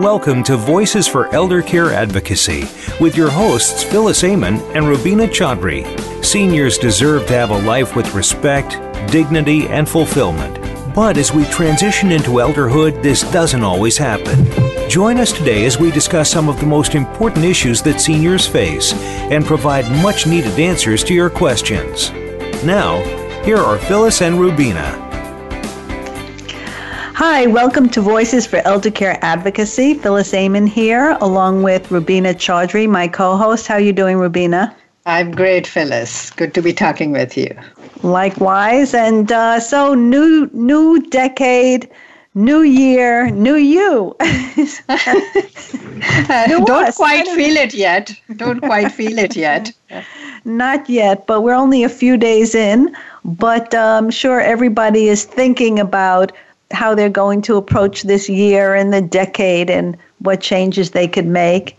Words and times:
Welcome 0.00 0.42
to 0.44 0.56
Voices 0.56 1.06
for 1.06 1.26
Elder 1.34 1.60
Care 1.60 1.92
Advocacy 1.92 2.64
with 3.00 3.18
your 3.18 3.28
hosts 3.28 3.82
Phyllis 3.82 4.24
Amon 4.24 4.58
and 4.74 4.88
Rubina 4.88 5.26
Chaudhry. 5.26 5.84
Seniors 6.24 6.78
deserve 6.78 7.26
to 7.26 7.34
have 7.34 7.50
a 7.50 7.58
life 7.58 7.94
with 7.94 8.14
respect, 8.14 8.78
dignity, 9.12 9.68
and 9.68 9.86
fulfillment. 9.86 10.54
But 10.94 11.18
as 11.18 11.34
we 11.34 11.44
transition 11.44 12.12
into 12.12 12.40
elderhood, 12.40 13.02
this 13.02 13.30
doesn't 13.30 13.62
always 13.62 13.98
happen. 13.98 14.46
Join 14.88 15.18
us 15.18 15.32
today 15.32 15.66
as 15.66 15.78
we 15.78 15.90
discuss 15.90 16.30
some 16.30 16.48
of 16.48 16.58
the 16.60 16.66
most 16.66 16.94
important 16.94 17.44
issues 17.44 17.82
that 17.82 18.00
seniors 18.00 18.46
face 18.46 18.94
and 18.94 19.44
provide 19.44 19.84
much 20.02 20.26
needed 20.26 20.58
answers 20.58 21.04
to 21.04 21.12
your 21.12 21.28
questions. 21.28 22.10
Now, 22.64 23.02
here 23.44 23.58
are 23.58 23.76
Phyllis 23.76 24.22
and 24.22 24.40
Rubina. 24.40 24.99
Hi, 27.22 27.46
welcome 27.46 27.90
to 27.90 28.00
Voices 28.00 28.46
for 28.46 28.62
Elder 28.64 28.90
Care 28.90 29.18
Advocacy. 29.20 29.92
Phyllis 29.92 30.32
Amon 30.32 30.66
here, 30.66 31.18
along 31.20 31.62
with 31.62 31.90
Rubina 31.90 32.32
Chaudhry, 32.32 32.88
my 32.88 33.08
co-host. 33.08 33.66
How 33.66 33.74
are 33.74 33.80
you 33.80 33.92
doing, 33.92 34.16
Rubina? 34.16 34.74
I'm 35.04 35.30
great, 35.30 35.66
Phyllis. 35.66 36.30
Good 36.30 36.54
to 36.54 36.62
be 36.62 36.72
talking 36.72 37.12
with 37.12 37.36
you. 37.36 37.54
Likewise, 38.02 38.94
and 38.94 39.30
uh, 39.30 39.60
so 39.60 39.92
new 39.92 40.48
new 40.54 41.02
decade, 41.10 41.90
new 42.34 42.62
year, 42.62 43.30
new 43.30 43.56
you. 43.56 44.16
new 44.56 44.66
Don't 46.64 46.88
us. 46.88 46.96
quite 46.96 47.28
feel 47.36 47.58
it 47.58 47.74
yet. 47.74 48.18
Don't 48.36 48.60
quite 48.60 48.92
feel 48.92 49.18
it 49.18 49.36
yet. 49.36 49.70
Not 50.46 50.88
yet, 50.88 51.26
but 51.26 51.42
we're 51.42 51.52
only 51.52 51.84
a 51.84 51.90
few 51.90 52.16
days 52.16 52.54
in. 52.54 52.96
But 53.26 53.74
I'm 53.74 54.06
um, 54.06 54.10
sure 54.10 54.40
everybody 54.40 55.08
is 55.08 55.26
thinking 55.26 55.78
about 55.78 56.32
how 56.70 56.94
they're 56.94 57.08
going 57.08 57.42
to 57.42 57.56
approach 57.56 58.02
this 58.02 58.28
year 58.28 58.74
and 58.74 58.92
the 58.92 59.00
decade 59.00 59.70
and 59.70 59.96
what 60.18 60.40
changes 60.40 60.90
they 60.90 61.08
could 61.08 61.26
make 61.26 61.76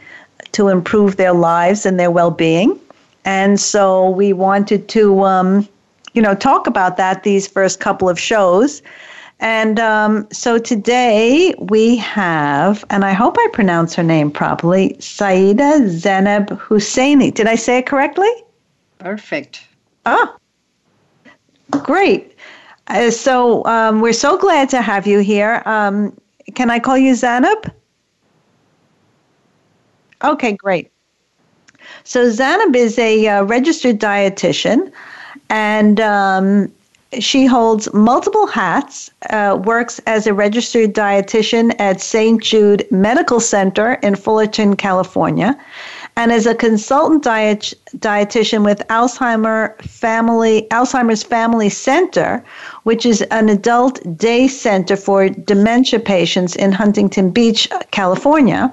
to 0.52 0.68
improve 0.68 1.16
their 1.16 1.34
lives 1.34 1.86
and 1.86 2.00
their 2.00 2.12
well-being. 2.12 2.80
And 3.24 3.60
so 3.60 4.10
we 4.10 4.34
wanted 4.34 4.90
to, 4.90 5.22
um, 5.24 5.68
you 6.14 6.22
know, 6.22 6.36
talk 6.36 6.68
about 6.68 6.98
that 6.98 7.24
these 7.24 7.48
first 7.48 7.80
couple 7.80 8.10
of 8.10 8.20
shows. 8.20 8.82
And 9.40 9.80
um, 9.80 10.28
so 10.32 10.60
today 10.60 11.56
we 11.58 11.96
have, 11.98 12.86
and 12.90 13.04
I 13.04 13.14
hope 13.14 13.38
I 13.40 13.48
pronounce 13.54 13.96
her 13.96 14.04
name 14.04 14.30
properly, 14.30 14.96
Saida 15.00 15.88
Zainab 15.88 16.50
Husseini. 16.50 17.34
Did 17.34 17.48
I 17.48 17.56
say 17.56 17.80
it 17.80 17.88
correctly? 17.88 18.30
Perfect. 19.00 19.64
Ah, 20.06 20.36
great. 21.72 22.31
Uh, 22.92 23.10
so 23.10 23.66
um, 23.66 24.02
we're 24.02 24.12
so 24.12 24.38
glad 24.38 24.70
to 24.70 24.82
have 24.82 25.08
you 25.08 25.20
here. 25.20 25.64
Um, 25.66 26.14
can 26.56 26.70
I 26.70 26.78
call 26.78 26.98
you 26.98 27.16
Zainab? 27.16 27.72
Okay, 30.26 30.52
great. 30.52 30.92
So 32.04 32.30
Zainab 32.30 32.76
is 32.76 33.00
a 33.00 33.28
uh, 33.28 33.44
registered 33.44 33.98
dietitian, 33.98 34.92
and 35.50 36.02
um, 36.02 36.72
she 37.18 37.46
holds 37.46 37.92
multiple 37.94 38.46
hats. 38.46 39.10
Uh, 39.30 39.58
works 39.64 40.00
as 40.06 40.28
a 40.28 40.34
registered 40.34 40.94
dietitian 40.94 41.74
at 41.80 42.02
St. 42.02 42.44
Jude 42.44 42.86
Medical 42.92 43.40
Center 43.40 43.94
in 44.04 44.16
Fullerton, 44.16 44.76
California 44.76 45.58
and 46.22 46.32
is 46.32 46.46
a 46.46 46.54
consultant 46.54 47.24
diet, 47.24 47.74
dietitian 47.98 48.64
with 48.64 48.88
Alzheimer 48.90 49.76
Family 49.82 50.68
Alzheimer's 50.70 51.24
Family 51.24 51.68
Center, 51.68 52.44
which 52.84 53.08
is 53.08 53.24
an 53.32 53.50
adult 53.50 53.96
day 54.20 54.48
center 54.48 54.96
for 54.96 55.30
dementia 55.30 56.00
patients 56.00 56.56
in 56.56 56.72
Huntington 56.74 57.32
Beach, 57.32 57.68
California. 57.90 58.72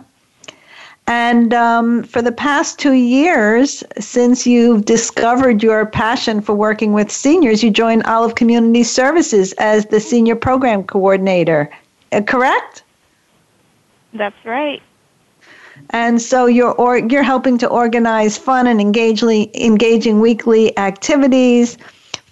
And 1.06 1.54
um, 1.54 2.02
for 2.02 2.20
the 2.20 2.32
past 2.32 2.78
two 2.78 2.92
years, 2.92 3.82
since 3.98 4.46
you've 4.46 4.84
discovered 4.84 5.62
your 5.62 5.86
passion 5.86 6.42
for 6.42 6.54
working 6.54 6.92
with 6.92 7.10
seniors, 7.10 7.62
you 7.62 7.70
joined 7.70 8.02
Olive 8.02 8.34
Community 8.34 8.82
Services 8.82 9.54
as 9.54 9.86
the 9.86 10.00
senior 10.00 10.36
program 10.36 10.84
coordinator. 10.84 11.70
Uh, 12.12 12.20
correct? 12.20 12.82
That's 14.12 14.44
right. 14.44 14.82
And 15.90 16.20
so 16.20 16.46
you're 16.46 16.72
or, 16.72 16.98
you're 16.98 17.22
helping 17.22 17.58
to 17.58 17.68
organize 17.68 18.36
fun 18.36 18.66
and 18.66 18.80
engaging 18.80 19.50
engaging 19.54 20.20
weekly 20.20 20.76
activities 20.76 21.78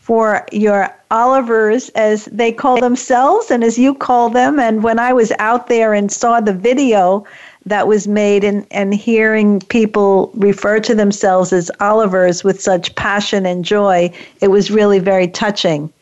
for 0.07 0.47
your 0.53 0.89
Olivers 1.11 1.89
as 1.91 2.27
they 2.27 2.53
call 2.53 2.81
themselves 2.81 3.51
and 3.51 3.65
as 3.65 3.79
you 3.79 3.95
call 3.95 4.29
them. 4.29 4.61
And 4.61 4.83
when 4.83 4.99
I 4.99 5.13
was 5.13 5.33
out 5.39 5.69
there 5.69 5.95
and 5.95 6.13
saw 6.13 6.41
the 6.41 6.53
video 6.53 7.25
that 7.65 7.89
was 7.89 8.07
made 8.07 8.45
and, 8.45 8.67
and 8.71 8.95
hearing 8.95 9.61
people 9.61 10.31
refer 10.35 10.79
to 10.81 10.95
themselves 10.95 11.53
as 11.53 11.71
Olivers 11.81 12.45
with 12.45 12.61
such 12.61 12.95
passion 12.95 13.47
and 13.47 13.65
joy, 13.65 14.13
it 14.41 14.49
was 14.49 14.71
really 14.71 15.01
very 15.01 15.27
touching. 15.29 15.93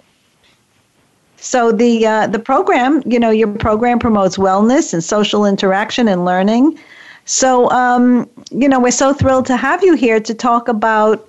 So 1.36 1.72
the 1.72 2.06
uh, 2.06 2.26
the 2.26 2.38
program, 2.38 3.02
you 3.06 3.18
know, 3.18 3.30
your 3.30 3.48
program 3.48 3.98
promotes 3.98 4.38
wellness 4.38 4.92
and 4.92 5.04
social 5.04 5.44
interaction 5.44 6.08
and 6.08 6.24
learning. 6.24 6.78
So, 7.24 7.70
um, 7.70 8.28
you 8.50 8.68
know, 8.68 8.80
we're 8.80 8.90
so 8.90 9.12
thrilled 9.12 9.46
to 9.46 9.56
have 9.56 9.82
you 9.82 9.94
here 9.94 10.20
to 10.20 10.34
talk 10.34 10.68
about 10.68 11.26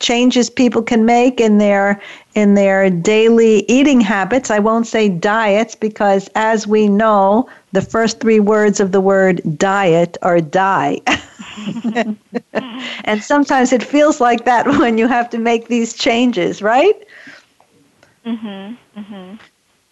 changes 0.00 0.50
people 0.50 0.82
can 0.82 1.04
make 1.04 1.40
in 1.40 1.58
their 1.58 2.00
in 2.34 2.54
their 2.54 2.90
daily 2.90 3.64
eating 3.68 4.00
habits. 4.00 4.50
I 4.50 4.58
won't 4.58 4.86
say 4.86 5.08
diets 5.08 5.74
because 5.74 6.28
as 6.34 6.66
we 6.66 6.88
know, 6.88 7.48
the 7.72 7.82
first 7.82 8.20
3 8.20 8.40
words 8.40 8.80
of 8.80 8.92
the 8.92 9.00
word 9.00 9.40
diet 9.58 10.16
are 10.22 10.40
die. 10.40 11.00
and 13.04 13.22
sometimes 13.22 13.72
it 13.72 13.82
feels 13.82 14.20
like 14.20 14.44
that 14.44 14.66
when 14.78 14.98
you 14.98 15.06
have 15.08 15.30
to 15.30 15.38
make 15.38 15.68
these 15.68 15.94
changes, 15.94 16.62
right? 16.62 16.94
Mhm. 18.24 18.78
Mhm. 18.96 19.38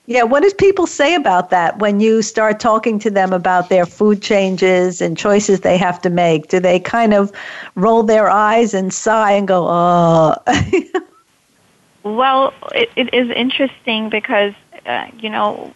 Yeah, 0.06 0.24
what 0.24 0.42
do 0.42 0.50
people 0.54 0.88
say 0.88 1.14
about 1.14 1.50
that 1.50 1.78
when 1.78 2.00
you 2.00 2.22
start 2.22 2.58
talking 2.58 2.98
to 3.00 3.10
them 3.10 3.32
about 3.32 3.68
their 3.68 3.86
food 3.86 4.20
changes 4.20 5.00
and 5.00 5.16
choices 5.16 5.60
they 5.60 5.78
have 5.78 6.02
to 6.02 6.10
make? 6.10 6.48
Do 6.48 6.58
they 6.58 6.80
kind 6.80 7.14
of 7.14 7.30
roll 7.76 8.02
their 8.02 8.28
eyes 8.28 8.74
and 8.74 8.92
sigh 8.92 9.32
and 9.32 9.46
go, 9.46 9.68
oh? 9.68 10.36
well, 12.02 12.52
it, 12.74 12.90
it 12.96 13.14
is 13.14 13.30
interesting 13.30 14.08
because, 14.08 14.54
uh, 14.86 15.06
you 15.20 15.30
know, 15.30 15.72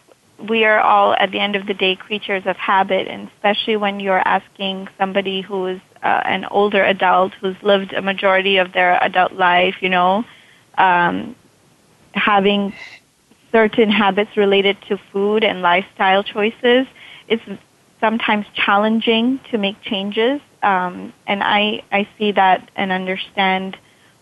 we 0.49 0.65
are 0.65 0.79
all, 0.79 1.13
at 1.13 1.31
the 1.31 1.39
end 1.39 1.55
of 1.55 1.65
the 1.65 1.73
day, 1.73 1.95
creatures 1.95 2.45
of 2.45 2.57
habit, 2.57 3.07
and 3.07 3.29
especially 3.29 3.77
when 3.77 4.01
you're 4.01 4.27
asking 4.27 4.89
somebody 4.97 5.39
who 5.39 5.67
is 5.67 5.81
uh, 6.03 6.21
an 6.25 6.43
older 6.51 6.83
adult 6.83 7.33
who's 7.35 7.55
lived 7.63 7.93
a 7.93 8.01
majority 8.01 8.57
of 8.57 8.73
their 8.73 9.01
adult 9.01 9.31
life, 9.31 9.81
you 9.81 9.89
know, 9.89 10.25
um, 10.77 11.33
having 12.13 12.73
certain 13.57 13.89
habits 13.89 14.37
related 14.37 14.77
to 14.87 14.99
food 15.11 15.43
and 15.43 15.63
lifestyle 15.63 16.23
choices, 16.23 16.85
it's 17.27 17.41
sometimes 17.99 18.45
challenging 18.53 19.39
to 19.49 19.57
make 19.57 19.81
changes. 19.81 20.39
Um, 20.61 21.11
and 21.25 21.41
I, 21.41 21.81
I 21.91 22.07
see 22.19 22.33
that 22.33 22.69
and 22.75 22.91
understand 22.91 23.75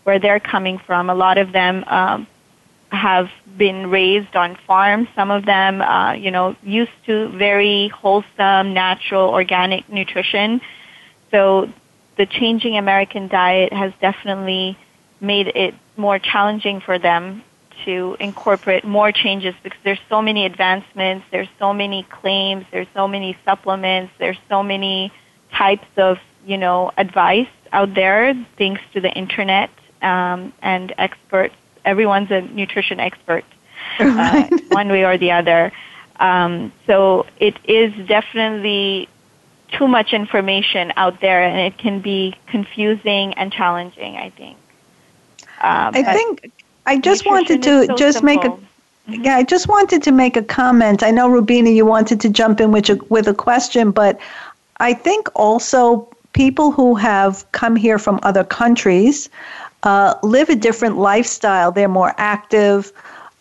where 0.04 0.18
they're 0.18 0.40
coming 0.40 0.78
from. 0.86 1.10
A 1.10 1.14
lot 1.14 1.36
of 1.36 1.52
them 1.52 1.84
um, 1.84 2.26
have 2.88 3.28
been 3.58 3.90
raised 3.90 4.34
on 4.34 4.56
farms. 4.66 5.06
Some 5.14 5.30
of 5.30 5.44
them, 5.44 5.82
uh, 5.82 6.14
you 6.14 6.30
know, 6.30 6.56
used 6.62 6.98
to 7.04 7.28
very 7.36 7.88
wholesome, 7.88 8.72
natural, 8.72 9.28
organic 9.28 9.86
nutrition. 9.90 10.62
So 11.30 11.70
the 12.16 12.24
changing 12.24 12.78
American 12.78 13.28
diet 13.28 13.70
has 13.74 13.92
definitely 14.00 14.78
made 15.20 15.48
it 15.48 15.74
more 15.98 16.18
challenging 16.18 16.80
for 16.80 16.98
them 16.98 17.42
to 17.86 18.16
incorporate 18.20 18.84
more 18.84 19.10
changes 19.12 19.54
because 19.62 19.78
there's 19.82 20.00
so 20.10 20.20
many 20.20 20.44
advancements, 20.44 21.24
there's 21.30 21.48
so 21.58 21.72
many 21.72 22.02
claims, 22.04 22.66
there's 22.70 22.86
so 22.92 23.08
many 23.08 23.36
supplements, 23.44 24.12
there's 24.18 24.38
so 24.48 24.62
many 24.62 25.12
types 25.52 25.86
of, 25.96 26.18
you 26.44 26.58
know, 26.58 26.92
advice 26.98 27.48
out 27.72 27.94
there 27.94 28.34
thanks 28.58 28.82
to 28.92 29.00
the 29.00 29.10
internet 29.10 29.70
um, 30.02 30.52
and 30.60 30.94
experts. 30.98 31.54
Everyone's 31.84 32.30
a 32.30 32.42
nutrition 32.42 33.00
expert, 33.00 33.44
right. 33.98 34.52
uh, 34.52 34.58
one 34.68 34.88
way 34.88 35.04
or 35.04 35.16
the 35.16 35.32
other. 35.32 35.72
Um, 36.18 36.72
so 36.86 37.26
it 37.38 37.56
is 37.64 37.92
definitely 38.06 39.08
too 39.72 39.88
much 39.88 40.12
information 40.12 40.92
out 40.96 41.20
there, 41.20 41.42
and 41.42 41.58
it 41.60 41.78
can 41.78 42.00
be 42.00 42.34
confusing 42.46 43.34
and 43.34 43.52
challenging. 43.52 44.16
I 44.16 44.30
think. 44.30 44.58
Um, 45.60 45.92
I 45.94 46.02
think 46.02 46.52
I 46.86 46.98
just 46.98 47.26
wanted 47.26 47.62
to 47.64 47.86
so 47.86 47.96
just 47.96 48.18
simple. 48.18 48.34
make 48.34 48.44
a 48.44 48.48
mm-hmm. 48.48 49.24
yeah, 49.24 49.36
I 49.36 49.42
just 49.42 49.68
wanted 49.68 50.02
to 50.04 50.12
make 50.12 50.36
a 50.36 50.42
comment. 50.42 51.02
I 51.02 51.10
know 51.10 51.28
Rubina, 51.28 51.70
you 51.70 51.84
wanted 51.84 52.20
to 52.20 52.28
jump 52.30 52.60
in 52.60 52.72
with 52.72 52.88
a, 52.90 52.96
with 53.08 53.28
a 53.28 53.34
question, 53.34 53.90
but 53.90 54.18
I 54.78 54.94
think 54.94 55.28
also 55.34 56.08
people 56.32 56.70
who 56.70 56.94
have 56.94 57.50
come 57.52 57.76
here 57.76 57.98
from 57.98 58.20
other 58.22 58.44
countries 58.44 59.28
uh, 59.82 60.14
live 60.22 60.48
a 60.48 60.56
different 60.56 60.98
lifestyle. 60.98 61.72
They're 61.72 61.88
more 61.88 62.14
active. 62.18 62.92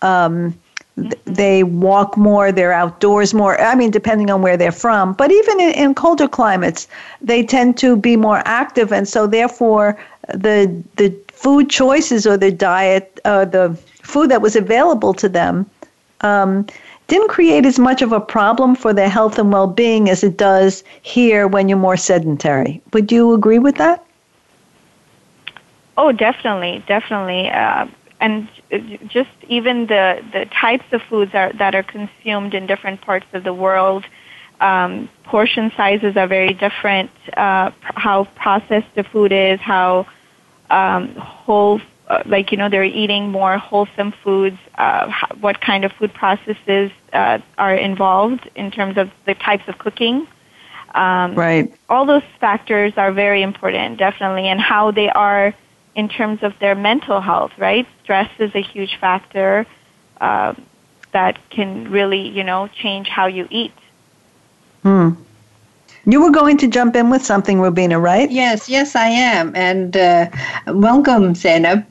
Um, 0.02 0.58
Mm-hmm. 0.98 1.34
They 1.34 1.64
walk 1.64 2.16
more, 2.16 2.52
they're 2.52 2.72
outdoors 2.72 3.34
more. 3.34 3.60
I 3.60 3.76
mean, 3.76 3.92
depending 3.92 4.30
on 4.30 4.42
where 4.42 4.56
they're 4.56 4.72
from. 4.72 5.14
But 5.14 5.32
even 5.32 5.60
in, 5.60 5.72
in 5.72 5.96
colder 5.96 6.28
climates, 6.28 6.88
they 7.22 7.44
tend 7.44 7.78
to 7.80 7.98
be 7.98 8.16
more 8.16 8.42
active. 8.46 8.94
And 8.94 9.08
so, 9.08 9.28
therefore, 9.28 9.98
the, 10.30 10.84
the 10.96 11.10
food 11.46 11.70
choices 11.70 12.26
or 12.26 12.38
the 12.38 12.52
diet, 12.52 13.20
uh, 13.24 13.46
the 13.46 13.78
food 14.02 14.32
that 14.32 14.42
was 14.42 14.56
available 14.56 15.14
to 15.14 15.30
them, 15.30 15.70
um, 16.22 16.66
didn't 17.06 17.28
create 17.28 17.68
as 17.68 17.78
much 17.78 18.02
of 18.02 18.12
a 18.12 18.20
problem 18.20 18.74
for 18.74 18.92
their 18.94 19.08
health 19.08 19.38
and 19.38 19.54
well 19.54 19.68
being 19.68 20.10
as 20.10 20.24
it 20.24 20.38
does 20.38 20.84
here 21.04 21.48
when 21.48 21.70
you're 21.70 21.78
more 21.78 21.98
sedentary. 21.98 22.82
Would 22.94 23.12
you 23.12 23.32
agree 23.34 23.60
with 23.60 23.76
that? 23.76 24.04
Oh, 25.98 26.12
definitely, 26.12 26.84
definitely. 26.88 27.48
Uh, 27.52 27.86
and 28.20 28.48
just 29.08 29.30
even 29.48 29.86
the, 29.86 30.26
the 30.34 30.46
types 30.48 30.86
of 30.94 31.04
foods 31.04 31.36
are, 31.36 31.54
that 31.54 31.76
are 31.76 31.84
consumed 31.84 32.56
in 32.56 32.66
different 32.66 33.02
parts 33.02 33.28
of 33.34 33.44
the 33.44 33.54
world. 33.54 34.04
Um, 34.62 35.10
portion 35.26 35.72
sizes 35.78 36.18
are 36.18 36.26
very 36.26 36.56
different. 36.56 37.12
Uh, 37.38 37.70
how 37.82 38.24
processed 38.34 38.96
the 38.96 39.04
food 39.04 39.32
is, 39.32 39.60
how 39.60 40.08
um, 40.70 41.16
whole, 41.16 41.82
uh, 42.08 42.24
like 42.26 42.52
you 42.52 42.58
know, 42.58 42.70
they're 42.70 42.84
eating 42.84 43.30
more 43.30 43.58
wholesome 43.58 44.14
foods. 44.24 44.58
Uh, 44.76 45.12
what 45.40 45.62
kind 45.62 45.86
of 45.86 45.92
food 45.94 46.14
processes 46.14 46.92
uh, 47.14 47.40
are 47.58 47.76
involved 47.76 48.50
in 48.56 48.72
terms 48.72 48.98
of 48.98 49.10
the 49.26 49.36
types 49.36 49.64
of 49.68 49.78
cooking. 49.78 50.28
Um, 50.94 51.36
right. 51.36 51.74
All 51.90 52.06
those 52.06 52.24
factors 52.40 52.94
are 52.96 53.12
very 53.12 53.42
important, 53.42 53.98
definitely, 53.98 54.48
and 54.48 54.60
how 54.62 54.92
they 54.92 55.10
are 55.10 55.54
in 55.96 56.10
terms 56.10 56.40
of 56.42 56.54
their 56.60 56.76
mental 56.76 57.22
health, 57.22 57.52
right? 57.58 57.88
Stress 58.04 58.30
is 58.40 58.54
a 58.54 58.62
huge 58.62 58.98
factor 59.00 59.66
uh, 60.22 60.54
that 61.12 61.38
can 61.50 61.90
really, 61.90 62.28
you 62.30 62.44
know, 62.44 62.68
change 62.68 63.08
how 63.08 63.28
you 63.28 63.48
eat. 63.50 63.74
Hmm. 64.84 65.12
You 66.08 66.22
were 66.22 66.32
going 66.32 66.58
to 66.58 66.68
jump 66.68 66.96
in 66.96 67.10
with 67.10 67.26
something, 67.26 67.60
Rubina, 67.60 68.00
right? 68.00 68.30
Yes, 68.30 68.70
yes, 68.70 68.96
I 68.96 69.08
am. 69.08 69.56
And 69.56 69.98
uh, 69.98 70.30
welcome, 70.68 71.34
Zainab. 71.34 71.84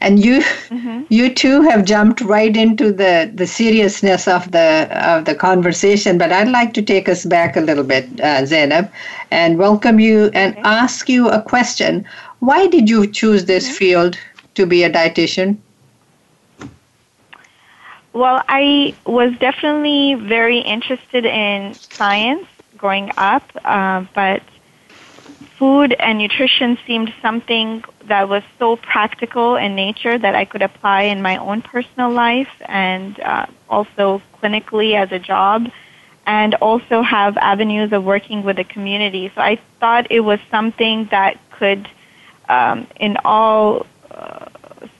And 0.00 0.24
you, 0.24 0.40
mm-hmm. 0.40 1.02
you 1.10 1.32
too 1.32 1.60
have 1.62 1.84
jumped 1.84 2.22
right 2.22 2.56
into 2.56 2.92
the, 2.92 3.30
the 3.34 3.46
seriousness 3.46 4.26
of 4.26 4.50
the 4.52 4.88
of 4.92 5.26
the 5.26 5.34
conversation. 5.34 6.16
But 6.16 6.32
I'd 6.32 6.48
like 6.48 6.72
to 6.74 6.82
take 6.82 7.08
us 7.08 7.26
back 7.26 7.56
a 7.56 7.60
little 7.60 7.84
bit, 7.84 8.20
uh, 8.20 8.46
Zainab, 8.46 8.90
and 9.30 9.58
welcome 9.58 10.00
you 10.00 10.30
and 10.32 10.54
okay. 10.54 10.62
ask 10.64 11.08
you 11.08 11.28
a 11.28 11.42
question. 11.42 12.06
Why 12.40 12.66
did 12.66 12.88
you 12.88 13.06
choose 13.06 13.44
this 13.44 13.76
field 13.76 14.18
to 14.54 14.66
be 14.66 14.82
a 14.82 14.90
dietitian? 14.90 15.58
Well, 18.14 18.42
I 18.48 18.94
was 19.06 19.32
definitely 19.38 20.14
very 20.14 20.58
interested 20.58 21.24
in 21.24 21.72
science 21.74 22.46
growing 22.82 23.12
up, 23.16 23.44
uh, 23.64 24.04
but 24.12 24.42
food 25.56 25.94
and 26.00 26.18
nutrition 26.18 26.76
seemed 26.84 27.14
something 27.22 27.84
that 28.08 28.28
was 28.28 28.42
so 28.58 28.74
practical 28.74 29.54
in 29.54 29.76
nature 29.76 30.18
that 30.18 30.34
I 30.34 30.44
could 30.44 30.62
apply 30.62 31.02
in 31.02 31.22
my 31.22 31.36
own 31.36 31.62
personal 31.62 32.10
life 32.10 32.54
and 32.66 33.20
uh, 33.20 33.46
also 33.70 34.20
clinically 34.42 34.90
as 35.02 35.12
a 35.12 35.20
job, 35.20 35.70
and 36.26 36.56
also 36.56 37.02
have 37.02 37.36
avenues 37.36 37.92
of 37.92 38.02
working 38.02 38.42
with 38.42 38.56
the 38.56 38.64
community. 38.64 39.30
So 39.34 39.40
I 39.40 39.60
thought 39.78 40.10
it 40.10 40.20
was 40.20 40.40
something 40.50 41.06
that 41.12 41.38
could 41.50 41.88
um, 42.48 42.88
in 42.96 43.16
all 43.24 43.86
uh, 44.10 44.46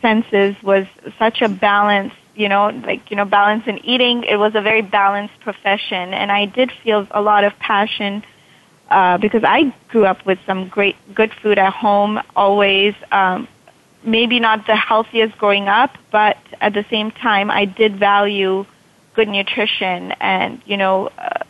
senses 0.00 0.54
was 0.62 0.86
such 1.18 1.42
a 1.42 1.48
balance 1.48 2.14
you 2.34 2.48
know 2.48 2.68
like 2.86 3.10
you 3.10 3.16
know 3.16 3.24
balance 3.24 3.64
in 3.66 3.78
eating 3.84 4.24
it 4.24 4.36
was 4.36 4.54
a 4.54 4.60
very 4.60 4.82
balanced 4.82 5.38
profession 5.40 6.14
and 6.14 6.32
i 6.32 6.46
did 6.46 6.70
feel 6.82 7.06
a 7.10 7.20
lot 7.20 7.44
of 7.44 7.56
passion 7.58 8.24
uh, 8.90 9.18
because 9.18 9.42
i 9.44 9.74
grew 9.88 10.04
up 10.04 10.24
with 10.24 10.38
some 10.46 10.68
great 10.68 10.96
good 11.14 11.32
food 11.42 11.58
at 11.58 11.72
home 11.72 12.20
always 12.36 12.94
um, 13.10 13.46
maybe 14.04 14.40
not 14.40 14.66
the 14.66 14.76
healthiest 14.76 15.36
growing 15.38 15.68
up 15.68 15.96
but 16.10 16.36
at 16.60 16.72
the 16.72 16.84
same 16.90 17.10
time 17.10 17.50
i 17.50 17.64
did 17.64 17.96
value 17.96 18.64
good 19.14 19.28
nutrition 19.28 20.12
and 20.20 20.60
you 20.64 20.76
know 20.76 21.08
uh, 21.18 21.42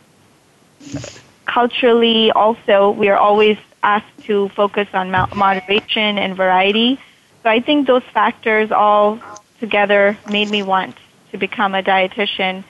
culturally 1.45 2.31
also 2.31 2.91
we 2.91 3.09
are 3.09 3.17
always 3.17 3.57
asked 3.83 4.17
to 4.23 4.49
focus 4.49 4.87
on 4.93 5.11
moderation 5.11 6.17
and 6.17 6.35
variety. 6.35 6.99
So 7.43 7.49
I 7.49 7.59
think 7.59 7.87
those 7.87 8.03
factors 8.13 8.71
all 8.71 9.19
together 9.63 10.17
made 10.29 10.49
me 10.49 10.61
want 10.61 10.97
to 11.31 11.37
become 11.37 11.73
a 11.73 11.81
dietitian. 11.81 12.65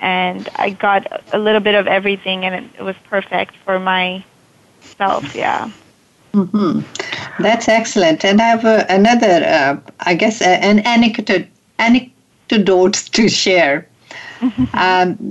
And 0.00 0.48
I 0.56 0.70
got 0.70 1.00
a 1.32 1.38
little 1.38 1.60
bit 1.60 1.76
of 1.76 1.86
everything, 1.86 2.44
and 2.44 2.52
it, 2.76 2.82
was 2.82 2.96
perfect 3.08 3.54
for 3.64 3.78
myself. 3.78 5.22
Yeah. 5.34 5.70
Mm-hmm. 6.32 6.80
That's 7.40 7.68
excellent. 7.68 8.24
And 8.24 8.40
I 8.42 8.48
have 8.54 8.64
uh, 8.64 8.84
another, 8.88 9.34
uh, 9.58 9.72
I 10.00 10.14
guess, 10.14 10.42
uh, 10.42 10.58
an 10.70 10.80
anecdote, 10.80 11.46
anecdote 11.78 12.94
to 13.16 13.28
share. 13.28 13.86
um, 14.74 15.30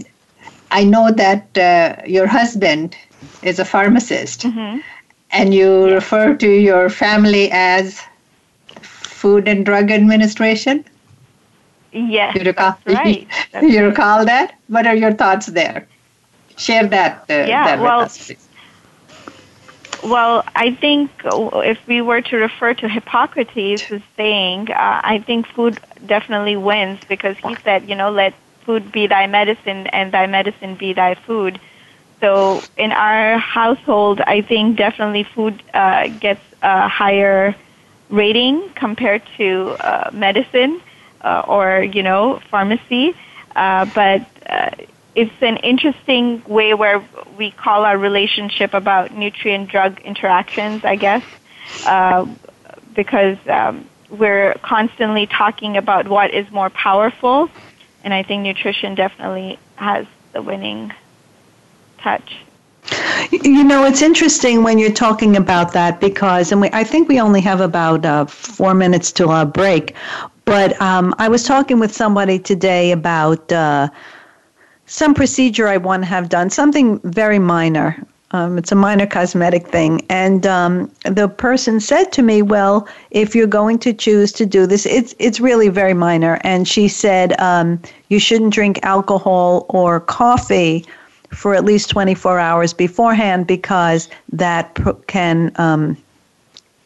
I 0.71 0.85
know 0.85 1.11
that 1.11 1.57
uh, 1.57 2.01
your 2.07 2.27
husband 2.27 2.95
is 3.41 3.59
a 3.59 3.65
pharmacist. 3.65 4.43
Mm-hmm. 4.43 4.79
And 5.31 5.53
you 5.53 5.91
refer 5.91 6.35
to 6.35 6.47
your 6.47 6.89
family 6.89 7.49
as 7.51 8.01
Food 8.81 9.47
and 9.47 9.65
Drug 9.65 9.91
Administration? 9.91 10.85
Yes, 11.93 12.37
you 12.37 12.41
recall, 12.43 12.77
right. 12.85 13.27
That's 13.51 13.67
you 13.67 13.85
recall 13.85 14.25
that? 14.25 14.53
What 14.67 14.87
are 14.87 14.95
your 14.95 15.13
thoughts 15.13 15.47
there? 15.47 15.87
Share 16.57 16.87
that, 16.87 17.25
uh, 17.29 17.33
yeah, 17.41 17.63
that 17.63 17.81
well, 17.81 17.99
with 17.99 17.99
us, 17.99 18.17
please. 18.17 18.49
Well, 20.03 20.43
I 20.55 20.71
think 20.75 21.11
if 21.25 21.77
we 21.87 22.01
were 22.01 22.21
to 22.21 22.37
refer 22.37 22.73
to 22.75 22.87
Hippocrates' 22.89 23.83
saying, 24.17 24.69
uh, 24.71 25.01
I 25.03 25.19
think 25.25 25.47
food 25.47 25.79
definitely 26.05 26.55
wins 26.57 26.99
because 27.07 27.37
he 27.37 27.57
said, 27.63 27.89
you 27.89 27.95
know, 27.95 28.11
let 28.11 28.33
food 28.65 28.91
be 28.91 29.07
thy 29.07 29.27
medicine 29.27 29.87
and 29.87 30.11
thy 30.11 30.27
medicine 30.27 30.75
be 30.75 30.93
thy 30.93 31.15
food. 31.15 31.59
So 32.21 32.65
in 32.77 32.91
our 32.91 33.37
household, 33.37 34.21
I 34.21 34.41
think 34.41 34.77
definitely 34.77 35.23
food 35.23 35.63
uh, 35.73 36.07
gets 36.07 36.41
a 36.61 36.87
higher 36.87 37.55
rating 38.09 38.69
compared 38.75 39.23
to 39.37 39.75
uh, 39.79 40.09
medicine 40.13 40.81
uh, 41.23 41.43
or 41.47 41.83
you 41.83 42.03
know 42.03 42.41
pharmacy. 42.49 43.15
Uh, 43.55 43.85
but 43.93 44.25
uh, 44.47 44.71
it's 45.15 45.41
an 45.41 45.57
interesting 45.57 46.43
way 46.47 46.73
where 46.73 47.03
we 47.37 47.51
call 47.51 47.85
our 47.85 47.97
relationship 47.97 48.73
about 48.73 49.13
nutrient 49.13 49.69
drug 49.69 49.99
interactions, 50.01 50.83
I 50.83 50.95
guess, 50.95 51.23
uh, 51.85 52.25
because 52.95 53.37
um, 53.47 53.87
we're 54.09 54.55
constantly 54.55 55.27
talking 55.27 55.77
about 55.77 56.07
what 56.07 56.33
is 56.33 56.49
more 56.51 56.69
powerful, 56.69 57.49
and 58.03 58.13
I 58.13 58.23
think 58.23 58.43
nutrition 58.43 58.95
definitely 58.95 59.59
has 59.75 60.07
the 60.33 60.41
winning 60.41 60.91
touch. 61.99 62.37
You 63.31 63.63
know, 63.63 63.85
it's 63.85 64.01
interesting 64.01 64.63
when 64.63 64.77
you're 64.77 64.91
talking 64.91 65.37
about 65.37 65.73
that 65.73 66.01
because, 66.01 66.51
and 66.51 66.59
we, 66.59 66.69
I 66.73 66.83
think 66.83 67.07
we 67.07 67.19
only 67.19 67.39
have 67.41 67.61
about 67.61 68.05
uh, 68.05 68.25
four 68.25 68.73
minutes 68.73 69.11
till 69.11 69.29
our 69.29 69.45
break. 69.45 69.95
But 70.45 70.79
um, 70.81 71.15
I 71.19 71.29
was 71.29 71.43
talking 71.43 71.79
with 71.79 71.93
somebody 71.93 72.37
today 72.37 72.91
about 72.91 73.51
uh, 73.51 73.89
some 74.85 75.13
procedure 75.13 75.67
I 75.67 75.77
want 75.77 76.03
to 76.03 76.07
have 76.07 76.29
done, 76.29 76.49
something 76.49 76.99
very 77.03 77.39
minor. 77.39 78.05
Um, 78.31 78.57
it's 78.57 78.71
a 78.71 78.75
minor 78.75 79.05
cosmetic 79.05 79.67
thing. 79.67 80.01
And 80.09 80.47
um, 80.47 80.91
the 81.05 81.27
person 81.27 81.79
said 81.79 82.11
to 82.13 82.23
me, 82.23 82.41
Well, 82.41 82.87
if 83.11 83.35
you're 83.35 83.47
going 83.47 83.77
to 83.79 83.93
choose 83.93 84.31
to 84.33 84.45
do 84.45 84.65
this, 84.65 84.85
it's, 84.87 85.13
it's 85.19 85.39
really 85.39 85.69
very 85.69 85.93
minor. 85.93 86.39
And 86.43 86.67
she 86.67 86.87
said, 86.87 87.39
um, 87.39 87.79
You 88.09 88.19
shouldn't 88.19 88.53
drink 88.53 88.79
alcohol 88.81 89.67
or 89.69 89.99
coffee 89.99 90.85
for 91.29 91.53
at 91.53 91.63
least 91.63 91.89
24 91.91 92.39
hours 92.39 92.73
beforehand 92.73 93.47
because 93.47 94.09
that 94.31 94.77
can, 95.07 95.51
um, 95.55 95.95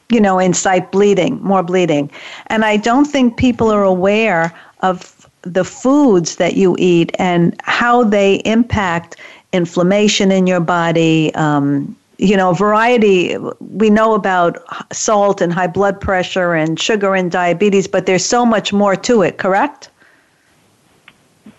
you 0.10 0.22
know, 0.22 0.40
incite 0.40 0.92
bleeding, 0.92 1.42
more 1.44 1.64
bleeding. 1.64 2.10
And 2.48 2.64
I 2.64 2.78
don't 2.78 3.06
think 3.06 3.38
people 3.38 3.70
are 3.72 3.84
aware 3.84 4.54
of 4.82 5.28
the 5.42 5.64
foods 5.64 6.38
that 6.38 6.56
you 6.56 6.76
eat 6.80 7.12
and 7.20 7.56
how 7.64 8.04
they 8.04 8.36
impact 8.46 9.18
inflammation 9.54 10.32
in 10.32 10.48
your 10.48 10.60
body. 10.60 11.34
Um, 11.36 11.96
you 12.18 12.36
know, 12.36 12.54
variety, 12.54 13.38
we 13.60 13.90
know 13.90 14.14
about 14.14 14.58
salt 14.92 15.40
and 15.40 15.54
high 15.54 15.68
blood 15.68 16.02
pressure 16.02 16.54
and 16.54 16.80
sugar 16.80 17.14
and 17.14 17.32
diabetes, 17.32 17.88
but 17.88 18.06
there's 18.06 18.26
so 18.26 18.46
much 18.46 18.74
more 18.74 18.96
to 18.96 19.22
it, 19.22 19.38
correct? 19.38 19.90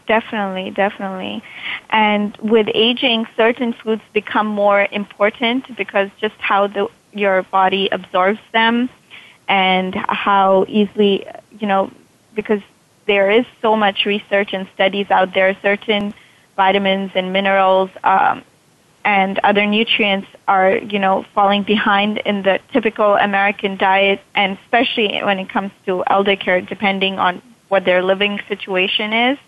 Definitely, 0.08 0.70
definitely. 0.70 1.44
And 1.90 2.36
with 2.38 2.68
aging, 2.74 3.28
certain 3.36 3.72
foods 3.72 4.02
become 4.12 4.46
more 4.46 4.88
important 4.90 5.76
because 5.76 6.10
just 6.18 6.34
how 6.38 6.66
the, 6.66 6.88
your 7.18 7.42
body 7.44 7.88
absorbs 7.90 8.40
them 8.52 8.88
and 9.48 9.94
how 9.94 10.64
easily, 10.68 11.26
you 11.58 11.66
know, 11.66 11.90
because 12.34 12.62
there 13.06 13.30
is 13.30 13.46
so 13.62 13.76
much 13.76 14.04
research 14.04 14.52
and 14.52 14.68
studies 14.74 15.10
out 15.10 15.34
there. 15.34 15.56
Certain 15.62 16.14
vitamins 16.56 17.10
and 17.14 17.32
minerals 17.32 17.90
um, 18.04 18.42
and 19.04 19.38
other 19.42 19.64
nutrients 19.64 20.28
are, 20.46 20.76
you 20.76 20.98
know, 20.98 21.24
falling 21.34 21.62
behind 21.62 22.18
in 22.18 22.42
the 22.42 22.60
typical 22.72 23.14
American 23.14 23.76
diet, 23.76 24.20
and 24.34 24.58
especially 24.64 25.20
when 25.22 25.38
it 25.38 25.48
comes 25.48 25.72
to 25.86 26.04
elder 26.08 26.36
care, 26.36 26.60
depending 26.60 27.18
on 27.18 27.40
what 27.68 27.84
their 27.84 28.02
living 28.02 28.40
situation 28.48 29.12
is, 29.12 29.38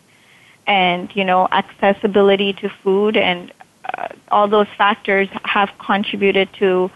and 0.66 1.14
you 1.14 1.24
know, 1.24 1.46
accessibility 1.50 2.52
to 2.54 2.68
food, 2.82 3.16
and 3.16 3.52
uh, 3.84 4.08
all 4.30 4.48
those 4.48 4.68
factors 4.78 5.28
have 5.42 5.70
contributed 5.78 6.48
to 6.54 6.90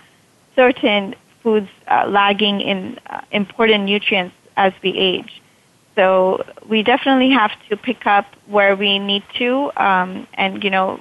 certain 0.56 1.14
foods 1.42 1.68
uh, 1.88 2.06
lagging 2.08 2.60
in 2.60 2.98
uh, 3.10 3.20
important 3.30 3.84
nutrients 3.84 4.34
as 4.56 4.72
we 4.82 4.90
age. 4.90 5.42
So 5.94 6.44
we 6.68 6.82
definitely 6.82 7.30
have 7.30 7.52
to 7.68 7.76
pick 7.76 8.06
up 8.06 8.26
where 8.46 8.74
we 8.74 8.98
need 8.98 9.22
to, 9.38 9.70
um, 9.76 10.26
and 10.34 10.64
you 10.64 10.70
know, 10.70 11.00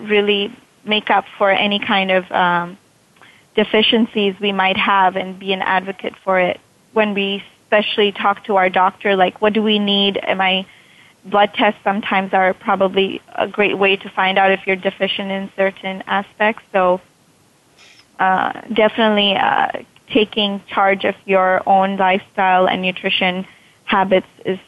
really 0.00 0.56
make 0.84 1.10
up 1.10 1.24
for 1.38 1.50
any 1.50 1.78
kind 1.78 2.10
of 2.10 2.30
um, 2.32 2.78
deficiencies 3.54 4.34
we 4.40 4.52
might 4.52 4.76
have, 4.76 5.16
and 5.16 5.38
be 5.38 5.52
an 5.52 5.62
advocate 5.62 6.14
for 6.24 6.40
it 6.40 6.60
when 6.92 7.14
we 7.14 7.42
especially 7.62 8.12
talk 8.12 8.44
to 8.44 8.56
our 8.56 8.68
doctor. 8.68 9.14
Like, 9.14 9.40
what 9.40 9.52
do 9.52 9.62
we 9.62 9.78
need? 9.78 10.16
Am 10.16 10.40
I 10.40 10.66
blood 11.24 11.52
tests 11.54 11.80
sometimes 11.82 12.32
are 12.32 12.54
probably 12.54 13.20
a 13.34 13.48
great 13.48 13.78
way 13.78 13.96
to 13.96 14.10
find 14.10 14.38
out 14.38 14.50
if 14.50 14.66
you're 14.66 14.76
deficient 14.76 15.30
in 15.30 15.50
certain 15.56 16.02
aspects. 16.06 16.62
So 16.72 17.00
uh, 18.18 18.52
definitely 18.72 19.36
uh, 19.36 19.68
taking 20.10 20.62
charge 20.68 21.04
of 21.04 21.14
your 21.24 21.62
own 21.68 21.96
lifestyle 21.96 22.66
and 22.68 22.82
nutrition 22.82 23.46
habits 23.84 24.26
is 24.44 24.58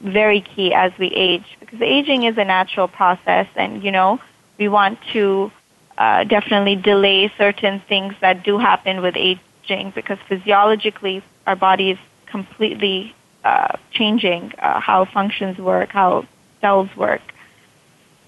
very 0.00 0.40
key 0.40 0.72
as 0.72 0.92
we 0.98 1.08
age 1.08 1.44
because 1.60 1.80
aging 1.82 2.22
is 2.24 2.38
a 2.38 2.44
natural 2.44 2.86
process 2.88 3.46
and 3.56 3.82
you 3.82 3.90
know 3.90 4.20
we 4.58 4.68
want 4.68 4.98
to 5.12 5.50
uh, 5.98 6.22
definitely 6.24 6.76
delay 6.76 7.32
certain 7.36 7.80
things 7.88 8.14
that 8.20 8.44
do 8.44 8.58
happen 8.58 9.02
with 9.02 9.16
aging 9.16 9.92
because 9.94 10.18
physiologically 10.28 11.22
our 11.46 11.56
body 11.56 11.90
is 11.90 11.98
completely 12.26 13.14
uh, 13.44 13.76
changing 13.90 14.52
uh, 14.58 14.78
how 14.80 15.04
functions 15.04 15.58
work 15.58 15.90
how 15.90 16.24
cells 16.60 16.88
work 16.96 17.22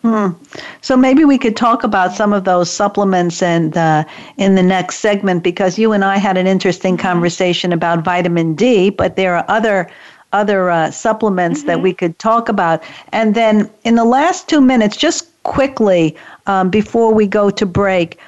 Hmm. 0.03 0.31
So 0.83 0.97
maybe 0.97 1.25
we 1.25 1.39
could 1.39 1.57
talk 1.57 1.85
about 1.85 2.13
some 2.13 2.33
of 2.33 2.45
those 2.45 2.71
supplements 2.71 3.43
and 3.43 3.77
uh, 3.77 4.05
in 4.37 4.55
the 4.55 4.63
next 4.63 4.97
segment 4.97 5.43
because 5.43 5.79
you 5.79 5.93
and 5.93 6.05
I 6.05 6.17
had 6.17 6.37
an 6.37 6.47
interesting 6.47 6.97
mm-hmm. 6.97 7.07
conversation 7.07 7.73
about 7.73 8.05
vitamin 8.05 8.55
D, 8.55 8.91
but 8.91 9.17
there 9.17 9.37
are 9.37 9.45
other 9.49 9.91
other 10.33 10.71
uh, 10.71 10.91
supplements 10.93 11.61
mm-hmm. 11.61 11.69
that 11.69 11.83
we 11.83 11.93
could 11.93 12.19
talk 12.19 12.49
about. 12.49 12.83
And 13.13 13.35
then 13.35 13.69
in 13.83 13.97
the 13.97 14.05
last 14.05 14.49
two 14.49 14.61
minutes, 14.61 14.97
just 14.97 15.27
quickly 15.43 16.17
um, 16.47 16.71
before 16.71 17.13
we 17.13 17.27
go 17.27 17.51
to 17.51 17.67
break, 17.67 18.19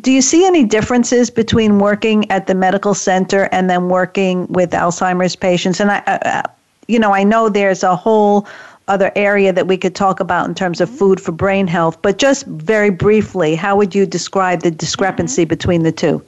do 0.00 0.10
you 0.10 0.20
see 0.20 0.44
any 0.44 0.64
differences 0.64 1.30
between 1.30 1.78
working 1.78 2.28
at 2.30 2.46
the 2.46 2.54
medical 2.54 2.94
center 2.94 3.48
and 3.52 3.70
then 3.70 3.88
working 3.88 4.46
with 4.48 4.72
Alzheimer's 4.72 5.36
patients? 5.36 5.80
And 5.80 5.92
I, 5.92 5.98
uh, 5.98 6.42
you 6.88 6.98
know, 6.98 7.12
I 7.12 7.22
know 7.22 7.48
there's 7.48 7.82
a 7.82 7.96
whole 7.96 8.46
other 8.88 9.10
area 9.16 9.52
that 9.52 9.66
we 9.66 9.76
could 9.76 9.94
talk 9.94 10.20
about 10.20 10.48
in 10.48 10.54
terms 10.54 10.80
of 10.80 10.90
food 10.90 11.20
for 11.20 11.32
brain 11.32 11.66
health, 11.66 12.00
but 12.02 12.18
just 12.18 12.46
very 12.46 12.90
briefly, 12.90 13.54
how 13.54 13.76
would 13.76 13.94
you 13.94 14.04
describe 14.04 14.62
the 14.62 14.70
discrepancy 14.70 15.42
mm-hmm. 15.42 15.48
between 15.48 15.82
the 15.82 15.92
2 15.92 16.22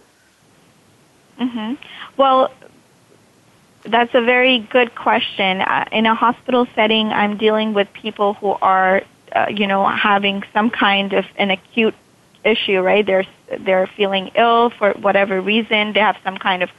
mm-hmm. 1.39 1.75
Well, 2.17 2.51
that's 3.85 4.15
a 4.15 4.23
very 4.23 4.61
good 4.61 4.95
question. 4.95 5.61
Uh, 5.61 5.85
in 5.93 6.07
a 6.07 6.15
hospital 6.15 6.67
setting, 6.75 7.09
I'm 7.09 7.37
dealing 7.37 7.75
with 7.75 7.93
people 7.93 8.35
who 8.35 8.57
are, 8.63 9.03
uh, 9.35 9.47
you 9.51 9.67
know, 9.67 9.87
having 9.87 10.43
some 10.53 10.71
kind 10.71 11.13
of 11.13 11.27
an 11.37 11.51
acute 11.51 11.95
issue, 12.45 12.81
right? 12.81 13.05
They're 13.05 13.27
they're 13.61 13.87
feeling 13.87 14.33
ill 14.35 14.71
for 14.71 14.93
whatever 14.95 15.41
reason. 15.41 15.93
They 15.93 16.01
have 16.01 16.17
some 16.25 16.37
kind 16.37 16.63
of 16.63 16.71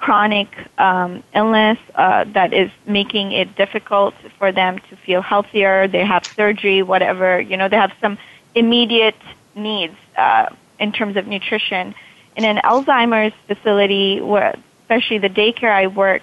chronic 0.00 0.48
um, 0.78 1.22
illness 1.34 1.78
uh, 1.94 2.24
that 2.32 2.52
is 2.52 2.70
making 2.86 3.32
it 3.32 3.54
difficult 3.54 4.14
for 4.38 4.50
them 4.50 4.78
to 4.88 4.96
feel 4.96 5.20
healthier. 5.20 5.86
They 5.86 6.04
have 6.04 6.24
surgery, 6.34 6.82
whatever. 6.82 7.40
You 7.40 7.56
know, 7.56 7.68
they 7.68 7.76
have 7.76 7.92
some 8.00 8.18
immediate 8.54 9.20
needs 9.54 9.94
uh, 10.16 10.46
in 10.78 10.92
terms 10.92 11.16
of 11.16 11.26
nutrition. 11.26 11.94
In 12.36 12.44
an 12.44 12.56
Alzheimer's 12.64 13.34
facility, 13.46 14.20
where 14.20 14.56
especially 14.82 15.18
the 15.18 15.28
daycare 15.28 15.70
I 15.72 15.86
work, 15.86 16.22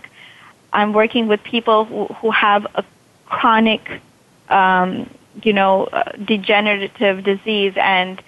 I'm 0.73 0.91
working 0.93 1.27
with 1.27 1.41
people 1.43 1.85
who, 1.85 2.05
who 2.05 2.31
have 2.31 2.65
a 2.75 2.83
chronic, 3.27 4.01
um, 4.49 5.09
you 5.43 5.53
know, 5.53 5.85
uh, 5.85 6.11
degenerative 6.13 7.23
disease 7.23 7.73
and 7.77 8.21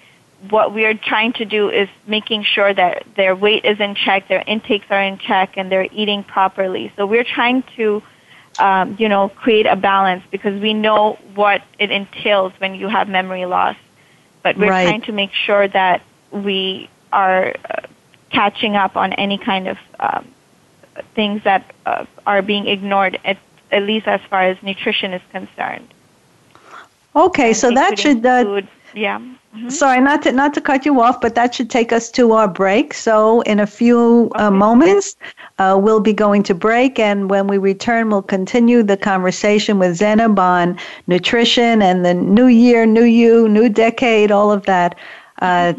what 0.48 0.72
we 0.72 0.84
are 0.86 0.94
trying 0.94 1.32
to 1.34 1.44
do 1.44 1.68
is 1.68 1.88
making 2.06 2.44
sure 2.44 2.72
that 2.72 3.04
their 3.16 3.36
weight 3.36 3.64
is 3.64 3.78
in 3.78 3.94
check, 3.94 4.28
their 4.28 4.42
intakes 4.46 4.86
are 4.90 5.02
in 5.02 5.18
check, 5.18 5.56
and 5.56 5.70
they're 5.70 5.88
eating 5.92 6.24
properly. 6.24 6.92
So 6.96 7.04
we're 7.06 7.24
trying 7.24 7.62
to, 7.76 8.02
um, 8.58 8.96
you 8.98 9.08
know, 9.08 9.28
create 9.28 9.66
a 9.66 9.76
balance 9.76 10.24
because 10.30 10.60
we 10.60 10.72
know 10.72 11.18
what 11.34 11.62
it 11.78 11.90
entails 11.90 12.52
when 12.58 12.74
you 12.74 12.88
have 12.88 13.08
memory 13.08 13.44
loss. 13.44 13.76
But 14.42 14.56
we're 14.56 14.70
right. 14.70 14.84
trying 14.84 15.02
to 15.02 15.12
make 15.12 15.32
sure 15.32 15.68
that 15.68 16.00
we 16.30 16.88
are 17.12 17.54
uh, 17.68 17.82
catching 18.30 18.76
up 18.76 18.96
on 18.96 19.12
any 19.12 19.36
kind 19.36 19.68
of 19.68 19.78
um, 19.98 20.26
things 21.14 21.44
that 21.44 21.74
uh, 21.84 22.06
are 22.26 22.40
being 22.40 22.66
ignored, 22.66 23.18
at, 23.24 23.36
at 23.70 23.82
least 23.82 24.06
as 24.06 24.20
far 24.30 24.42
as 24.42 24.62
nutrition 24.62 25.12
is 25.12 25.22
concerned. 25.30 25.92
Okay, 27.14 27.52
so 27.52 27.70
that 27.72 27.98
should 27.98 28.24
uh, 28.24 28.44
food, 28.44 28.68
yeah. 28.94 29.18
Mm-hmm. 29.18 29.68
Sorry, 29.68 30.00
not 30.00 30.22
to 30.22 30.32
not 30.32 30.54
to 30.54 30.60
cut 30.60 30.86
you 30.86 31.00
off, 31.00 31.20
but 31.20 31.34
that 31.34 31.54
should 31.54 31.70
take 31.70 31.92
us 31.92 32.08
to 32.12 32.32
our 32.32 32.46
break. 32.46 32.94
So, 32.94 33.40
in 33.40 33.58
a 33.58 33.66
few 33.66 34.30
uh, 34.36 34.50
moments, 34.50 35.16
uh, 35.58 35.76
we'll 35.80 35.98
be 36.00 36.12
going 36.12 36.44
to 36.44 36.54
break, 36.54 37.00
and 37.00 37.28
when 37.28 37.48
we 37.48 37.58
return, 37.58 38.10
we'll 38.10 38.22
continue 38.22 38.84
the 38.84 38.96
conversation 38.96 39.80
with 39.80 39.96
Zainab 39.96 40.38
on 40.38 40.78
nutrition 41.08 41.82
and 41.82 42.04
the 42.04 42.14
new 42.14 42.46
year, 42.46 42.86
new 42.86 43.02
you, 43.02 43.48
new 43.48 43.68
decade, 43.68 44.30
all 44.30 44.52
of 44.52 44.66
that. 44.66 44.96
Uh, 45.42 45.72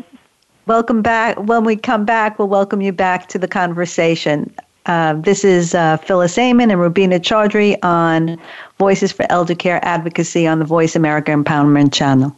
welcome 0.65 1.01
back. 1.01 1.37
When 1.39 1.63
we 1.63 1.77
come 1.77 2.03
back, 2.03 2.39
we'll 2.39 2.49
welcome 2.49 2.81
you 2.81 2.91
back 2.91 3.29
to 3.29 3.39
the 3.39 3.47
conversation. 3.47 4.53
Uh, 4.85 5.13
this 5.13 5.45
is 5.45 5.75
uh, 5.75 5.95
Phyllis 5.97 6.37
Amon 6.37 6.71
and 6.71 6.81
Rubina 6.81 7.19
Chaudhry 7.19 7.77
on 7.83 8.37
Voices 8.79 9.11
for 9.11 9.25
Elder 9.29 9.55
Care 9.55 9.79
Advocacy 9.85 10.45
on 10.45 10.59
the 10.59 10.65
Voice 10.65 10.95
America 10.95 11.31
Empowerment 11.31 11.93
Channel. 11.93 12.35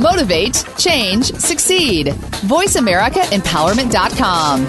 Motivate, 0.00 0.64
change, 0.78 1.26
succeed. 1.34 2.06
VoiceAmericaEmpowerment.com. 2.48 4.66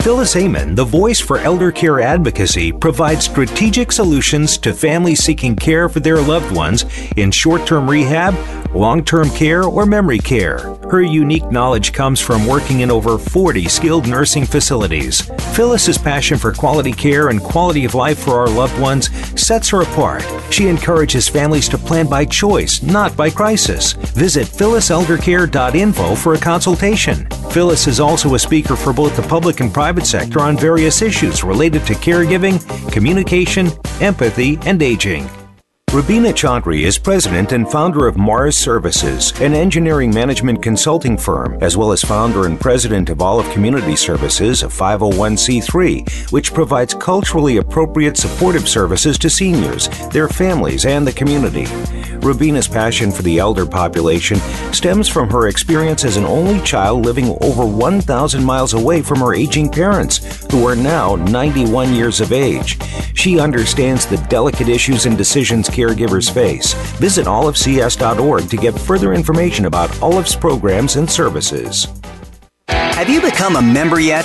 Phyllis 0.00 0.36
Amon, 0.36 0.76
the 0.76 0.84
voice 0.84 1.20
for 1.20 1.38
elder 1.38 1.72
care 1.72 2.00
advocacy, 2.00 2.70
provides 2.72 3.24
strategic 3.24 3.90
solutions 3.90 4.56
to 4.58 4.72
families 4.72 5.20
seeking 5.22 5.56
care 5.56 5.88
for 5.88 5.98
their 6.00 6.22
loved 6.22 6.54
ones 6.54 6.84
in 7.16 7.32
short 7.32 7.66
term 7.66 7.90
rehab 7.90 8.34
long 8.74 9.04
term 9.04 9.30
care, 9.30 9.64
or 9.64 9.86
memory 9.86 10.18
care. 10.18 10.58
Her 10.90 11.02
unique 11.02 11.50
knowledge 11.50 11.92
comes 11.92 12.20
from 12.20 12.46
working 12.46 12.80
in 12.80 12.90
over 12.90 13.18
40 13.18 13.68
skilled 13.68 14.08
nursing 14.08 14.46
facilities. 14.46 15.22
Phyllis's 15.54 15.98
passion 15.98 16.38
for 16.38 16.52
quality 16.52 16.92
care 16.92 17.28
and 17.28 17.42
quality 17.42 17.84
of 17.84 17.94
life 17.94 18.18
for 18.18 18.38
our 18.38 18.48
loved 18.48 18.78
ones 18.80 19.10
sets 19.40 19.68
her 19.70 19.82
apart. 19.82 20.24
She 20.50 20.68
encourages 20.68 21.28
families 21.28 21.68
to 21.70 21.78
plan 21.78 22.06
by 22.06 22.24
choice, 22.24 22.82
not 22.82 23.16
by 23.16 23.30
crisis. 23.30 23.92
Visit 23.92 24.46
phylliseldercare.info 24.46 26.14
for 26.14 26.34
a 26.34 26.38
consultation. 26.38 27.28
Phyllis 27.50 27.86
is 27.86 28.00
also 28.00 28.34
a 28.34 28.38
speaker 28.38 28.76
for 28.76 28.92
both 28.92 29.16
the 29.16 29.22
public 29.22 29.60
and 29.60 29.72
private 29.72 30.06
sector 30.06 30.40
on 30.40 30.56
various 30.56 31.02
issues 31.02 31.44
related 31.44 31.84
to 31.86 31.94
caregiving, 31.94 32.58
communication, 32.92 33.68
empathy, 34.00 34.58
and 34.62 34.82
aging. 34.82 35.28
Rubina 35.92 36.34
Chaudhry 36.34 36.82
is 36.82 36.98
president 36.98 37.52
and 37.52 37.68
founder 37.68 38.06
of 38.06 38.18
Mars 38.18 38.58
Services, 38.58 39.32
an 39.40 39.54
engineering 39.54 40.12
management 40.12 40.62
consulting 40.62 41.16
firm, 41.16 41.56
as 41.62 41.78
well 41.78 41.92
as 41.92 42.02
founder 42.02 42.44
and 42.44 42.60
president 42.60 43.08
of 43.08 43.22
Olive 43.22 43.50
Community 43.54 43.96
Services, 43.96 44.62
a 44.62 44.66
501c3, 44.66 46.30
which 46.30 46.52
provides 46.52 46.92
culturally 46.92 47.56
appropriate 47.56 48.18
supportive 48.18 48.68
services 48.68 49.16
to 49.16 49.30
seniors, 49.30 49.88
their 50.10 50.28
families, 50.28 50.84
and 50.84 51.06
the 51.06 51.12
community. 51.12 51.64
Rubina's 52.22 52.68
passion 52.68 53.10
for 53.10 53.22
the 53.22 53.38
elder 53.38 53.66
population 53.66 54.38
stems 54.72 55.08
from 55.08 55.30
her 55.30 55.48
experience 55.48 56.04
as 56.04 56.16
an 56.16 56.24
only 56.24 56.60
child 56.62 57.04
living 57.04 57.36
over 57.40 57.64
1,000 57.64 58.44
miles 58.44 58.74
away 58.74 59.02
from 59.02 59.18
her 59.18 59.34
aging 59.34 59.70
parents, 59.70 60.46
who 60.50 60.66
are 60.66 60.76
now 60.76 61.16
91 61.16 61.94
years 61.94 62.20
of 62.20 62.32
age. 62.32 62.78
She 63.14 63.40
understands 63.40 64.06
the 64.06 64.18
delicate 64.28 64.68
issues 64.68 65.06
and 65.06 65.16
decisions 65.16 65.68
caregivers 65.68 66.32
face. 66.32 66.74
Visit 66.98 67.26
olivecs.org 67.26 68.48
to 68.48 68.56
get 68.56 68.78
further 68.78 69.14
information 69.14 69.66
about 69.66 70.00
Olive's 70.02 70.36
programs 70.36 70.96
and 70.96 71.10
services. 71.10 71.88
Have 72.68 73.08
you 73.08 73.20
become 73.20 73.56
a 73.56 73.62
member 73.62 74.00
yet? 74.00 74.24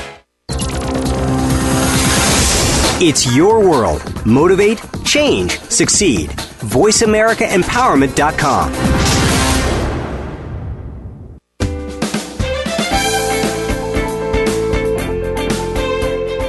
It's 3.03 3.35
your 3.35 3.67
world. 3.67 4.03
Motivate, 4.27 4.79
change, 5.03 5.59
succeed. 5.61 6.29
VoiceAmericaEmpowerment.com. 6.29 8.73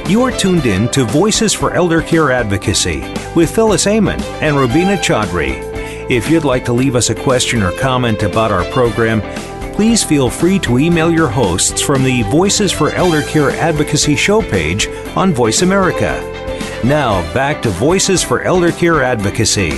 You 0.07 0.21
are 0.21 0.31
tuned 0.31 0.67
in 0.67 0.89
to 0.89 1.05
Voices 1.05 1.53
for 1.53 1.73
Elder 1.73 2.03
Care 2.03 2.31
Advocacy 2.31 2.99
with 3.35 3.49
Phyllis 3.49 3.87
Amon 3.87 4.21
and 4.43 4.55
Rubina 4.55 4.97
Chaudhry. 4.97 5.55
If 6.11 6.29
you'd 6.29 6.45
like 6.45 6.65
to 6.65 6.73
leave 6.73 6.95
us 6.95 7.09
a 7.09 7.15
question 7.15 7.63
or 7.63 7.71
comment 7.79 8.21
about 8.21 8.51
our 8.51 8.65
program, 8.65 9.23
please 9.73 10.03
feel 10.03 10.29
free 10.29 10.59
to 10.59 10.77
email 10.77 11.09
your 11.09 11.29
hosts 11.29 11.81
from 11.81 12.03
the 12.03 12.21
Voices 12.29 12.71
for 12.71 12.91
Elder 12.91 13.23
Care 13.23 13.49
Advocacy 13.49 14.15
show 14.15 14.39
page 14.39 14.87
on 15.15 15.33
Voice 15.33 15.63
America. 15.63 16.32
Now, 16.83 17.21
back 17.33 17.61
to 17.61 17.69
Voices 17.69 18.21
for 18.21 18.41
Elder 18.41 18.73
Care 18.73 19.01
Advocacy. 19.01 19.69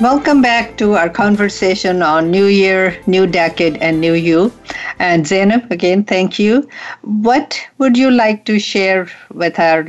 Welcome 0.00 0.40
back 0.40 0.78
to 0.78 0.94
our 0.94 1.10
conversation 1.10 2.00
on 2.00 2.30
New 2.30 2.46
Year, 2.46 2.98
New 3.06 3.26
Decade, 3.26 3.76
and 3.76 4.00
New 4.00 4.14
You. 4.14 4.50
And 4.98 5.26
Zainab, 5.26 5.70
again, 5.70 6.04
thank 6.04 6.38
you. 6.38 6.66
What 7.02 7.60
would 7.76 7.98
you 7.98 8.10
like 8.10 8.46
to 8.46 8.58
share 8.58 9.10
with 9.30 9.58
our 9.58 9.86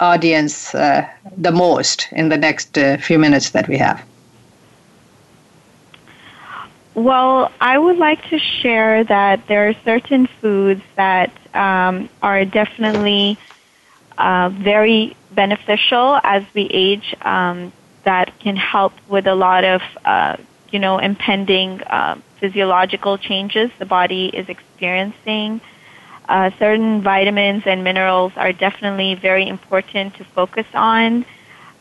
audience 0.00 0.74
uh, 0.74 1.06
the 1.36 1.52
most 1.52 2.08
in 2.12 2.30
the 2.30 2.38
next 2.38 2.78
uh, 2.78 2.96
few 2.96 3.18
minutes 3.18 3.50
that 3.50 3.68
we 3.68 3.76
have? 3.76 4.02
Well, 6.94 7.52
I 7.60 7.76
would 7.76 7.98
like 7.98 8.26
to 8.30 8.38
share 8.38 9.04
that 9.04 9.46
there 9.48 9.68
are 9.68 9.74
certain 9.84 10.26
foods 10.40 10.82
that 10.96 11.30
um, 11.52 12.08
are 12.22 12.46
definitely 12.46 13.36
uh, 14.18 14.50
very 14.50 15.16
beneficial 15.32 16.20
as 16.22 16.44
we 16.54 16.62
age. 16.62 17.14
Um, 17.22 17.72
that 18.04 18.38
can 18.40 18.56
help 18.56 18.92
with 19.08 19.26
a 19.26 19.34
lot 19.34 19.64
of, 19.64 19.82
uh, 20.04 20.36
you 20.70 20.78
know, 20.78 20.98
impending 20.98 21.80
uh, 21.82 22.18
physiological 22.40 23.18
changes 23.18 23.70
the 23.78 23.86
body 23.86 24.26
is 24.26 24.48
experiencing. 24.48 25.60
Uh, 26.28 26.50
certain 26.58 27.02
vitamins 27.02 27.62
and 27.66 27.84
minerals 27.84 28.32
are 28.36 28.52
definitely 28.52 29.14
very 29.14 29.46
important 29.46 30.14
to 30.14 30.24
focus 30.24 30.66
on, 30.74 31.24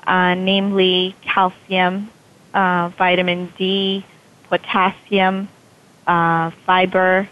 uh, 0.05 0.33
namely 0.35 1.15
calcium, 1.21 2.09
uh, 2.53 2.89
vitamin 2.97 3.51
D, 3.57 4.05
potassium, 4.49 5.47
fiber, 6.05 7.29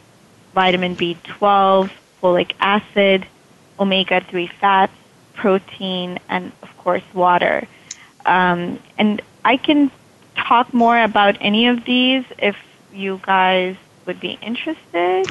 vitamin 0.54 0.96
B12, 0.96 1.92
folic 2.22 2.54
acid, 2.60 3.28
omega 3.80 4.22
3 4.22 4.48
fats, 4.48 4.94
protein, 5.34 6.20
and 6.30 6.52
of 6.62 6.78
course, 6.78 7.04
water. 7.14 7.68
Um, 8.26 8.80
and 8.98 9.22
I 9.46 9.58
can 9.58 9.92
talk 10.36 10.74
more 10.74 11.02
about 11.02 11.38
any 11.40 11.68
of 11.68 11.86
these 11.86 12.24
if 12.38 12.58
you 12.94 13.20
guys 13.24 13.76
would 14.06 14.20
be 14.20 14.38
interested. 14.42 15.28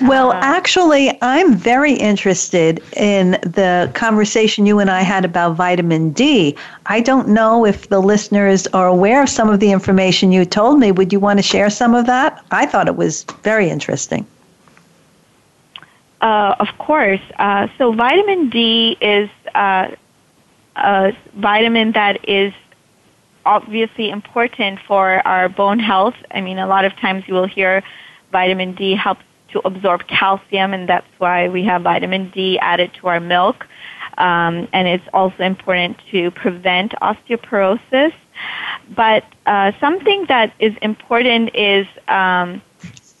Well, 0.00 0.32
uh, 0.32 0.40
actually, 0.42 1.16
I'm 1.20 1.54
very 1.54 1.92
interested 1.92 2.82
in 2.96 3.32
the 3.42 3.90
conversation 3.94 4.66
you 4.66 4.78
and 4.78 4.90
I 4.90 5.02
had 5.02 5.24
about 5.24 5.54
vitamin 5.54 6.10
D. 6.10 6.56
I 6.86 7.00
don't 7.00 7.28
know 7.28 7.66
if 7.66 7.88
the 7.88 8.00
listeners 8.00 8.66
are 8.68 8.88
aware 8.88 9.22
of 9.22 9.28
some 9.28 9.48
of 9.48 9.60
the 9.60 9.70
information 9.70 10.32
you 10.32 10.44
told 10.44 10.78
me. 10.78 10.90
Would 10.90 11.12
you 11.12 11.20
want 11.20 11.38
to 11.38 11.42
share 11.42 11.70
some 11.70 11.94
of 11.94 12.06
that? 12.06 12.42
I 12.50 12.66
thought 12.66 12.88
it 12.88 12.96
was 12.96 13.24
very 13.42 13.68
interesting. 13.68 14.26
Uh, 16.22 16.54
of 16.60 16.68
course. 16.78 17.20
Uh, 17.38 17.66
so 17.78 17.92
vitamin 17.92 18.48
D 18.48 18.96
is 19.00 19.28
uh, 19.56 19.88
a 20.76 21.12
vitamin 21.34 21.92
that 21.92 22.28
is 22.28 22.54
obviously 23.44 24.08
important 24.08 24.78
for 24.86 25.26
our 25.26 25.48
bone 25.48 25.80
health. 25.80 26.14
I 26.30 26.40
mean, 26.40 26.60
a 26.60 26.66
lot 26.68 26.84
of 26.84 26.94
times 26.94 27.24
you 27.26 27.34
will 27.34 27.48
hear 27.48 27.82
vitamin 28.30 28.74
D 28.74 28.94
helps 28.94 29.24
to 29.48 29.60
absorb 29.66 30.06
calcium, 30.06 30.72
and 30.72 30.88
that's 30.88 31.06
why 31.18 31.48
we 31.48 31.64
have 31.64 31.82
vitamin 31.82 32.30
D 32.30 32.56
added 32.60 32.94
to 33.00 33.08
our 33.08 33.18
milk. 33.18 33.66
Um, 34.16 34.68
and 34.72 34.86
it's 34.86 35.08
also 35.12 35.42
important 35.42 35.98
to 36.12 36.30
prevent 36.30 36.92
osteoporosis. 37.02 38.14
But 38.94 39.24
uh, 39.46 39.72
something 39.80 40.26
that 40.26 40.54
is 40.60 40.74
important 40.82 41.56
is 41.56 41.88
um, 42.06 42.62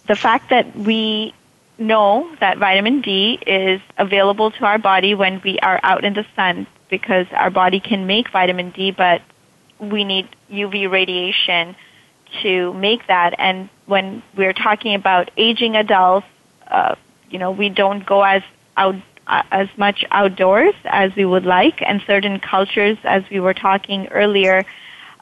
the 0.06 0.14
fact 0.14 0.50
that 0.50 0.76
we 0.76 1.34
know 1.82 2.34
that 2.40 2.58
vitamin 2.58 3.00
D 3.02 3.38
is 3.46 3.80
available 3.98 4.50
to 4.52 4.64
our 4.64 4.78
body 4.78 5.14
when 5.14 5.40
we 5.44 5.58
are 5.60 5.80
out 5.82 6.04
in 6.04 6.14
the 6.14 6.24
sun 6.36 6.66
because 6.88 7.26
our 7.32 7.50
body 7.50 7.80
can 7.80 8.06
make 8.06 8.30
vitamin 8.30 8.70
D, 8.70 8.90
but 8.90 9.22
we 9.80 10.04
need 10.04 10.28
UV 10.50 10.90
radiation 10.90 11.74
to 12.42 12.72
make 12.74 13.06
that. 13.08 13.34
And 13.38 13.68
when 13.86 14.22
we're 14.36 14.52
talking 14.52 14.94
about 14.94 15.30
aging 15.36 15.76
adults, 15.76 16.26
uh, 16.68 16.94
you 17.30 17.38
know, 17.38 17.50
we 17.50 17.68
don't 17.68 18.04
go 18.06 18.22
as 18.22 18.42
out 18.76 18.94
uh, 19.26 19.42
as 19.50 19.68
much 19.76 20.04
outdoors 20.10 20.74
as 20.84 21.14
we 21.16 21.24
would 21.24 21.44
like, 21.44 21.80
and 21.82 22.02
certain 22.06 22.40
cultures, 22.40 22.98
as 23.04 23.22
we 23.30 23.40
were 23.40 23.54
talking 23.54 24.08
earlier, 24.08 24.64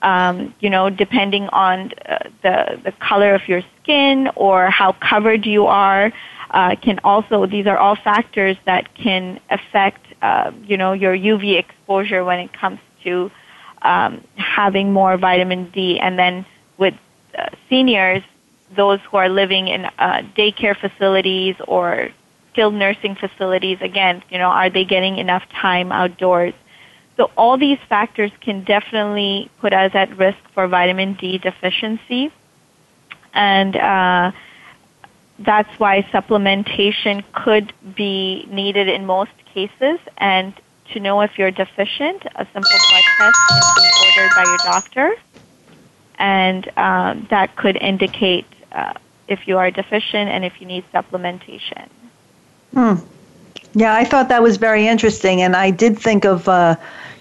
um, 0.02 0.54
you 0.60 0.70
know, 0.70 0.88
depending 0.90 1.48
on 1.48 1.92
uh, 2.06 2.18
the 2.42 2.80
the 2.84 2.92
color 2.92 3.34
of 3.34 3.46
your 3.48 3.62
skin 3.82 4.28
or 4.36 4.70
how 4.70 4.92
covered 4.92 5.44
you 5.46 5.66
are, 5.66 6.12
uh, 6.50 6.74
can 6.82 6.98
also 7.04 7.46
these 7.46 7.66
are 7.66 7.78
all 7.78 7.96
factors 7.96 8.56
that 8.66 8.94
can 8.94 9.40
affect 9.50 10.04
uh, 10.22 10.50
you 10.64 10.76
know 10.76 10.92
your 10.92 11.16
UV 11.16 11.58
exposure 11.58 12.24
when 12.24 12.40
it 12.40 12.52
comes 12.52 12.78
to 13.04 13.30
um, 13.82 14.22
having 14.36 14.92
more 14.92 15.16
vitamin 15.16 15.70
D, 15.70 15.98
and 15.98 16.18
then 16.18 16.44
with 16.76 16.94
uh, 17.38 17.46
seniors, 17.68 18.22
those 18.76 19.00
who 19.10 19.16
are 19.16 19.28
living 19.28 19.68
in 19.68 19.86
uh, 19.86 20.22
daycare 20.36 20.76
facilities 20.78 21.56
or 21.66 22.08
skilled 22.52 22.74
nursing 22.74 23.14
facilities, 23.14 23.78
again, 23.80 24.22
you 24.28 24.38
know, 24.38 24.48
are 24.48 24.68
they 24.70 24.84
getting 24.84 25.18
enough 25.18 25.42
time 25.60 25.92
outdoors? 25.92 26.52
So 27.16 27.30
all 27.36 27.58
these 27.58 27.78
factors 27.88 28.30
can 28.40 28.64
definitely 28.64 29.50
put 29.60 29.72
us 29.72 29.92
at 29.94 30.16
risk 30.18 30.38
for 30.54 30.66
vitamin 30.66 31.14
D 31.14 31.38
deficiency, 31.38 32.32
and 33.32 33.76
uh, 33.76 34.32
that's 35.40 35.70
why 35.78 36.02
supplementation 36.12 37.24
could 37.32 37.72
be 37.96 38.46
needed 38.50 38.88
in 38.88 39.06
most 39.06 39.32
cases. 39.52 39.98
And 40.18 40.52
to 40.92 41.00
know 41.00 41.20
if 41.22 41.38
you're 41.38 41.50
deficient, 41.50 42.24
a 42.34 42.46
simple 42.52 42.62
blood 42.62 43.04
test 43.16 43.38
can 43.48 43.74
be 43.74 44.20
ordered 44.20 44.34
by 44.36 44.44
your 44.44 44.58
doctor, 44.58 45.14
and 46.18 46.70
um, 46.76 47.26
that 47.30 47.56
could 47.56 47.76
indicate 47.76 48.46
uh, 48.72 48.92
if 49.28 49.48
you 49.48 49.56
are 49.56 49.70
deficient 49.70 50.28
and 50.30 50.44
if 50.44 50.60
you 50.60 50.66
need 50.66 50.84
supplementation. 50.92 51.88
Hmm. 52.74 52.94
Yeah, 53.72 53.94
I 53.94 54.04
thought 54.04 54.28
that 54.28 54.42
was 54.42 54.56
very 54.56 54.86
interesting, 54.86 55.42
and 55.42 55.56
I 55.56 55.70
did 55.70 55.98
think 55.98 56.24
of. 56.24 56.48
Uh, 56.48 56.76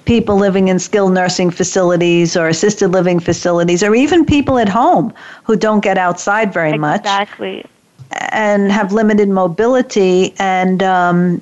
people 0.06 0.38
living 0.38 0.70
in 0.70 0.80
skilled 0.80 1.14
nursing 1.14 1.52
facilities 1.52 2.36
or 2.36 2.48
assisted 2.48 2.88
living 2.88 3.20
facilities, 3.20 3.84
or 3.84 3.94
even 3.94 4.26
people 4.26 4.58
at 4.58 4.68
home 4.68 5.14
who 5.44 5.56
don't 5.56 5.82
get 5.82 6.00
outside 6.00 6.52
very 6.52 6.70
exactly. 6.70 6.80
much. 6.80 7.00
Exactly 7.02 7.66
and 8.12 8.72
have 8.72 8.92
limited 8.92 9.30
mobility 9.30 10.34
and 10.40 10.82
um, 10.84 11.42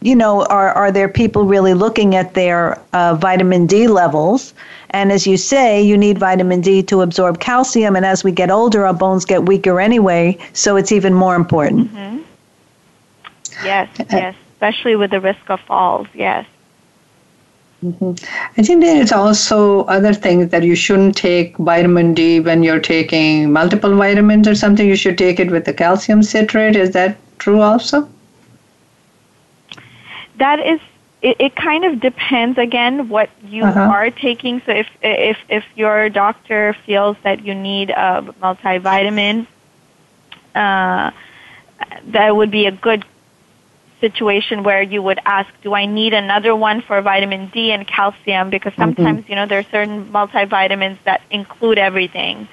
you 0.00 0.14
know, 0.14 0.44
are, 0.44 0.70
are 0.70 0.92
there 0.92 1.08
people 1.08 1.44
really 1.44 1.74
looking 1.74 2.14
at 2.14 2.34
their 2.34 2.80
uh, 2.92 3.14
vitamin 3.16 3.66
D 3.66 3.88
levels? 3.88 4.54
And 4.90 5.10
as 5.10 5.26
you 5.26 5.36
say, 5.36 5.82
you 5.82 5.98
need 5.98 6.18
vitamin 6.18 6.60
D 6.60 6.82
to 6.84 7.02
absorb 7.02 7.40
calcium. 7.40 7.96
And 7.96 8.06
as 8.06 8.22
we 8.22 8.30
get 8.30 8.50
older, 8.50 8.86
our 8.86 8.94
bones 8.94 9.24
get 9.24 9.46
weaker 9.46 9.80
anyway. 9.80 10.38
So 10.52 10.76
it's 10.76 10.92
even 10.92 11.14
more 11.14 11.34
important. 11.34 11.92
Mm-hmm. 11.92 12.22
Yes, 13.64 13.88
yes, 14.10 14.36
especially 14.52 14.94
with 14.94 15.10
the 15.10 15.20
risk 15.20 15.50
of 15.50 15.60
falls. 15.60 16.06
Yes. 16.14 16.46
Mm-hmm. 17.84 18.12
I 18.58 18.62
think 18.62 18.80
there 18.82 19.00
is 19.00 19.12
also 19.12 19.84
other 19.84 20.12
things 20.12 20.50
that 20.50 20.64
you 20.64 20.74
shouldn't 20.74 21.16
take 21.16 21.56
vitamin 21.58 22.12
D 22.12 22.40
when 22.40 22.64
you're 22.64 22.80
taking 22.80 23.52
multiple 23.52 23.94
vitamins 23.96 24.48
or 24.48 24.56
something. 24.56 24.88
You 24.88 24.96
should 24.96 25.16
take 25.16 25.38
it 25.38 25.50
with 25.50 25.64
the 25.64 25.72
calcium 25.72 26.22
citrate. 26.24 26.74
Is 26.74 26.90
that 26.92 27.16
true 27.38 27.60
also? 27.60 28.08
That 30.38 30.58
is 30.58 30.80
it, 31.22 31.36
it 31.38 31.56
kind 31.56 31.84
of 31.84 32.00
depends 32.00 32.58
again 32.58 33.08
what 33.08 33.30
you 33.44 33.64
uh-huh. 33.64 33.80
are 33.80 34.10
taking. 34.10 34.60
So 34.66 34.72
if 34.72 34.88
if 35.02 35.38
if 35.48 35.64
your 35.76 36.08
doctor 36.08 36.76
feels 36.84 37.16
that 37.22 37.44
you 37.44 37.54
need 37.54 37.90
a 37.90 38.22
multivitamin, 38.42 39.46
uh, 40.56 41.12
that 42.06 42.34
would 42.34 42.50
be 42.50 42.66
a 42.66 42.72
good 42.72 43.04
situation 44.00 44.62
where 44.62 44.82
you 44.82 45.02
would 45.02 45.20
ask, 45.24 45.48
do 45.62 45.74
I 45.74 45.86
need 45.86 46.14
another 46.14 46.54
one 46.54 46.80
for 46.80 47.00
vitamin 47.02 47.48
D 47.48 47.72
and 47.72 47.86
calcium? 47.86 48.50
Because 48.50 48.72
mm-hmm. 48.72 48.82
sometimes, 48.82 49.22
mm-hmm. 49.22 49.30
you 49.30 49.36
know, 49.36 49.46
there 49.46 49.58
are 49.58 49.70
certain 49.70 50.06
multivitamins 50.06 50.98
that 51.04 51.22
include 51.30 51.78
everything. 51.78 52.48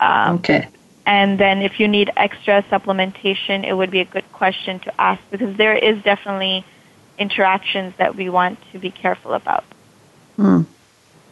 Um, 0.00 0.36
okay. 0.36 0.68
And 1.06 1.38
then 1.38 1.62
if 1.62 1.80
you 1.80 1.88
need 1.88 2.10
extra 2.16 2.62
supplementation, 2.64 3.66
it 3.66 3.72
would 3.72 3.90
be 3.90 4.00
a 4.00 4.04
good 4.04 4.30
question 4.32 4.78
to 4.80 5.00
ask 5.00 5.20
because 5.30 5.56
there 5.56 5.74
is 5.74 6.02
definitely 6.02 6.64
interactions 7.18 7.94
that 7.96 8.14
we 8.14 8.28
want 8.28 8.58
to 8.72 8.78
be 8.78 8.90
careful 8.90 9.32
about. 9.32 9.64
Mm. 10.38 10.66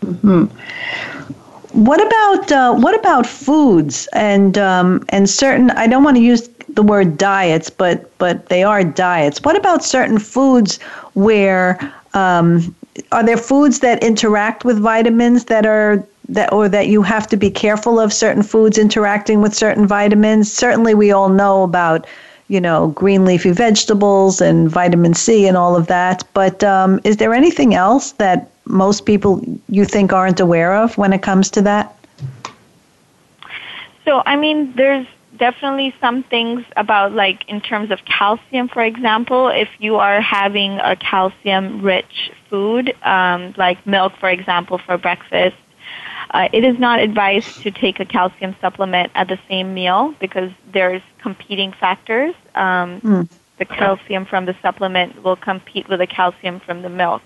Hmm. 0.02 0.44
What 1.72 2.00
about 2.00 2.52
uh, 2.52 2.74
what 2.74 2.98
about 2.98 3.26
foods 3.26 4.09
and 4.12 4.57
um, 4.57 5.05
and 5.11 5.29
certain? 5.29 5.70
I 5.72 5.87
don't 5.87 6.05
want 6.05 6.16
to 6.16 6.22
use 6.22 6.48
the 6.76 6.82
word 6.82 7.18
diets, 7.18 7.68
but 7.68 8.16
but 8.18 8.48
they 8.48 8.62
are 8.62 8.84
diets. 8.84 9.42
What 9.42 9.56
about 9.56 9.82
certain 9.82 10.18
foods 10.18 10.80
where 11.14 11.92
um, 12.14 12.74
are 13.10 13.24
there 13.24 13.36
foods 13.36 13.80
that 13.80 14.02
interact 14.02 14.64
with 14.64 14.78
vitamins 14.78 15.46
that 15.46 15.66
are 15.66 16.06
that 16.28 16.52
or 16.52 16.68
that 16.68 16.86
you 16.88 17.02
have 17.02 17.26
to 17.28 17.36
be 17.36 17.50
careful 17.50 17.98
of 17.98 18.12
certain 18.12 18.42
foods 18.42 18.78
interacting 18.78 19.40
with 19.40 19.54
certain 19.54 19.86
vitamins? 19.86 20.52
Certainly, 20.52 20.94
we 20.94 21.10
all 21.10 21.30
know 21.30 21.62
about 21.62 22.06
you 22.48 22.60
know 22.60 22.88
green 22.88 23.24
leafy 23.24 23.50
vegetables 23.50 24.40
and 24.40 24.70
vitamin 24.70 25.14
C 25.14 25.48
and 25.48 25.56
all 25.56 25.74
of 25.74 25.86
that. 25.88 26.22
But 26.34 26.62
um, 26.62 27.00
is 27.04 27.16
there 27.16 27.34
anything 27.34 27.74
else 27.74 28.12
that 28.12 28.50
most 28.66 29.06
people 29.06 29.42
you 29.68 29.84
think 29.84 30.12
aren't 30.12 30.40
aware 30.40 30.74
of 30.74 30.98
when 30.98 31.12
it 31.12 31.22
comes 31.22 31.50
to 31.52 31.62
that? 31.62 31.92
So, 34.04 34.22
I 34.24 34.36
mean, 34.36 34.72
there's 34.76 35.06
definitely 35.38 35.94
some 36.01 36.22
things 36.25 36.64
about 36.77 37.12
like 37.12 37.49
in 37.49 37.61
terms 37.61 37.90
of 37.90 38.05
calcium 38.05 38.68
for 38.68 38.83
example 38.83 39.49
if 39.49 39.68
you 39.79 39.96
are 39.96 40.20
having 40.20 40.79
a 40.81 40.96
calcium 40.96 41.83
rich 41.83 42.31
food 42.49 42.94
um, 43.03 43.55
like 43.57 43.85
milk 43.87 44.12
for 44.18 44.29
example 44.29 44.79
for 44.79 44.96
breakfast 44.99 45.57
uh, 46.31 46.49
it 46.53 46.64
is 46.64 46.79
not 46.79 46.99
advised 46.99 47.62
to 47.62 47.70
take 47.70 48.01
a 48.01 48.05
calcium 48.05 48.55
supplement 48.61 49.11
at 49.14 49.29
the 49.29 49.38
same 49.49 49.75
meal 49.75 50.14
because 50.20 50.51
there's 50.72 51.03
competing 51.20 51.72
factors 51.72 52.35
um, 52.55 53.01
mm. 53.01 53.29
the 53.59 53.64
calcium 53.64 54.25
from 54.25 54.46
the 54.46 54.57
supplement 54.62 55.22
will 55.22 55.37
compete 55.37 55.88
with 55.88 55.99
the 56.01 56.07
calcium 56.07 56.61
from 56.61 56.83
the 56.83 56.88
milk 56.88 57.22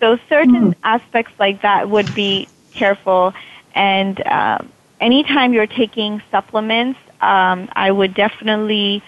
so 0.00 0.18
certain 0.28 0.72
mm. 0.72 0.74
aspects 0.82 1.32
like 1.38 1.62
that 1.62 1.88
would 1.88 2.12
be 2.14 2.48
careful 2.72 3.32
and 3.74 4.20
uh, 4.26 4.58
anytime 5.00 5.52
you're 5.52 5.66
taking 5.66 6.22
supplements 6.30 6.98
um, 7.20 7.68
I 7.72 7.90
would 7.90 8.14
definitely 8.14 9.02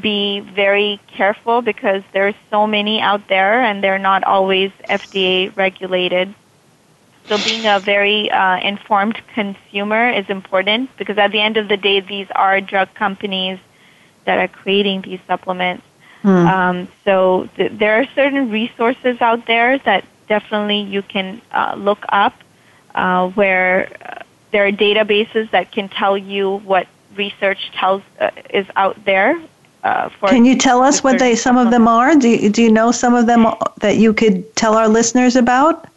be 0.00 0.40
very 0.40 0.98
careful 1.08 1.60
because 1.60 2.02
there's 2.12 2.34
so 2.50 2.66
many 2.66 3.00
out 3.00 3.28
there 3.28 3.62
and 3.62 3.84
they're 3.84 3.98
not 3.98 4.24
always 4.24 4.70
FDA 4.88 5.54
regulated. 5.56 6.34
So 7.28 7.38
being 7.38 7.66
a 7.66 7.78
very 7.78 8.30
uh, 8.30 8.58
informed 8.60 9.20
consumer 9.34 10.10
is 10.10 10.28
important 10.28 10.90
because 10.96 11.18
at 11.18 11.32
the 11.32 11.40
end 11.40 11.56
of 11.56 11.68
the 11.68 11.76
day, 11.76 12.00
these 12.00 12.26
are 12.34 12.60
drug 12.60 12.92
companies 12.94 13.58
that 14.24 14.38
are 14.38 14.48
creating 14.48 15.02
these 15.02 15.20
supplements. 15.26 15.84
Hmm. 16.22 16.28
Um, 16.28 16.88
so 17.04 17.48
th- 17.56 17.72
there 17.74 18.00
are 18.00 18.06
certain 18.14 18.50
resources 18.50 19.20
out 19.20 19.46
there 19.46 19.78
that 19.80 20.04
definitely 20.28 20.80
you 20.80 21.02
can 21.02 21.42
uh, 21.52 21.74
look 21.76 22.04
up 22.08 22.34
uh, 22.94 23.28
where 23.30 23.88
uh, 24.04 24.22
there 24.52 24.66
are 24.66 24.72
databases 24.72 25.50
that 25.50 25.72
can 25.72 25.88
tell 25.88 26.16
you 26.16 26.58
what 26.58 26.86
research 27.16 27.70
tells 27.72 28.02
uh, 28.20 28.30
is 28.50 28.66
out 28.76 29.02
there. 29.04 29.40
Uh, 29.84 30.08
Can 30.26 30.44
you 30.44 30.56
tell 30.56 30.80
us 30.80 31.02
what 31.02 31.18
they 31.18 31.34
some 31.34 31.58
of 31.58 31.72
them 31.72 31.88
are? 31.88 32.14
Do 32.14 32.28
you, 32.28 32.50
do 32.50 32.62
you 32.62 32.70
know 32.70 32.92
some 32.92 33.14
of 33.14 33.26
them 33.26 33.46
that 33.80 33.96
you 33.96 34.14
could 34.14 34.54
tell 34.54 34.76
our 34.76 34.88
listeners 34.88 35.34
about? 35.34 35.88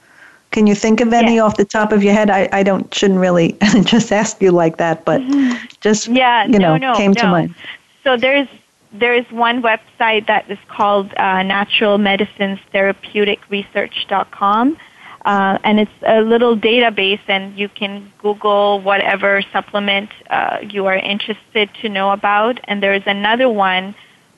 Can 0.50 0.66
you 0.66 0.74
think 0.74 1.02
of 1.02 1.14
any 1.14 1.38
off 1.38 1.58
the 1.58 1.66
top 1.66 1.92
of 1.92 2.04
your 2.04 2.14
head? 2.14 2.30
I, 2.30 2.50
I 2.52 2.64
don't 2.64 2.92
shouldn't 2.94 3.20
really 3.20 3.58
just 3.84 4.12
ask 4.12 4.42
you 4.42 4.52
like 4.52 4.78
that, 4.78 5.06
but 5.06 5.22
just 5.82 6.08
yeah, 6.08 6.46
you 6.46 6.58
know, 6.58 6.78
no, 6.78 6.94
no, 6.94 6.98
came 6.98 7.12
no. 7.12 7.22
to 7.22 7.28
mind. 7.28 7.56
So 8.04 8.18
there's 8.18 8.48
there 8.92 9.14
is 9.14 9.30
one 9.32 9.62
website 9.62 10.28
that 10.28 10.50
is 10.50 10.58
called 10.68 11.14
uh, 11.18 11.44
Natural 11.44 11.98
Medicines 11.98 12.60
Therapeutic 12.72 13.40
Research.com. 13.50 14.78
Uh, 15.26 15.58
and 15.64 15.80
it's 15.80 16.00
a 16.06 16.22
little 16.22 16.56
database, 16.56 17.20
and 17.28 17.58
you 17.58 17.68
can 17.68 18.14
Google 18.20 18.80
whatever 18.82 19.42
supplement 19.52 20.12
uh, 20.30 20.60
you 20.62 20.86
are 20.86 20.96
interested 20.96 21.68
to 21.82 21.90
know 21.90 22.12
about. 22.12 22.60
And 22.66 22.82
there 22.82 22.94
is 22.94 23.02
another 23.08 23.50
one 23.50 23.96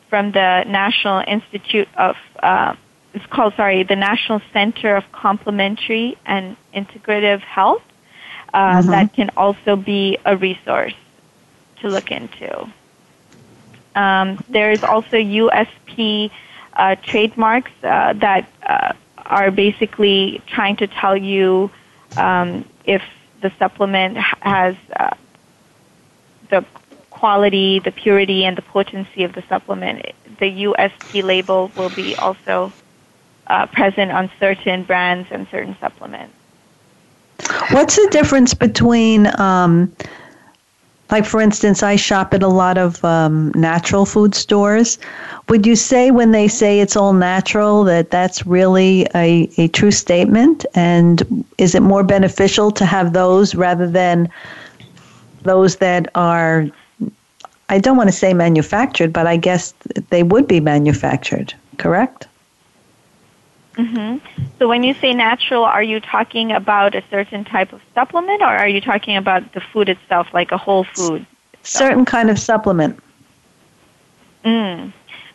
from 0.09 0.31
the 0.31 0.63
National 0.65 1.21
Institute 1.27 1.89
of, 1.97 2.15
uh, 2.41 2.73
it's 3.13 3.25
called, 3.25 3.53
sorry, 3.55 3.83
the 3.83 3.97
National 3.97 4.41
Center 4.53 4.95
of 4.95 5.03
Complementary 5.11 6.17
and 6.25 6.55
Integrative 6.73 7.41
Health. 7.41 7.83
Uh, 8.53 8.79
mm-hmm. 8.79 8.89
That 8.91 9.13
can 9.13 9.29
also 9.35 9.75
be 9.75 10.17
a 10.23 10.37
resource 10.37 10.95
to 11.81 11.89
look 11.89 12.11
into. 12.11 12.71
Um, 13.93 14.41
there 14.47 14.71
is 14.71 14.85
also 14.85 15.17
USP 15.17 16.31
uh, 16.73 16.95
trademarks 17.03 17.71
uh, 17.83 18.13
that 18.13 18.47
are 19.27 19.51
basically 19.51 20.41
trying 20.47 20.75
to 20.77 20.87
tell 20.87 21.15
you 21.15 21.69
um, 22.15 22.65
if 22.85 23.01
the 23.41 23.51
supplement 23.59 24.17
has 24.17 24.75
uh, 24.99 25.15
the 26.49 26.65
quality, 27.11 27.79
the 27.79 27.91
purity, 27.91 28.45
and 28.45 28.57
the 28.57 28.61
potency 28.61 29.23
of 29.23 29.33
the 29.33 29.43
supplement. 29.49 30.05
The 30.39 30.65
USP 30.65 31.23
label 31.23 31.71
will 31.75 31.89
be 31.89 32.15
also 32.15 32.71
uh, 33.47 33.65
present 33.67 34.11
on 34.11 34.29
certain 34.39 34.83
brands 34.83 35.27
and 35.31 35.47
certain 35.49 35.75
supplements. 35.79 36.33
What's 37.71 37.95
the 37.95 38.07
difference 38.11 38.53
between 38.53 39.27
um, 39.39 39.95
like, 41.09 41.25
for 41.25 41.39
instance, 41.39 41.83
I 41.83 41.95
shop 41.95 42.33
at 42.33 42.43
a 42.43 42.47
lot 42.47 42.77
of 42.77 43.03
um, 43.05 43.51
natural 43.55 44.05
food 44.05 44.35
stores. 44.35 44.97
Would 45.47 45.65
you 45.65 45.75
say 45.75 46.11
when 46.11 46.31
they 46.31 46.47
say 46.47 46.79
it's 46.79 46.97
all 46.97 47.13
natural 47.13 47.83
that 47.85 48.11
that's 48.11 48.45
really 48.45 49.07
a, 49.15 49.49
a 49.57 49.69
true 49.69 49.91
statement? 49.91 50.65
And 50.75 51.45
is 51.57 51.75
it 51.75 51.81
more 51.81 52.03
beneficial 52.03 52.71
to 52.71 52.85
have 52.85 53.13
those 53.13 53.55
rather 53.55 53.87
than 53.87 54.29
those 55.43 55.77
that 55.77 56.09
are, 56.15 56.67
I 57.69 57.79
don't 57.79 57.95
want 57.95 58.09
to 58.09 58.15
say 58.15 58.33
manufactured, 58.33 59.13
but 59.13 59.27
I 59.27 59.37
guess 59.37 59.73
they 60.09 60.23
would 60.23 60.47
be 60.47 60.59
manufactured, 60.59 61.53
correct? 61.77 62.27
Mm-hmm. 63.77 64.45
So 64.57 64.67
when 64.67 64.83
you 64.83 64.93
say 64.95 65.13
natural, 65.13 65.63
are 65.63 65.83
you 65.83 65.99
talking 65.99 66.51
about 66.51 66.95
a 66.95 67.03
certain 67.09 67.45
type 67.45 67.73
of 67.73 67.81
supplement, 67.93 68.41
or 68.41 68.47
are 68.47 68.67
you 68.67 68.81
talking 68.81 69.15
about 69.15 69.53
the 69.53 69.61
food 69.61 69.87
itself, 69.87 70.27
like 70.33 70.51
a 70.51 70.57
whole 70.57 70.83
food? 70.83 71.25
Certain 71.61 72.05
kind 72.05 72.29
of 72.29 72.39
supplement. 72.39 72.99
Mm. 74.43 74.91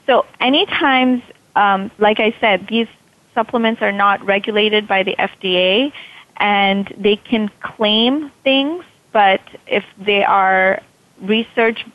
So 0.07 0.27
anytime, 0.41 1.23
um, 1.55 1.91
like 1.99 2.19
I 2.19 2.35
said, 2.41 2.67
these 2.67 2.89
supplements 3.35 3.81
are 3.81 3.93
not 3.93 4.25
regulated 4.25 4.89
by 4.89 5.05
the 5.05 5.15
FDA, 5.19 5.93
and 6.39 6.93
they 6.99 7.17
can 7.17 7.49
claim 7.61 8.31
things, 8.43 8.85
but 9.13 9.41
if 9.67 9.85
they 9.99 10.25
are 10.25 10.83
research 11.21 11.87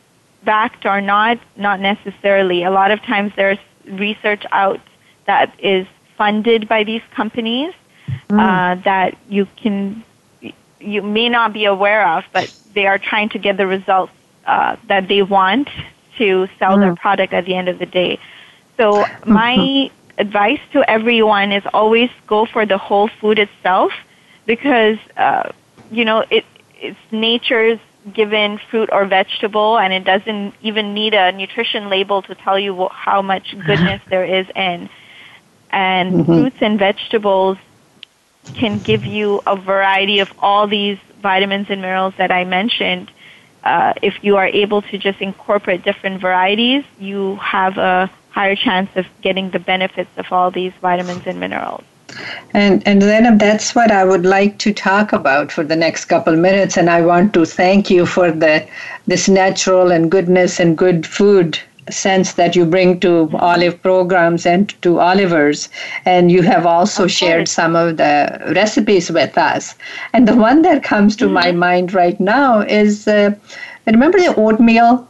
backed 0.44 0.86
or 0.86 1.02
not, 1.02 1.38
not 1.58 1.82
necessarily. 1.82 2.64
A 2.64 2.72
lot 2.72 2.92
of 2.92 3.02
times 3.02 3.34
there's 3.36 3.58
research 3.86 4.46
out 4.52 4.80
that 5.26 5.54
is 5.60 5.86
funded 6.18 6.68
by 6.68 6.84
these 6.84 7.02
companies 7.12 7.74
mm. 8.30 8.40
uh, 8.40 8.82
that 8.84 9.18
you 9.30 9.48
can 9.58 10.04
you 10.80 11.02
may 11.02 11.28
not 11.30 11.54
be 11.54 11.66
aware 11.66 12.08
of, 12.08 12.24
but 12.34 12.54
they 12.74 12.86
are 12.86 13.00
trying 13.00 13.30
to 13.30 13.40
get 13.40 13.58
the 13.58 13.66
results 13.66 14.14
uh, 14.46 14.76
that 14.88 15.08
they 15.08 15.24
want 15.24 15.70
to 16.18 16.48
sell 16.60 16.78
mm. 16.78 16.82
their 16.82 16.96
product 16.96 17.34
at 17.34 17.46
the 17.46 17.56
end 17.56 17.68
of 17.68 17.80
the 17.80 17.86
day. 17.86 18.20
So 18.78 19.06
my 19.26 19.90
advice 20.18 20.60
to 20.74 20.90
everyone 20.90 21.52
is 21.52 21.64
always 21.74 22.10
go 22.28 22.46
for 22.46 22.66
the 22.66 22.78
whole 22.78 23.10
food 23.20 23.40
itself 23.40 23.92
because 24.46 24.98
uh, 25.16 25.52
you 25.92 26.06
know 26.06 26.24
it 26.30 26.46
it's 26.76 27.00
nature's 27.12 27.80
given 28.14 28.60
fruit 28.70 28.90
or 28.92 29.06
vegetable 29.06 29.78
and 29.78 29.92
it 29.94 30.04
doesn't 30.04 30.54
even 30.62 30.94
need 30.94 31.14
a 31.14 31.32
nutrition 31.32 31.90
label 31.90 32.22
to 32.22 32.36
tell 32.36 32.58
you 32.58 32.88
how 32.92 33.22
much 33.22 33.56
goodness 33.66 34.02
there 34.10 34.24
is 34.24 34.48
in 34.56 34.90
and 35.72 36.14
mm-hmm. 36.14 36.24
fruits 36.24 36.58
and 36.62 36.80
vegetables 36.80 37.58
can 38.56 38.80
give 38.80 39.06
you 39.06 39.42
a 39.46 39.56
variety 39.56 40.20
of 40.20 40.32
all 40.40 40.68
these 40.68 40.98
vitamins 41.22 41.68
and 41.70 41.82
minerals 41.82 42.14
that 42.18 42.32
I 42.32 42.46
mentioned. 42.46 43.12
Uh, 43.64 43.94
if 44.02 44.24
you 44.24 44.38
are 44.38 44.48
able 44.48 44.82
to 44.84 44.98
just 44.98 45.20
incorporate 45.20 45.84
different 45.84 46.22
varieties, 46.22 46.84
you 47.00 47.36
have 47.38 47.78
a 47.78 48.10
higher 48.30 48.56
chance 48.56 48.90
of 48.96 49.06
getting 49.22 49.50
the 49.50 49.60
benefits 49.60 50.10
of 50.18 50.32
all 50.32 50.52
these 50.52 50.72
vitamins 50.82 51.26
and 51.26 51.40
minerals. 51.40 51.84
And 52.54 52.88
and 52.88 53.02
then 53.02 53.38
that's 53.38 53.76
what 53.76 53.92
I 53.92 54.06
would 54.06 54.26
like 54.26 54.60
to 54.60 54.74
talk 54.74 55.12
about 55.12 55.52
for 55.52 55.64
the 55.64 55.76
next 55.76 56.06
couple 56.06 56.36
minutes. 56.38 56.78
And 56.78 56.90
I 56.90 57.02
want 57.02 57.34
to 57.34 57.46
thank 57.46 57.90
you 57.90 58.06
for 58.06 58.32
the 58.32 58.66
this 59.08 59.28
natural 59.28 59.92
and 59.92 60.10
goodness 60.10 60.60
and 60.60 60.78
good 60.78 61.06
food 61.06 61.60
sense 61.90 62.34
that 62.34 62.56
you 62.56 62.66
bring 62.66 63.00
to 63.00 63.30
olive 63.40 63.82
programs 63.82 64.46
and 64.46 64.70
to 64.82 65.00
olivers 65.00 65.70
and 66.06 66.32
you 66.32 66.42
have 66.42 66.66
also 66.66 67.08
shared 67.08 67.48
some 67.48 67.76
of 67.76 67.98
the 67.98 68.52
recipes 68.56 69.10
with 69.10 69.38
us 69.38 69.76
and 70.14 70.28
the 70.28 70.36
one 70.36 70.62
that 70.62 70.84
comes 70.84 71.16
to 71.16 71.26
mm-hmm. 71.26 71.34
my 71.34 71.52
mind 71.52 71.94
right 71.94 72.20
now 72.20 72.60
is 72.62 73.08
uh, 73.08 73.34
remember 73.86 74.20
the 74.20 74.36
oatmeal 74.36 75.08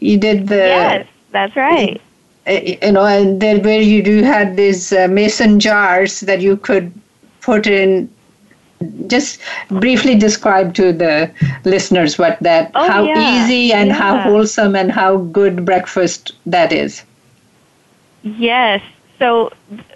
you 0.00 0.18
did 0.18 0.48
the 0.48 0.56
yes 0.56 1.06
that's 1.30 1.56
right 1.56 2.00
you 2.46 2.92
know, 2.92 3.04
and 3.04 3.40
then 3.40 3.62
where 3.62 3.80
you 3.80 4.02
do 4.02 4.22
have 4.22 4.56
these 4.56 4.92
uh, 4.92 5.06
mason 5.08 5.60
jars 5.60 6.20
that 6.20 6.40
you 6.40 6.56
could 6.56 6.92
put 7.40 7.66
in. 7.66 8.10
Just 9.06 9.40
briefly 9.68 10.14
describe 10.16 10.74
to 10.74 10.92
the 10.92 11.30
listeners 11.64 12.18
what 12.18 12.38
that, 12.40 12.70
oh, 12.74 12.88
how 12.88 13.04
yeah. 13.04 13.44
easy 13.44 13.72
and 13.72 13.88
yeah. 13.88 13.94
how 13.94 14.18
wholesome 14.20 14.76
and 14.76 14.90
how 14.90 15.18
good 15.18 15.64
breakfast 15.64 16.32
that 16.46 16.72
is. 16.72 17.02
Yes. 18.22 18.82
So 19.18 19.52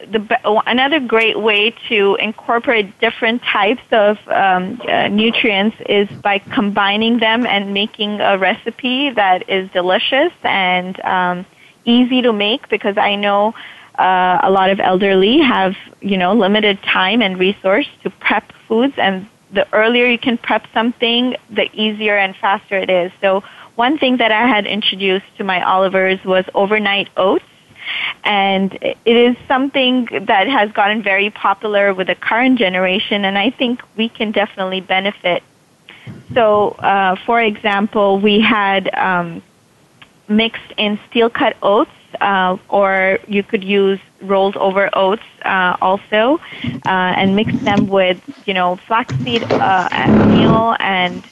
the 0.06 0.38
another 0.66 1.00
great 1.00 1.40
way 1.40 1.74
to 1.88 2.16
incorporate 2.20 2.96
different 3.00 3.42
types 3.42 3.82
of 3.90 4.18
um, 4.28 4.80
uh, 4.88 5.08
nutrients 5.08 5.76
is 5.88 6.08
by 6.22 6.38
combining 6.38 7.18
them 7.18 7.44
and 7.44 7.74
making 7.74 8.20
a 8.20 8.38
recipe 8.38 9.10
that 9.10 9.48
is 9.48 9.68
delicious 9.72 10.32
and 10.44 11.00
um, 11.00 11.44
easy 11.84 12.22
to 12.22 12.32
make 12.32 12.68
because 12.68 12.96
I 12.96 13.16
know 13.16 13.52
uh, 13.98 14.38
a 14.44 14.50
lot 14.50 14.70
of 14.70 14.78
elderly 14.78 15.40
have 15.40 15.74
you 16.00 16.16
know 16.16 16.32
limited 16.32 16.80
time 16.82 17.20
and 17.20 17.36
resource 17.36 17.88
to 18.04 18.10
prep 18.10 18.52
foods, 18.68 18.94
and 18.96 19.26
the 19.52 19.66
earlier 19.72 20.06
you 20.06 20.18
can 20.18 20.38
prep 20.38 20.66
something, 20.72 21.36
the 21.50 21.68
easier 21.72 22.16
and 22.16 22.34
faster 22.36 22.76
it 22.76 22.90
is. 22.90 23.12
So 23.20 23.42
one 23.76 23.98
thing 23.98 24.16
that 24.18 24.32
I 24.32 24.46
had 24.46 24.66
introduced 24.66 25.26
to 25.38 25.44
my 25.44 25.62
Olivers 25.62 26.24
was 26.24 26.44
overnight 26.54 27.08
oats. 27.16 27.44
And 28.24 28.76
it 28.82 28.98
is 29.06 29.36
something 29.46 30.08
that 30.22 30.48
has 30.48 30.72
gotten 30.72 31.02
very 31.02 31.30
popular 31.30 31.94
with 31.94 32.08
the 32.08 32.16
current 32.16 32.58
generation, 32.58 33.24
and 33.24 33.38
I 33.38 33.50
think 33.50 33.80
we 33.96 34.08
can 34.08 34.32
definitely 34.32 34.80
benefit. 34.80 35.44
So, 36.34 36.70
uh, 36.70 37.14
for 37.24 37.40
example, 37.40 38.18
we 38.18 38.40
had 38.40 38.92
um, 38.94 39.40
mixed 40.28 40.72
in 40.76 40.98
steel 41.08 41.30
cut 41.30 41.56
oats, 41.62 41.90
uh, 42.20 42.56
or 42.68 43.18
you 43.26 43.42
could 43.42 43.64
use 43.64 44.00
rolled 44.20 44.56
over 44.56 44.88
oats 44.94 45.22
uh, 45.44 45.76
also, 45.80 46.38
uh, 46.84 47.12
and 47.18 47.34
mix 47.36 47.52
them 47.64 47.86
with 47.86 48.18
you 48.44 48.54
know 48.54 48.76
flaxseed 48.86 49.44
uh, 49.60 49.88
meal 50.18 50.76
and 50.80 51.24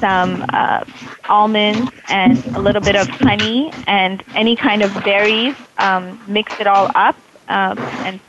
some 0.00 0.44
uh, 0.52 0.84
almonds 1.28 1.90
and 2.08 2.46
a 2.54 2.60
little 2.60 2.80
bit 2.82 2.96
of 2.96 3.08
honey 3.08 3.72
and 3.86 4.22
any 4.34 4.56
kind 4.56 4.82
of 4.82 5.02
berries. 5.02 5.56
Um, 5.78 6.20
mix 6.26 6.52
it 6.58 6.66
all 6.66 6.90
up 6.94 7.16
uh, 7.48 7.76
and 8.02 8.20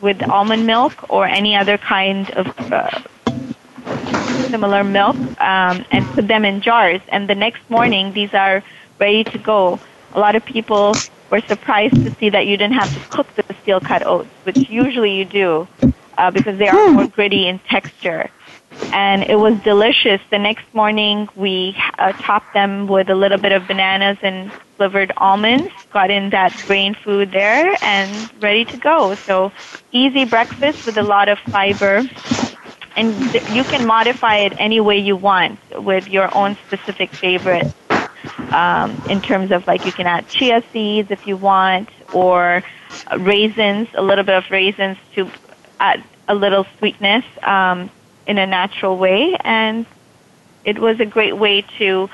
with 0.00 0.22
almond 0.28 0.66
milk 0.66 1.04
or 1.08 1.26
any 1.26 1.56
other 1.56 1.78
kind 1.78 2.30
of 2.30 2.46
similar 4.50 4.84
milk 4.84 5.16
um, 5.40 5.84
and 5.90 6.10
put 6.12 6.28
them 6.28 6.44
in 6.44 6.60
jars. 6.60 7.00
And 7.08 7.28
the 7.28 7.34
next 7.34 7.68
morning, 7.68 8.12
these 8.12 8.32
are 8.34 8.62
ready 9.00 9.24
to 9.24 9.38
go. 9.38 9.80
A 10.12 10.18
lot 10.20 10.36
of 10.36 10.44
people 10.44 11.02
were 11.30 11.40
surprised 11.48 12.02
to 12.04 12.10
see 12.18 12.30
that 12.30 12.46
you 12.46 12.56
didn't 12.56 12.74
have 12.74 12.92
to 12.92 13.00
cook 13.10 13.34
the 13.36 13.54
steel 13.62 13.80
cut 13.80 14.04
oats, 14.06 14.30
which 14.44 14.58
usually 14.68 15.12
you 15.12 15.24
do 15.24 15.68
uh, 16.16 16.30
because 16.30 16.58
they 16.58 16.68
are 16.68 16.84
more 16.86 17.06
gritty 17.06 17.46
in 17.48 17.58
texture. 17.70 18.30
And 18.92 19.24
it 19.24 19.36
was 19.36 19.54
delicious. 19.62 20.20
The 20.30 20.38
next 20.38 20.66
morning, 20.72 21.28
we 21.34 21.76
uh, 21.98 22.12
topped 22.20 22.52
them 22.52 22.86
with 22.86 23.08
a 23.10 23.14
little 23.14 23.38
bit 23.38 23.52
of 23.52 23.66
bananas 23.66 24.18
and 24.22 24.52
flavored 24.76 25.12
almonds, 25.16 25.72
got 25.92 26.10
in 26.10 26.30
that 26.30 26.52
brain 26.66 26.94
food 27.04 27.30
there, 27.32 27.76
and 27.82 28.30
ready 28.40 28.64
to 28.66 28.76
go. 28.76 29.16
So, 29.26 29.52
easy 29.92 30.24
breakfast 30.24 30.78
with 30.84 30.96
a 30.96 31.02
lot 31.02 31.28
of 31.28 31.38
fiber. 31.50 32.08
And 32.96 33.32
th- 33.32 33.44
you 33.48 33.64
can 33.64 33.84
modify 33.86 34.36
it 34.38 34.52
any 34.58 34.80
way 34.80 34.98
you 34.98 35.16
want 35.16 35.58
with 35.72 36.06
your 36.08 36.34
own 36.36 36.56
specific 36.66 37.10
favorite 37.20 37.66
um, 38.50 39.00
in 39.08 39.20
terms 39.20 39.50
of 39.50 39.66
like 39.66 39.84
you 39.84 39.92
can 39.92 40.06
add 40.06 40.28
chia 40.28 40.62
seeds 40.72 41.10
if 41.10 41.26
you 41.26 41.36
want, 41.36 41.88
or 42.12 42.62
raisins, 43.18 43.88
a 43.94 44.02
little 44.02 44.24
bit 44.24 44.36
of 44.36 44.50
raisins 44.50 44.96
to 45.14 45.30
add 45.80 46.02
a 46.28 46.34
little 46.34 46.66
sweetness 46.78 47.24
um, 47.42 47.90
in 48.26 48.38
a 48.38 48.46
natural 48.46 48.96
way. 48.96 49.36
And 49.40 49.86
it 50.64 50.78
was 50.78 51.00
a 51.00 51.06
great 51.06 51.36
way 51.36 51.62
to 51.78 52.08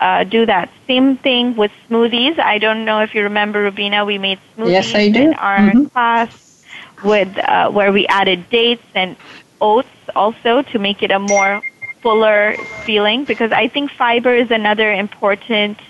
uh, 0.00 0.24
do 0.24 0.46
that. 0.46 0.70
Same 0.86 1.16
thing 1.16 1.56
with 1.56 1.72
smoothies. 1.88 2.38
I 2.38 2.58
don't 2.58 2.84
know 2.84 3.00
if 3.00 3.14
you 3.14 3.22
remember, 3.22 3.62
Rubina, 3.62 4.04
we 4.04 4.18
made 4.18 4.38
smoothies 4.56 4.70
yes, 4.70 4.94
I 4.94 5.08
do. 5.08 5.20
in 5.22 5.34
our 5.34 5.58
mm-hmm. 5.58 5.84
class 5.86 6.64
with 7.04 7.36
uh, 7.38 7.70
where 7.70 7.92
we 7.92 8.06
added 8.06 8.48
dates 8.50 8.84
and 8.94 9.16
oats 9.60 9.88
also 10.14 10.62
to 10.62 10.78
make 10.78 11.02
it 11.02 11.10
a 11.10 11.18
more 11.18 11.62
fuller 12.06 12.56
feeling 12.84 13.24
because 13.24 13.52
I 13.52 13.68
think 13.68 13.90
fiber 13.90 14.34
is 14.34 14.50
another 14.52 14.92
important 14.92 15.80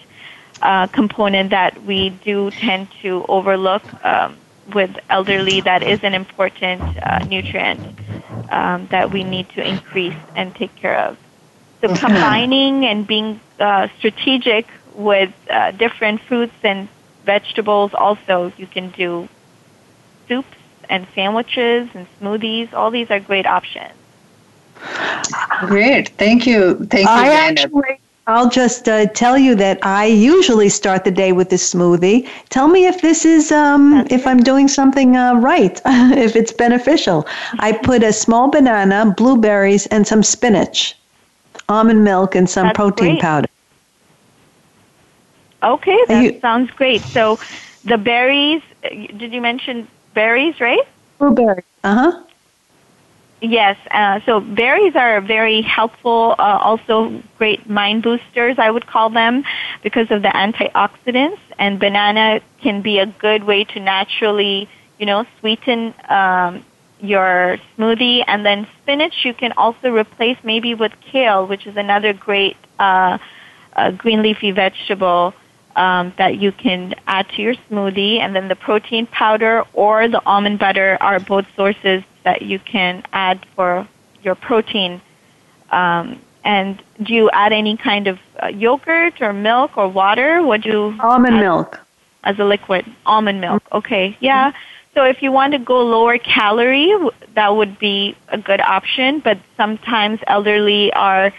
uh, 0.63 0.87
component 0.89 1.51
that 1.51 1.83
we 1.85 2.11
do 2.11 2.51
tend 2.53 2.89
to 3.03 3.25
overlook 3.29 3.83
um, 4.05 4.39
with 4.73 4.97
elderly. 5.11 5.61
That 5.61 5.83
is 5.83 6.03
an 6.05 6.15
important 6.15 6.83
uh, 7.03 7.19
nutrient 7.21 7.81
um, 8.51 8.87
that 8.91 9.11
we 9.13 9.25
need 9.25 9.51
to 9.51 9.63
increase 9.67 10.17
and 10.35 10.55
take 10.55 10.75
care 10.77 10.99
of. 10.99 11.19
So 11.83 11.89
combining 11.91 12.87
and 12.87 13.07
being 13.07 13.41
uh, 13.61 13.89
strategic 13.99 14.67
with 14.95 15.35
uh, 15.51 15.73
different 15.73 16.23
fruits 16.23 16.57
and 16.63 16.89
vegetables. 17.25 17.93
Also, 17.95 18.53
you 18.57 18.67
can 18.67 18.91
do 18.91 19.29
soups 20.29 20.57
and 20.89 21.07
sandwiches 21.15 21.91
and 21.95 22.07
smoothies. 22.21 22.73
All 22.73 22.91
these 22.91 23.11
are 23.11 23.21
great 23.21 23.47
options. 23.47 23.93
Great. 25.67 26.11
Thank 26.19 26.47
you. 26.47 26.77
Thank 26.91 27.09
you, 27.09 27.09
I 27.11 27.29
Actually, 27.33 27.99
I'll 28.27 28.49
just 28.51 28.89
uh, 28.89 29.07
tell 29.07 29.39
you 29.39 29.55
that 29.55 29.79
I 29.85 30.07
usually 30.07 30.69
start 30.69 31.05
the 31.05 31.11
day 31.11 31.33
with 31.33 31.49
this 31.51 31.73
smoothie. 31.73 32.29
Tell 32.49 32.69
me 32.69 32.87
if 32.87 33.01
this 33.01 33.25
is, 33.25 33.53
um, 33.53 34.05
if 34.11 34.27
I'm 34.27 34.39
doing 34.43 34.69
something 34.69 35.17
uh, 35.17 35.35
right, 35.35 35.81
if 35.87 36.35
it's 36.37 36.53
beneficial. 36.53 37.27
I 37.61 37.73
put 37.73 38.03
a 38.03 38.13
small 38.13 38.49
banana, 38.49 39.15
blueberries, 39.17 39.87
and 39.87 40.07
some 40.07 40.23
spinach, 40.23 40.97
almond 41.69 42.05
milk, 42.05 42.35
and 42.35 42.49
some 42.51 42.67
That's 42.67 42.77
protein 42.77 43.17
great. 43.17 43.21
powder. 43.21 43.49
Okay, 45.63 45.99
that 46.09 46.23
you, 46.25 46.41
sounds 46.41 46.71
great. 46.73 47.03
So 47.13 47.39
the 47.85 47.97
berries, 47.97 48.63
uh, 48.85 48.89
did 49.17 49.33
you 49.33 49.41
mention 49.41 49.89
berries, 50.15 50.61
right? 50.61 50.87
Blueberries. 51.19 51.65
Uh 51.85 51.95
huh. 51.95 52.23
Yes, 53.43 53.77
uh, 53.91 54.21
so 54.25 54.41
berries 54.41 54.97
are 54.97 55.21
very 55.21 55.61
helpful, 55.61 56.35
uh, 56.39 56.59
also 56.63 57.23
great 57.37 57.69
mind 57.69 58.03
boosters, 58.03 58.59
I 58.59 58.71
would 58.71 58.87
call 58.87 59.11
them, 59.11 59.45
because 59.83 60.11
of 60.11 60.23
the 60.23 60.29
antioxidants. 60.29 61.39
And 61.59 61.79
banana 61.79 62.41
can 62.63 62.81
be 62.81 62.99
a 62.99 63.07
good 63.07 63.45
way 63.45 63.65
to 63.65 63.81
naturally, 63.81 64.69
you 64.99 65.05
know, 65.05 65.27
sweeten 65.39 65.95
um, 66.09 66.65
your 67.01 67.59
smoothie. 67.77 68.25
And 68.27 68.45
then 68.45 68.67
spinach 68.83 69.25
you 69.25 69.35
can 69.35 69.53
also 69.53 69.91
replace 69.91 70.39
maybe 70.43 70.75
with 70.75 70.93
kale, 71.13 71.47
which 71.47 71.67
is 71.67 71.77
another 71.77 72.15
great 72.15 72.57
uh, 72.79 73.19
uh, 73.75 73.91
green 73.91 74.23
leafy 74.23 74.51
vegetable. 74.51 75.35
Um, 75.77 76.15
that 76.17 76.39
you 76.39 76.53
can 76.53 76.95
add 77.07 77.29
to 77.37 77.43
your 77.43 77.55
smoothie, 77.69 78.19
and 78.21 78.35
then 78.35 78.49
the 78.49 78.57
protein 78.57 79.07
powder 79.09 79.63
or 79.75 80.09
the 80.09 80.25
almond 80.25 80.59
butter 80.59 80.97
are 81.03 81.21
both 81.21 81.45
sources 81.55 82.03
that 82.27 82.43
you 82.43 82.59
can 82.59 82.95
add 83.13 83.39
for 83.55 83.89
your 84.23 84.35
protein. 84.35 85.01
Um, 85.71 86.21
and 86.45 86.83
do 87.03 87.15
you 87.15 87.31
add 87.31 87.53
any 87.53 87.77
kind 87.77 88.07
of 88.09 88.19
uh, 88.43 88.49
yogurt 88.49 89.15
or 89.21 89.33
milk 89.33 89.79
or 89.79 89.87
water? 89.89 90.43
What 90.43 90.61
do 90.63 90.69
you 90.69 90.97
almond 91.01 91.39
milk 91.39 91.81
as 92.25 92.39
a 92.39 92.45
liquid? 92.45 92.85
Almond 93.07 93.41
milk. 93.41 93.63
Okay, 93.73 94.17
yeah. 94.21 94.53
So 94.95 95.05
if 95.05 95.23
you 95.23 95.31
want 95.31 95.53
to 95.53 95.59
go 95.59 95.79
lower 95.85 96.19
calorie, 96.19 96.93
that 97.35 97.55
would 97.55 97.79
be 97.79 98.17
a 98.29 98.39
good 98.39 98.61
option. 98.61 99.21
But 99.21 99.39
sometimes 99.57 100.19
elderly 100.27 100.93
are, 100.93 101.33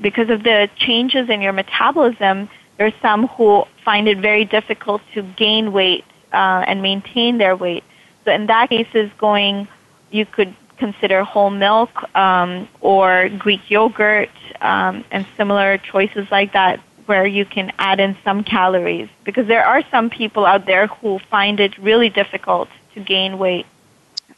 because 0.00 0.28
of 0.30 0.42
the 0.42 0.68
changes 0.76 1.30
in 1.30 1.40
your 1.40 1.52
metabolism, 1.52 2.50
there's 2.76 2.98
some 3.00 3.28
who 3.28 3.64
find 3.84 4.08
it 4.08 4.18
very 4.18 4.44
difficult 4.44 5.00
to 5.14 5.22
gain 5.22 5.72
weight 5.72 6.04
uh, 6.32 6.64
and 6.66 6.82
maintain 6.82 7.38
their 7.38 7.56
weight. 7.56 7.84
So 8.24 8.32
in 8.32 8.46
that 8.46 8.68
case, 8.68 8.88
is 8.94 9.10
going, 9.18 9.68
you 10.10 10.26
could 10.26 10.54
consider 10.78 11.24
whole 11.24 11.50
milk 11.50 11.90
um, 12.16 12.68
or 12.80 13.28
Greek 13.30 13.70
yogurt 13.70 14.30
um, 14.60 15.04
and 15.10 15.26
similar 15.36 15.78
choices 15.78 16.30
like 16.30 16.52
that 16.52 16.80
where 17.06 17.26
you 17.26 17.44
can 17.44 17.72
add 17.78 18.00
in 18.00 18.16
some 18.22 18.44
calories 18.44 19.08
because 19.24 19.46
there 19.46 19.64
are 19.64 19.82
some 19.90 20.10
people 20.10 20.44
out 20.44 20.66
there 20.66 20.86
who 20.86 21.18
find 21.30 21.58
it 21.58 21.76
really 21.78 22.10
difficult 22.10 22.68
to 22.94 23.00
gain 23.00 23.38
weight. 23.38 23.66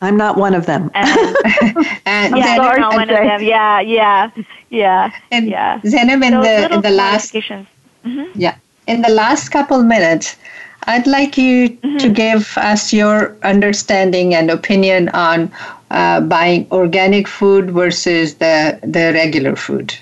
I'm 0.00 0.16
not 0.16 0.36
one 0.36 0.54
of 0.54 0.66
them. 0.66 0.90
And, 0.94 1.36
and 2.06 2.36
yeah, 2.36 2.56
you're 2.56 2.78
not 2.78 2.94
one 2.94 3.10
of 3.10 3.16
them. 3.16 3.42
Yeah, 3.42 3.80
yeah, 3.80 4.30
yeah, 4.70 5.12
and 5.30 5.48
yeah. 5.48 5.80
Zainab, 5.84 6.22
in 6.22 6.40
the 6.40 6.74
in 6.74 6.80
the 6.80 6.90
last 6.90 7.34
mm-hmm. 7.34 8.24
yeah 8.34 8.56
in 8.86 9.02
the 9.02 9.10
last 9.10 9.50
couple 9.50 9.82
minutes, 9.82 10.36
I'd 10.84 11.06
like 11.06 11.36
you 11.36 11.70
mm-hmm. 11.70 11.96
to 11.98 12.08
give 12.08 12.56
us 12.58 12.92
your 12.92 13.36
understanding 13.42 14.34
and 14.34 14.50
opinion 14.50 15.08
on 15.10 15.52
uh, 15.90 16.20
buying 16.20 16.66
organic 16.70 17.28
food 17.28 17.70
versus 17.70 18.34
the 18.36 18.78
the 18.82 19.12
regular 19.12 19.56
food. 19.56 19.94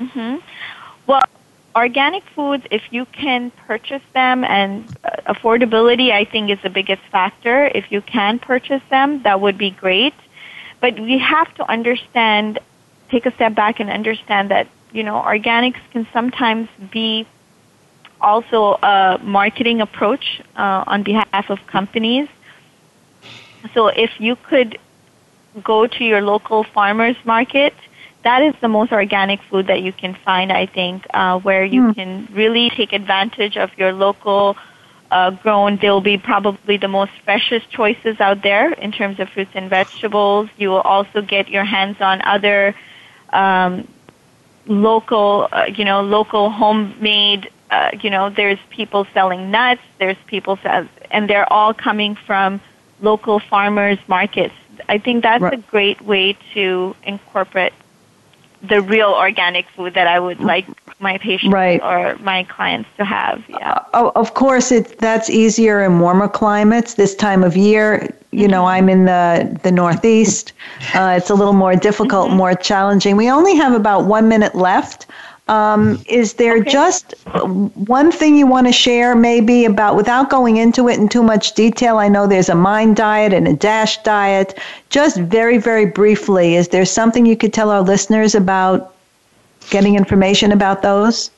Mm-hmm. 0.00 0.36
Well, 1.06 1.22
organic 1.76 2.24
foods, 2.34 2.64
if 2.70 2.82
you 2.92 3.06
can 3.06 3.50
purchase 3.66 4.02
them, 4.12 4.44
and 4.44 4.84
uh, 5.04 5.34
affordability, 5.34 6.10
I 6.10 6.24
think, 6.24 6.50
is 6.50 6.60
the 6.62 6.70
biggest 6.70 7.02
factor. 7.10 7.66
If 7.74 7.90
you 7.92 8.00
can 8.00 8.38
purchase 8.38 8.82
them, 8.90 9.22
that 9.22 9.40
would 9.40 9.58
be 9.58 9.70
great. 9.70 10.14
But 10.80 10.98
we 10.98 11.18
have 11.18 11.52
to 11.54 11.70
understand, 11.70 12.58
take 13.10 13.26
a 13.26 13.32
step 13.32 13.54
back 13.54 13.80
and 13.80 13.90
understand 13.90 14.50
that, 14.50 14.66
you 14.92 15.02
know, 15.02 15.20
organics 15.20 15.80
can 15.92 16.06
sometimes 16.12 16.68
be 16.90 17.26
also 18.24 18.78
a 18.82 19.18
marketing 19.22 19.80
approach 19.80 20.42
uh, 20.56 20.84
on 20.86 21.02
behalf 21.02 21.50
of 21.50 21.58
companies. 21.66 22.28
So 23.74 23.88
if 23.88 24.10
you 24.18 24.36
could 24.48 24.78
go 25.62 25.86
to 25.86 26.04
your 26.04 26.20
local 26.20 26.64
farmers 26.64 27.16
market 27.24 27.74
that 28.24 28.42
is 28.42 28.54
the 28.62 28.68
most 28.68 28.90
organic 28.90 29.40
food 29.50 29.66
that 29.66 29.82
you 29.82 29.92
can 29.92 30.14
find, 30.24 30.50
I 30.50 30.66
think, 30.66 31.06
uh, 31.12 31.38
where 31.40 31.64
you 31.64 31.82
mm. 31.82 31.94
can 31.94 32.28
really 32.32 32.70
take 32.70 32.92
advantage 32.92 33.56
of 33.58 33.70
your 33.76 33.92
local 33.92 34.56
uh, 35.10 35.30
grown. 35.30 35.76
They'll 35.76 36.00
be 36.00 36.16
probably 36.16 36.78
the 36.78 36.88
most 36.88 37.12
freshest 37.22 37.70
choices 37.70 38.18
out 38.20 38.42
there 38.42 38.72
in 38.72 38.92
terms 38.92 39.20
of 39.20 39.28
fruits 39.28 39.50
and 39.54 39.68
vegetables. 39.68 40.48
You 40.56 40.70
will 40.70 40.80
also 40.80 41.20
get 41.20 41.48
your 41.50 41.64
hands 41.64 41.98
on 42.00 42.22
other 42.22 42.74
um, 43.30 43.86
local, 44.66 45.48
uh, 45.52 45.66
you 45.66 45.84
know, 45.84 46.00
local 46.00 46.48
homemade. 46.48 47.50
Uh, 47.74 47.90
you 48.02 48.10
know, 48.10 48.30
there's 48.30 48.58
people 48.70 49.04
selling 49.12 49.50
nuts. 49.50 49.82
There's 49.98 50.16
people, 50.26 50.56
sell, 50.62 50.86
and 51.10 51.28
they're 51.28 51.50
all 51.52 51.74
coming 51.74 52.14
from 52.14 52.60
local 53.00 53.40
farmers 53.40 53.98
markets. 54.06 54.54
I 54.88 54.98
think 54.98 55.22
that's 55.22 55.42
right. 55.42 55.54
a 55.54 55.56
great 55.56 56.00
way 56.02 56.36
to 56.54 56.94
incorporate 57.04 57.72
the 58.62 58.80
real 58.80 59.10
organic 59.10 59.68
food 59.70 59.94
that 59.94 60.06
I 60.06 60.18
would 60.20 60.40
like 60.40 60.66
my 61.00 61.18
patients 61.18 61.52
right. 61.52 61.82
or 61.82 62.16
my 62.18 62.44
clients 62.44 62.88
to 62.96 63.04
have. 63.04 63.44
Yeah. 63.48 63.84
Uh, 63.92 64.10
of 64.14 64.34
course, 64.34 64.70
it 64.70 64.98
that's 64.98 65.28
easier 65.28 65.82
in 65.82 65.98
warmer 65.98 66.28
climates 66.28 66.94
this 66.94 67.14
time 67.14 67.42
of 67.42 67.56
year. 67.56 68.16
You 68.30 68.48
know, 68.48 68.64
I'm 68.66 68.88
in 68.88 69.04
the 69.04 69.58
the 69.64 69.72
Northeast. 69.72 70.52
Uh, 70.94 71.14
it's 71.18 71.30
a 71.30 71.34
little 71.34 71.52
more 71.52 71.74
difficult, 71.74 72.28
mm-hmm. 72.28 72.36
more 72.36 72.54
challenging. 72.54 73.16
We 73.16 73.30
only 73.30 73.54
have 73.56 73.72
about 73.72 74.04
one 74.06 74.28
minute 74.28 74.54
left. 74.54 75.06
Um, 75.46 76.02
is 76.08 76.34
there 76.34 76.56
okay. 76.58 76.70
just 76.70 77.12
one 77.74 78.10
thing 78.10 78.36
you 78.36 78.46
want 78.46 78.66
to 78.66 78.72
share, 78.72 79.14
maybe 79.14 79.66
about 79.66 79.94
without 79.94 80.30
going 80.30 80.56
into 80.56 80.88
it 80.88 80.98
in 80.98 81.08
too 81.08 81.22
much 81.22 81.52
detail? 81.52 81.98
I 81.98 82.08
know 82.08 82.26
there's 82.26 82.48
a 82.48 82.54
mind 82.54 82.96
diet 82.96 83.34
and 83.34 83.46
a 83.46 83.52
dash 83.52 84.02
diet. 84.04 84.58
Just 84.88 85.18
very, 85.18 85.58
very 85.58 85.84
briefly, 85.84 86.56
is 86.56 86.68
there 86.68 86.86
something 86.86 87.26
you 87.26 87.36
could 87.36 87.52
tell 87.52 87.70
our 87.70 87.82
listeners 87.82 88.34
about 88.34 88.94
getting 89.68 89.96
information 89.96 90.50
about 90.50 90.80
those? 90.80 91.30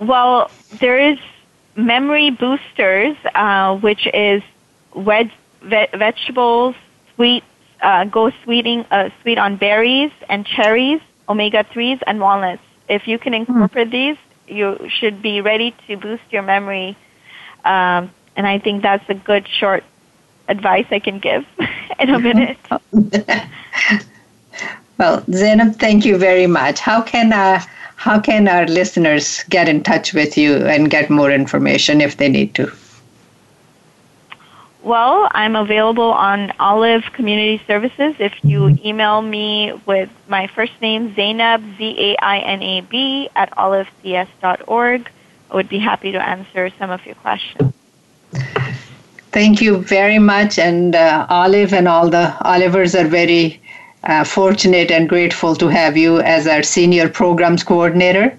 Well, 0.00 0.50
there 0.80 0.98
is 0.98 1.18
memory 1.76 2.30
boosters, 2.30 3.16
uh, 3.36 3.76
which 3.76 4.08
is 4.12 4.42
veg- 4.96 5.30
ve- 5.62 5.88
vegetables, 5.94 6.74
sweet 7.14 7.44
uh, 7.82 8.04
go 8.04 8.30
sweeting, 8.44 8.84
uh, 8.90 9.10
sweet 9.20 9.38
on 9.38 9.56
berries 9.56 10.12
and 10.28 10.46
cherries, 10.46 11.00
omega 11.28 11.64
3s, 11.64 12.00
and 12.06 12.20
walnuts. 12.20 12.62
If 12.88 13.08
you 13.08 13.18
can 13.18 13.34
incorporate 13.34 13.88
mm. 13.88 13.92
these, 13.92 14.16
you 14.46 14.88
should 14.88 15.22
be 15.22 15.40
ready 15.40 15.74
to 15.86 15.96
boost 15.96 16.22
your 16.30 16.42
memory. 16.42 16.96
Um, 17.64 18.10
and 18.36 18.46
I 18.46 18.58
think 18.58 18.82
that's 18.82 19.08
a 19.08 19.14
good 19.14 19.46
short 19.48 19.84
advice 20.48 20.86
I 20.90 20.98
can 20.98 21.18
give 21.18 21.46
in 21.98 22.10
a 22.10 22.18
minute. 22.28 22.58
well, 24.98 25.24
Zainab, 25.30 25.76
thank 25.76 26.04
you 26.04 26.16
very 26.18 26.46
much. 26.46 26.80
How 26.80 27.02
can 27.02 27.32
uh, 27.32 27.60
how 27.96 28.18
can 28.18 28.48
our 28.48 28.66
listeners 28.66 29.44
get 29.48 29.68
in 29.68 29.82
touch 29.82 30.12
with 30.12 30.36
you 30.36 30.56
and 30.56 30.90
get 30.90 31.08
more 31.08 31.30
information 31.30 32.00
if 32.00 32.16
they 32.16 32.28
need 32.28 32.54
to? 32.54 32.72
Well, 34.82 35.28
I'm 35.30 35.54
available 35.54 36.10
on 36.10 36.52
Olive 36.58 37.04
Community 37.12 37.62
Services. 37.68 38.16
If 38.18 38.32
you 38.44 38.76
email 38.84 39.22
me 39.22 39.72
with 39.86 40.10
my 40.26 40.48
first 40.48 40.72
name, 40.80 41.14
Zainab, 41.14 41.62
Z 41.78 41.96
A 41.98 42.16
I 42.20 42.38
N 42.40 42.62
A 42.62 42.80
B, 42.80 43.28
at 43.36 43.52
olivecs.org, 43.52 45.10
I 45.50 45.54
would 45.54 45.68
be 45.68 45.78
happy 45.78 46.10
to 46.10 46.20
answer 46.20 46.70
some 46.78 46.90
of 46.90 47.06
your 47.06 47.14
questions. 47.16 47.72
Thank 49.30 49.62
you 49.62 49.78
very 49.82 50.18
much. 50.18 50.58
And 50.58 50.96
uh, 50.96 51.26
Olive 51.30 51.72
and 51.72 51.86
all 51.86 52.10
the 52.10 52.34
Olivers 52.44 52.96
are 52.96 53.06
very 53.06 53.62
uh, 54.02 54.24
fortunate 54.24 54.90
and 54.90 55.08
grateful 55.08 55.54
to 55.56 55.68
have 55.68 55.96
you 55.96 56.20
as 56.20 56.48
our 56.48 56.64
senior 56.64 57.08
programs 57.08 57.62
coordinator. 57.62 58.36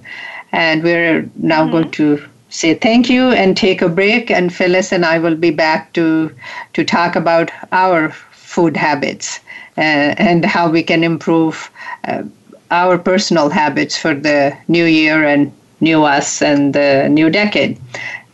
And 0.51 0.83
we're 0.83 1.29
now 1.37 1.63
mm-hmm. 1.63 1.71
going 1.71 1.91
to 1.91 2.23
say 2.53 2.75
thank 2.75 3.09
you 3.09 3.31
and 3.31 3.57
take 3.57 3.81
a 3.81 3.89
break. 3.89 4.29
And 4.29 4.53
Phyllis 4.53 4.91
and 4.91 5.05
I 5.05 5.17
will 5.19 5.35
be 5.35 5.51
back 5.51 5.91
to 5.93 6.31
to 6.73 6.83
talk 6.83 7.15
about 7.15 7.51
our 7.71 8.09
food 8.31 8.77
habits 8.77 9.39
uh, 9.77 10.13
and 10.29 10.45
how 10.45 10.69
we 10.69 10.83
can 10.83 11.03
improve 11.03 11.71
uh, 12.07 12.23
our 12.71 12.97
personal 12.97 13.49
habits 13.49 13.97
for 13.97 14.13
the 14.13 14.55
new 14.67 14.85
year 14.85 15.23
and 15.23 15.51
new 15.81 16.03
us 16.03 16.41
and 16.41 16.73
the 16.73 17.07
new 17.09 17.29
decade. 17.29 17.77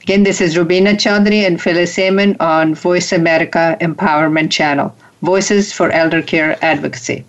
Again, 0.02 0.24
this 0.24 0.42
is 0.42 0.58
Rubina 0.58 0.94
Chaudhry 0.94 1.46
and 1.48 1.62
Phyllis 1.62 1.98
Amon 1.98 2.36
on 2.40 2.76
Voice 2.76 3.12
America 3.14 3.78
Empowerment 3.80 4.52
Channel, 4.52 4.94
Voices 5.22 5.72
for 5.72 5.92
Elder 5.92 6.22
Care 6.22 6.58
Advocacy. 6.62 7.24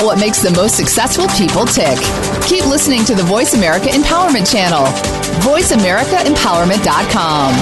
Out 0.00 0.06
what 0.06 0.18
makes 0.18 0.42
the 0.42 0.50
most 0.52 0.76
successful 0.76 1.26
people 1.28 1.64
tick. 1.66 1.98
Keep 2.46 2.66
listening 2.66 3.04
to 3.04 3.14
the 3.14 3.22
Voice 3.22 3.54
America 3.54 3.86
Empowerment 3.86 4.50
Channel. 4.50 4.86
VoiceAmericaEmpowerment.com. 5.44 7.54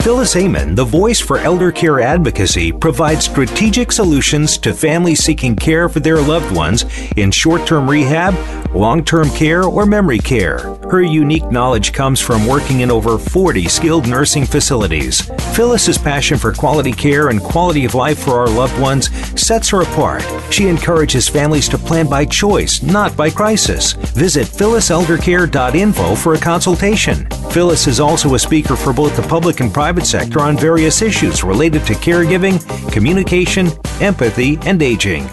Phyllis 0.00 0.34
Amon, 0.36 0.74
the 0.74 0.84
voice 0.84 1.18
for 1.18 1.38
elder 1.38 1.72
care 1.72 1.98
advocacy, 1.98 2.70
provides 2.72 3.24
strategic 3.24 3.90
solutions 3.90 4.58
to 4.58 4.74
families 4.74 5.24
seeking 5.24 5.56
care 5.56 5.88
for 5.88 6.00
their 6.00 6.20
loved 6.20 6.54
ones 6.54 6.84
in 7.16 7.30
short 7.30 7.66
term 7.66 7.88
rehab, 7.88 8.34
long 8.74 9.02
term 9.02 9.30
care, 9.30 9.64
or 9.64 9.86
memory 9.86 10.18
care. 10.18 10.74
Her 10.90 11.02
unique 11.02 11.50
knowledge 11.50 11.92
comes 11.92 12.20
from 12.20 12.46
working 12.46 12.80
in 12.80 12.90
over 12.90 13.16
40 13.16 13.64
skilled 13.68 14.06
nursing 14.06 14.44
facilities. 14.44 15.22
Phyllis's 15.56 15.96
passion 15.96 16.36
for 16.36 16.52
quality 16.52 16.92
care 16.92 17.30
and 17.30 17.40
quality 17.40 17.84
of 17.84 17.94
life 17.94 18.18
for 18.18 18.34
our 18.34 18.48
loved 18.48 18.78
ones 18.78 19.10
sets 19.40 19.70
her 19.70 19.82
apart. 19.82 20.22
She 20.52 20.68
encourages 20.68 21.28
families 21.28 21.68
to 21.70 21.78
plan 21.78 22.08
by 22.08 22.26
choice, 22.26 22.82
not 22.82 23.16
by 23.16 23.30
crisis. 23.30 23.94
Visit 24.14 24.46
phylliseldercare.info 24.46 26.14
for 26.16 26.34
a 26.34 26.38
consultation. 26.38 27.26
Phyllis 27.50 27.86
is 27.86 28.00
also 28.00 28.34
a 28.34 28.38
speaker 28.38 28.76
for 28.76 28.92
both 28.92 29.16
the 29.16 29.22
public 29.22 29.60
and 29.60 29.72
private 29.72 29.94
private 29.94 30.06
sector 30.06 30.40
on 30.40 30.56
various 30.56 31.02
issues 31.02 31.44
related 31.44 31.84
to 31.86 31.92
caregiving, 31.94 32.58
communication, 32.90 33.68
empathy, 34.00 34.58
and 34.66 34.82
aging. 34.82 35.28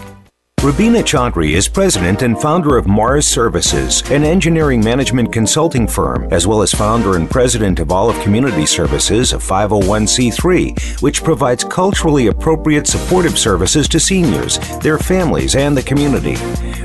Rubina 0.62 1.00
Chaudhry 1.00 1.54
is 1.54 1.66
president 1.66 2.22
and 2.22 2.40
founder 2.40 2.76
of 2.76 2.86
Mars 2.86 3.26
Services, 3.26 4.08
an 4.12 4.22
engineering 4.22 4.80
management 4.80 5.32
consulting 5.32 5.88
firm, 5.88 6.32
as 6.32 6.46
well 6.46 6.62
as 6.62 6.70
founder 6.70 7.16
and 7.16 7.28
president 7.28 7.80
of 7.80 7.90
Olive 7.90 8.22
Community 8.22 8.64
Services, 8.64 9.32
a 9.32 9.38
501c3, 9.38 11.02
which 11.02 11.24
provides 11.24 11.64
culturally 11.64 12.28
appropriate 12.28 12.86
supportive 12.86 13.36
services 13.36 13.88
to 13.88 13.98
seniors, 13.98 14.60
their 14.78 14.98
families, 14.98 15.56
and 15.56 15.76
the 15.76 15.82
community. 15.82 16.36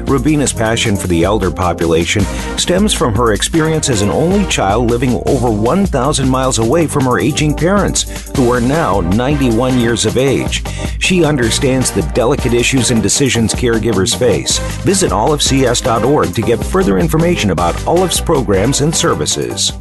Rubina's 0.05 0.53
passion 0.53 0.95
for 0.95 1.05
the 1.05 1.23
elder 1.23 1.51
population 1.51 2.23
stems 2.57 2.95
from 2.95 3.13
her 3.13 3.33
experience 3.33 3.89
as 3.89 4.01
an 4.01 4.09
only 4.09 4.49
child 4.49 4.89
living 4.89 5.21
over 5.27 5.51
1,000 5.51 6.27
miles 6.27 6.57
away 6.57 6.87
from 6.87 7.03
her 7.03 7.19
aging 7.19 7.53
parents, 7.53 8.35
who 8.35 8.51
are 8.51 8.61
now 8.61 9.01
91 9.01 9.77
years 9.77 10.07
of 10.07 10.17
age. 10.17 10.63
She 10.99 11.23
understands 11.23 11.91
the 11.91 12.01
delicate 12.13 12.53
issues 12.53 12.89
and 12.89 13.03
decisions 13.03 13.53
caregivers 13.67 14.17
face. 14.17 14.59
Visit 14.83 15.11
olivecs.org 15.11 16.33
to 16.33 16.41
get 16.41 16.63
further 16.63 16.97
information 16.97 17.51
about 17.51 17.85
Olive's 17.85 18.21
programs 18.21 18.81
and 18.81 18.95
services. 18.95 19.71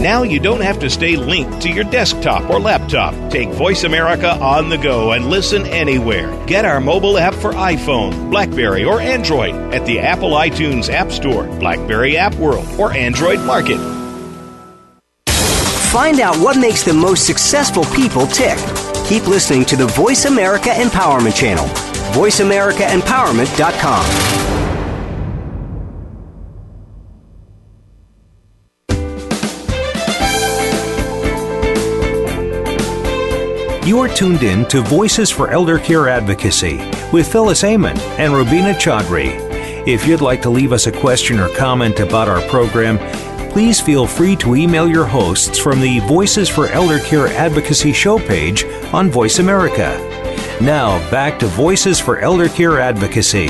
Now 0.00 0.22
you 0.22 0.40
don't 0.40 0.62
have 0.62 0.78
to 0.78 0.88
stay 0.88 1.16
linked 1.16 1.60
to 1.60 1.70
your 1.70 1.84
desktop 1.84 2.48
or 2.48 2.58
laptop. 2.58 3.12
Take 3.30 3.50
Voice 3.50 3.84
America 3.84 4.30
on 4.30 4.70
the 4.70 4.78
go 4.78 5.12
and 5.12 5.26
listen 5.26 5.66
anywhere. 5.66 6.34
Get 6.46 6.64
our 6.64 6.80
mobile 6.80 7.18
app 7.18 7.34
for 7.34 7.52
iPhone, 7.52 8.30
Blackberry, 8.30 8.82
or 8.82 8.98
Android 8.98 9.54
at 9.74 9.84
the 9.84 9.98
Apple 9.98 10.30
iTunes 10.30 10.88
App 10.88 11.12
Store, 11.12 11.44
Blackberry 11.58 12.16
App 12.16 12.34
World, 12.36 12.66
or 12.80 12.92
Android 12.92 13.40
Market. 13.40 13.78
Find 15.92 16.20
out 16.20 16.36
what 16.36 16.56
makes 16.56 16.82
the 16.82 16.94
most 16.94 17.26
successful 17.26 17.84
people 17.94 18.26
tick. 18.26 18.56
Keep 19.06 19.26
listening 19.26 19.66
to 19.66 19.76
the 19.76 19.88
Voice 19.88 20.24
America 20.24 20.70
Empowerment 20.70 21.36
Channel 21.36 21.89
VoiceAmericaEmpowerment.com. 22.12 24.40
You 33.90 33.98
are 33.98 34.08
tuned 34.08 34.44
in 34.44 34.68
to 34.68 34.82
Voices 34.82 35.30
for 35.30 35.50
Elder 35.50 35.78
Care 35.78 36.08
Advocacy 36.08 36.76
with 37.12 37.32
Phyllis 37.32 37.64
Amon 37.64 37.98
and 38.20 38.32
Rubina 38.32 38.72
Chaudhry. 38.74 39.32
If 39.84 40.06
you'd 40.06 40.20
like 40.20 40.42
to 40.42 40.50
leave 40.50 40.72
us 40.72 40.86
a 40.86 40.92
question 40.92 41.40
or 41.40 41.48
comment 41.56 41.98
about 41.98 42.28
our 42.28 42.40
program, 42.48 42.98
please 43.50 43.80
feel 43.80 44.06
free 44.06 44.36
to 44.36 44.54
email 44.54 44.88
your 44.88 45.06
hosts 45.06 45.58
from 45.58 45.80
the 45.80 45.98
Voices 46.00 46.48
for 46.48 46.68
Elder 46.68 47.00
Care 47.00 47.26
Advocacy 47.28 47.92
show 47.92 48.18
page 48.18 48.64
on 48.92 49.10
Voice 49.10 49.40
America. 49.40 50.09
Now, 50.60 50.98
back 51.10 51.38
to 51.38 51.46
Voices 51.46 51.98
for 51.98 52.18
Elder 52.18 52.50
Care 52.50 52.78
Advocacy. 52.78 53.46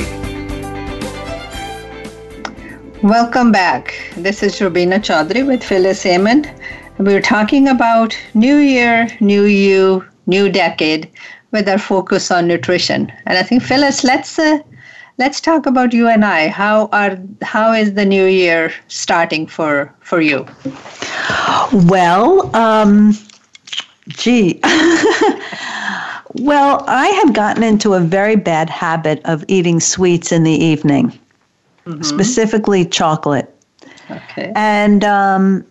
Welcome 3.03 3.51
back. 3.51 3.95
This 4.17 4.45
is 4.45 4.61
Rubina 4.61 5.01
Chaudhry 5.01 5.45
with 5.45 5.65
Phyllis 5.65 6.07
Amon. 6.07 6.47
We're 6.99 7.21
talking 7.21 7.67
about 7.67 8.17
New 8.35 8.59
Year, 8.59 9.09
New 9.19 9.47
You, 9.47 10.05
New 10.29 10.53
Decade 10.53 11.11
with 11.51 11.69
our 11.69 11.79
focus 11.79 12.31
on 12.31 12.47
nutrition. 12.47 13.13
And 13.27 13.37
I 13.37 13.43
think 13.43 13.65
Phyllis, 13.65 14.05
let's 14.05 14.39
uh, 14.39 14.59
let's 15.19 15.41
talk 15.41 15.67
about 15.67 15.93
you 15.93 16.07
and 16.07 16.25
I. 16.25 16.47
How 16.47 16.89
are 16.93 17.19
how 17.43 17.73
is 17.73 17.95
the 17.95 18.05
new 18.05 18.27
year 18.27 18.73
starting 18.87 19.49
for 19.49 19.93
for 19.99 20.21
you? 20.21 20.47
Well, 21.73 22.55
um, 22.55 23.19
gee. 24.07 24.61
Well, 26.35 26.85
I 26.87 27.09
had 27.09 27.35
gotten 27.35 27.63
into 27.63 27.95
a 27.95 28.01
very 28.01 28.37
bad 28.37 28.71
habit 28.71 29.21
of 29.25 29.45
eating 29.49 29.81
sweets 29.81 30.31
in 30.31 30.45
the 30.45 30.53
evening, 30.53 31.19
mm-hmm. 31.87 32.03
specifically 32.03 32.85
chocolate. 32.85 33.53
Okay. 34.11 34.53
And, 34.55 35.05
um, 35.05 35.65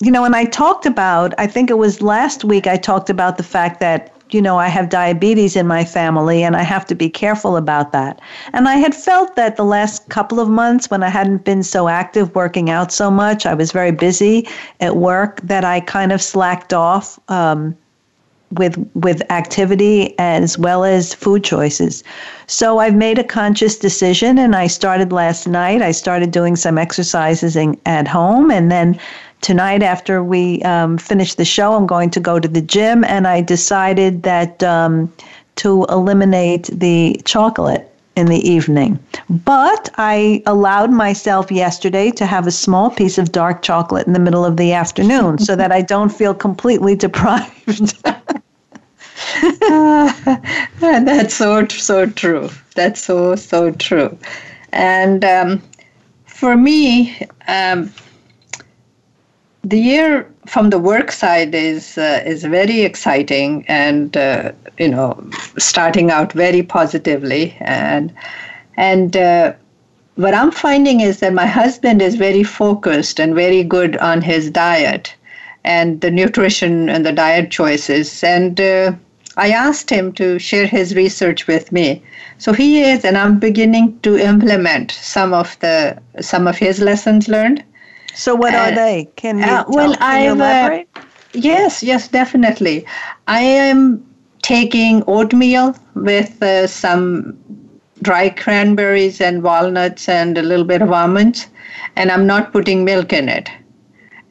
you 0.00 0.10
know, 0.10 0.22
when 0.22 0.34
I 0.34 0.44
talked 0.44 0.86
about, 0.86 1.34
I 1.38 1.46
think 1.46 1.70
it 1.70 1.78
was 1.78 2.00
last 2.00 2.44
week, 2.44 2.66
I 2.66 2.76
talked 2.76 3.10
about 3.10 3.36
the 3.36 3.42
fact 3.42 3.80
that, 3.80 4.12
you 4.30 4.42
know, 4.42 4.58
I 4.58 4.68
have 4.68 4.88
diabetes 4.88 5.54
in 5.54 5.66
my 5.66 5.84
family 5.84 6.42
and 6.42 6.56
I 6.56 6.62
have 6.62 6.84
to 6.86 6.94
be 6.94 7.08
careful 7.08 7.56
about 7.56 7.92
that. 7.92 8.20
And 8.52 8.68
I 8.68 8.76
had 8.76 8.94
felt 8.94 9.36
that 9.36 9.56
the 9.56 9.64
last 9.64 10.08
couple 10.08 10.40
of 10.40 10.48
months 10.48 10.90
when 10.90 11.02
I 11.02 11.08
hadn't 11.08 11.44
been 11.44 11.62
so 11.62 11.88
active 11.88 12.34
working 12.34 12.68
out 12.68 12.90
so 12.90 13.10
much, 13.10 13.46
I 13.46 13.54
was 13.54 13.70
very 13.70 13.92
busy 13.92 14.48
at 14.80 14.96
work, 14.96 15.40
that 15.42 15.64
I 15.64 15.80
kind 15.80 16.12
of 16.12 16.20
slacked 16.20 16.72
off. 16.72 17.18
Um, 17.28 17.76
with 18.52 18.78
with 18.94 19.22
activity 19.30 20.16
as 20.18 20.58
well 20.58 20.84
as 20.84 21.14
food 21.14 21.42
choices. 21.42 22.04
So 22.46 22.78
I've 22.78 22.94
made 22.94 23.18
a 23.18 23.24
conscious 23.24 23.76
decision 23.76 24.38
and 24.38 24.54
I 24.54 24.68
started 24.68 25.12
last 25.12 25.46
night. 25.46 25.82
I 25.82 25.92
started 25.92 26.30
doing 26.30 26.56
some 26.56 26.78
exercises 26.78 27.56
in, 27.56 27.78
at 27.86 28.06
home 28.06 28.50
and 28.50 28.70
then 28.70 28.98
tonight 29.40 29.82
after 29.82 30.22
we 30.22 30.62
um, 30.62 30.96
finish 30.98 31.34
the 31.34 31.44
show 31.44 31.74
I'm 31.74 31.86
going 31.86 32.10
to 32.10 32.20
go 32.20 32.38
to 32.38 32.48
the 32.48 32.62
gym 32.62 33.04
and 33.04 33.26
I 33.26 33.40
decided 33.40 34.22
that 34.22 34.62
um, 34.62 35.12
to 35.56 35.84
eliminate 35.88 36.70
the 36.72 37.20
chocolate 37.24 37.90
in 38.16 38.26
the 38.26 38.48
evening. 38.48 38.98
But 39.28 39.90
I 39.98 40.42
allowed 40.46 40.90
myself 40.90 41.50
yesterday 41.50 42.10
to 42.12 42.24
have 42.24 42.46
a 42.46 42.50
small 42.50 42.90
piece 42.90 43.18
of 43.18 43.30
dark 43.30 43.62
chocolate 43.62 44.06
in 44.06 44.14
the 44.14 44.18
middle 44.18 44.44
of 44.44 44.56
the 44.56 44.72
afternoon 44.72 45.38
so 45.38 45.54
that 45.54 45.70
I 45.70 45.82
don't 45.82 46.08
feel 46.08 46.34
completely 46.34 46.96
deprived. 47.06 47.94
that's 50.80 51.34
so 51.34 51.66
so 51.68 52.06
true. 52.06 52.50
That's 52.74 53.02
so 53.02 53.36
so 53.36 53.70
true. 53.72 54.16
And 54.72 55.24
um, 55.24 55.62
for 56.26 56.56
me, 56.56 57.18
um, 57.48 57.92
the 59.64 59.78
year 59.78 60.30
from 60.46 60.70
the 60.70 60.78
work 60.78 61.10
side 61.10 61.54
is 61.54 61.98
uh, 61.98 62.22
is 62.26 62.44
very 62.44 62.82
exciting, 62.82 63.64
and 63.68 64.16
uh, 64.16 64.52
you 64.78 64.88
know, 64.88 65.18
starting 65.58 66.10
out 66.10 66.32
very 66.32 66.62
positively. 66.62 67.56
And 67.60 68.12
and 68.76 69.16
uh, 69.16 69.54
what 70.16 70.34
I'm 70.34 70.50
finding 70.50 71.00
is 71.00 71.20
that 71.20 71.32
my 71.32 71.46
husband 71.46 72.02
is 72.02 72.16
very 72.16 72.42
focused 72.42 73.18
and 73.18 73.34
very 73.34 73.62
good 73.62 73.96
on 73.98 74.20
his 74.22 74.50
diet 74.50 75.14
and 75.64 76.00
the 76.00 76.10
nutrition 76.10 76.88
and 76.88 77.04
the 77.04 77.12
diet 77.12 77.50
choices, 77.50 78.22
and 78.22 78.60
uh, 78.60 78.92
I 79.36 79.50
asked 79.50 79.90
him 79.90 80.12
to 80.14 80.38
share 80.38 80.66
his 80.66 80.94
research 80.94 81.46
with 81.46 81.70
me. 81.70 82.02
So 82.38 82.52
he 82.52 82.82
is, 82.82 83.04
and 83.04 83.18
I'm 83.18 83.38
beginning 83.38 83.98
to 84.00 84.16
implement 84.16 84.92
some 84.92 85.34
of 85.34 85.58
the 85.60 85.98
some 86.20 86.46
of 86.46 86.56
his 86.56 86.80
lessons 86.80 87.28
learned. 87.28 87.62
So 88.14 88.34
what 88.34 88.54
uh, 88.54 88.58
are 88.58 88.74
they? 88.74 89.08
Can 89.16 89.38
you 89.38 89.44
uh, 89.44 89.64
well, 89.68 89.94
I 90.00 90.28
uh, 90.28 91.02
yes, 91.32 91.82
yes, 91.82 92.08
definitely. 92.08 92.86
I 93.28 93.40
am 93.40 94.04
taking 94.42 95.02
oatmeal 95.06 95.76
with 95.94 96.42
uh, 96.42 96.66
some 96.66 97.36
dry 98.02 98.30
cranberries 98.30 99.20
and 99.20 99.42
walnuts 99.42 100.08
and 100.08 100.38
a 100.38 100.42
little 100.42 100.64
bit 100.64 100.82
of 100.82 100.92
almonds, 100.92 101.46
and 101.96 102.10
I'm 102.10 102.26
not 102.26 102.52
putting 102.52 102.84
milk 102.84 103.12
in 103.12 103.28
it 103.28 103.50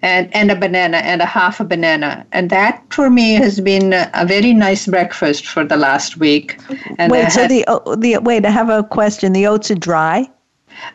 and, 0.05 0.33
and 0.35 0.51
a 0.51 0.55
banana 0.55 0.97
and 0.97 1.19
a 1.19 1.25
half 1.25 1.59
a 1.59 1.65
banana. 1.65 2.25
And 2.31 2.51
that 2.51 2.83
for 2.93 3.09
me 3.09 3.33
has 3.33 3.59
been 3.59 3.91
a, 3.91 4.25
very 4.27 4.53
nice 4.53 4.85
breakfast 4.85 5.47
for 5.47 5.65
the 5.65 5.77
last 5.77 6.17
week. 6.17 6.59
And 6.99 7.11
wait, 7.11 7.31
so 7.31 7.47
the, 7.47 7.65
oh, 7.67 7.95
the 7.95 8.19
wait, 8.19 8.45
I 8.45 8.51
have 8.51 8.69
a 8.69 8.83
question. 8.83 9.33
The 9.33 9.47
oats 9.47 9.71
are 9.71 9.75
dry? 9.75 10.29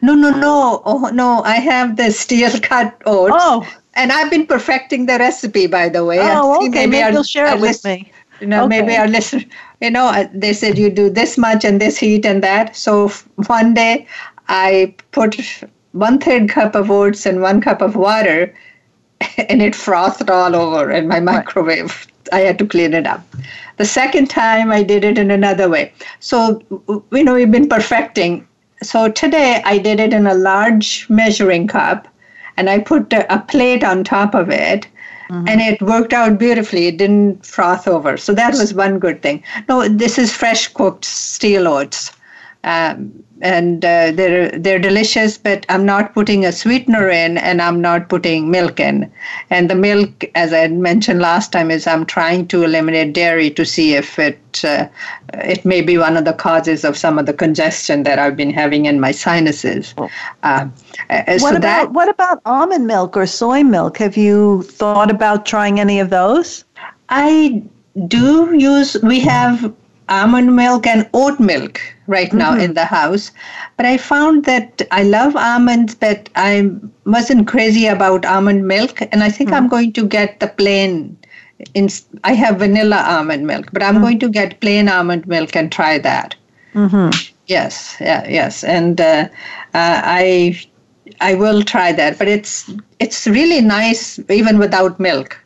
No, 0.01 0.15
no, 0.15 0.31
no. 0.31 0.81
Oh, 0.85 1.11
no. 1.13 1.43
I 1.43 1.57
have 1.57 1.97
the 1.97 2.13
steel 2.13 2.53
cut 2.61 3.03
oats. 3.05 3.35
Oh. 3.37 3.67
And 3.95 4.13
I've 4.13 4.31
been 4.31 4.47
perfecting 4.47 5.07
the 5.07 5.19
recipe, 5.19 5.67
by 5.67 5.89
the 5.89 6.05
way. 6.05 6.21
Oh, 6.21 6.59
okay. 6.59 6.69
Maybe, 6.69 6.91
maybe 6.93 7.13
you'll 7.13 7.25
share 7.25 7.53
it 7.53 7.61
with 7.61 7.85
me. 7.85 8.13
You 8.41 8.47
know, 8.47 8.65
okay. 8.67 8.81
maybe 8.81 8.97
our 8.97 9.09
listen. 9.09 9.45
You 9.81 9.91
know, 9.91 10.07
uh, 10.07 10.29
they 10.33 10.53
said 10.53 10.79
you 10.79 10.89
do 10.89 11.11
this 11.11 11.37
much 11.37 11.65
and 11.65 11.81
this 11.81 11.99
heat 11.99 12.25
and 12.25 12.45
that. 12.45 12.77
So 12.77 13.09
one 13.49 13.75
day, 13.75 14.07
I 14.49 14.95
put 15.11 15.37
one 15.93 16.21
third 16.21 16.49
cup 16.49 16.77
of 16.77 16.91
oats 16.93 17.27
and 17.27 17.43
one 17.43 17.61
cup 17.61 17.83
of 17.83 17.97
water, 17.97 18.55
and 19.49 19.63
it 19.63 19.75
frothed 19.75 20.31
all 20.31 20.55
over 20.55 20.91
in 20.91 21.09
my 21.09 21.21
microwave. 21.21 22.07
I 22.33 22.41
had 22.41 22.59
to 22.59 22.67
clean 22.67 22.95
it 22.95 23.07
up. 23.07 23.25
The 23.77 23.85
second 23.85 24.29
time 24.29 24.71
I 24.71 24.83
did 24.83 25.05
it 25.05 25.19
in 25.19 25.31
another 25.31 25.69
way. 25.69 25.93
So, 26.21 26.63
you 27.11 27.25
know, 27.25 27.35
we've 27.35 27.51
been 27.51 27.69
perfecting. 27.69 28.47
So 28.83 29.11
today 29.11 29.63
I 29.65 29.79
did 29.79 30.01
it 30.01 30.13
in 30.13 30.27
a 30.27 30.35
large 30.35 31.09
measuring 31.09 31.67
cup 31.67 32.07
and 32.57 32.69
I 32.69 32.79
put 32.79 33.13
a, 33.13 33.33
a 33.35 33.41
plate 33.41 33.83
on 33.83 34.05
top 34.05 34.35
of 34.35 34.51
it. 34.51 34.87
Mm-hmm. 35.31 35.49
And 35.49 35.61
it 35.61 35.81
worked 35.81 36.13
out 36.13 36.39
beautifully. 36.39 36.89
It 36.89 36.97
didn't 36.99 37.47
froth 37.47 37.87
over. 37.87 38.17
So 38.17 38.35
that 38.35 38.55
was 38.55 38.75
one 38.75 38.99
good 38.99 39.23
thing. 39.23 39.45
No, 39.69 39.89
this 39.89 40.19
is 40.19 40.33
fresh 40.33 40.69
cooked 40.69 41.05
steel 41.05 41.69
oats. 41.69 42.13
Um, 42.65 43.25
and 43.43 43.85
uh, 43.85 44.13
they're 44.13 44.51
they're 44.51 44.79
delicious. 44.79 45.39
But 45.39 45.65
I'm 45.69 45.87
not 45.87 46.13
putting 46.15 46.45
a 46.45 46.53
sweetener 46.53 47.09
in, 47.09 47.39
and 47.39 47.63
I'm 47.63 47.81
not 47.81 48.09
putting 48.09 48.51
milk 48.51 48.81
in. 48.81 49.11
And 49.51 49.71
the 49.71 49.75
milk, 49.75 50.25
as 50.35 50.53
I 50.53 50.69
mentioned 50.69 51.21
last 51.21 51.53
time, 51.53 51.71
is 51.71 51.87
I'm 51.87 52.05
trying 52.05 52.49
to 52.49 52.63
eliminate 52.63 53.13
dairy 53.15 53.51
to 53.51 53.65
see 53.65 53.95
if 53.95 54.19
it 54.19 54.65
uh, 54.65 54.89
it 55.35 55.65
may 55.65 55.81
be 55.81 55.97
one 55.97 56.17
of 56.17 56.25
the 56.25 56.33
causes 56.33 56.85
of 56.85 56.97
some 56.97 57.19
of 57.19 57.27
the 57.27 57.33
congestion 57.33 58.03
that 58.03 58.19
I've 58.19 58.37
been 58.37 58.53
having 58.53 58.87
in 58.87 59.01
my 59.01 59.13
sinuses. 59.13 59.95
Uh, 59.99 60.07
uh 60.43 61.23
what 61.25 61.41
so 61.41 61.49
about 61.49 61.61
that, 61.63 61.93
what 61.93 62.09
about 62.09 62.41
almond 62.45 62.87
milk 62.87 63.17
or 63.17 63.27
soy 63.27 63.63
milk? 63.63 63.99
Have 63.99 64.17
you 64.17 64.63
thought 64.63 65.11
about 65.11 65.47
trying 65.47 65.81
any 65.81 65.99
of 66.01 66.11
those? 66.11 66.65
I 67.09 67.63
do 68.07 68.55
use. 68.55 68.97
We 69.03 69.21
have 69.21 69.73
almond 70.09 70.55
milk 70.55 70.87
and 70.87 71.09
oat 71.15 71.39
milk 71.39 71.81
right 72.11 72.33
now 72.33 72.53
mm-hmm. 72.53 72.61
in 72.61 72.75
the 72.75 72.85
house. 72.85 73.31
But 73.77 73.87
I 73.87 73.97
found 73.97 74.45
that 74.45 74.83
I 74.91 75.05
love 75.05 75.37
almonds, 75.37 75.95
but 75.95 76.29
I 76.35 76.71
wasn't 77.07 77.47
crazy 77.47 77.87
about 77.87 78.27
almond 78.27 78.67
milk. 78.67 79.01
And 79.01 79.23
I 79.23 79.31
think 79.31 79.51
mm-hmm. 79.51 79.65
I'm 79.65 79.69
going 79.69 79.93
to 79.93 80.07
get 80.07 80.41
the 80.41 80.49
plain. 80.49 81.17
In, 81.75 81.89
I 82.25 82.33
have 82.33 82.59
vanilla 82.59 83.05
almond 83.07 83.47
milk, 83.47 83.71
but 83.73 83.83
I'm 83.83 83.95
mm-hmm. 83.95 84.03
going 84.03 84.19
to 84.21 84.29
get 84.29 84.61
plain 84.61 84.89
almond 84.89 85.27
milk 85.27 85.55
and 85.55 85.71
try 85.71 85.99
that. 85.99 86.35
Mm-hmm. 86.75 87.11
Yes, 87.47 87.97
yeah, 88.01 88.27
yes, 88.29 88.63
and 88.63 89.01
uh, 89.01 89.29
uh, 89.75 90.01
I 90.05 90.61
I 91.21 91.35
will 91.35 91.63
try 91.63 91.93
that. 91.93 92.19
But 92.19 92.29
it's 92.29 92.71
it's 92.99 93.27
really 93.27 93.61
nice 93.61 94.21
even 94.31 94.59
without 94.59 95.01
milk. 95.01 95.37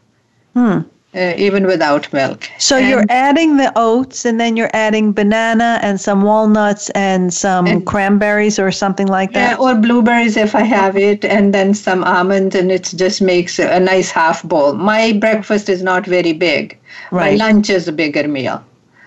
Hmm 0.55 0.83
uh, 1.15 1.35
even 1.37 1.67
without 1.67 2.13
milk. 2.13 2.49
So 2.59 2.77
and 2.77 2.89
you're 2.89 3.05
adding 3.09 3.57
the 3.57 3.73
oats, 3.77 4.25
and 4.25 4.41
then 4.41 4.57
you're 4.57 4.71
adding 4.73 5.13
banana 5.13 5.79
and 5.83 6.01
some 6.01 6.23
walnuts 6.23 6.91
and 6.91 7.33
some 7.33 7.67
and, 7.67 7.87
cranberries 7.87 8.59
or 8.59 8.71
something 8.73 9.07
like 9.07 9.33
that. 9.33 9.51
Yeah, 9.51 9.57
or 9.57 9.75
blueberries 9.75 10.37
if 10.37 10.55
I 10.55 10.63
have 10.63 10.97
it, 10.97 11.25
and 11.25 11.55
then 11.55 11.75
some 11.75 12.03
almonds, 12.05 12.55
and 12.55 12.71
it 12.73 12.93
just 12.97 13.23
makes 13.23 13.59
a 13.59 13.81
nice 13.81 14.11
half 14.11 14.43
bowl. 14.43 14.75
My 14.75 15.13
breakfast 15.13 15.69
is 15.69 15.83
not 15.83 16.07
very 16.07 16.33
big. 16.33 16.79
Right. 17.11 17.39
My 17.39 17.47
lunch 17.47 17.71
is 17.71 17.87
a 17.87 17.93
bigger 17.93 18.27
meal. 18.27 18.65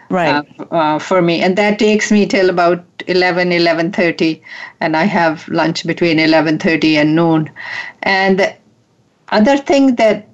Right. 0.09 0.45
Uh, 0.59 0.63
uh, 0.73 0.99
for 0.99 1.21
me, 1.21 1.41
and 1.41 1.57
that 1.57 1.79
takes 1.79 2.11
me 2.11 2.25
till 2.25 2.49
about 2.49 2.85
11, 3.07 3.49
11.30, 3.49 4.41
and 4.79 4.95
I 4.95 5.03
have 5.03 5.47
lunch 5.49 5.85
between 5.85 6.17
11.30 6.17 6.95
and 6.95 7.15
noon. 7.15 7.49
And 8.03 8.39
the 8.39 8.55
other 9.29 9.57
thing 9.57 9.95
that 9.95 10.27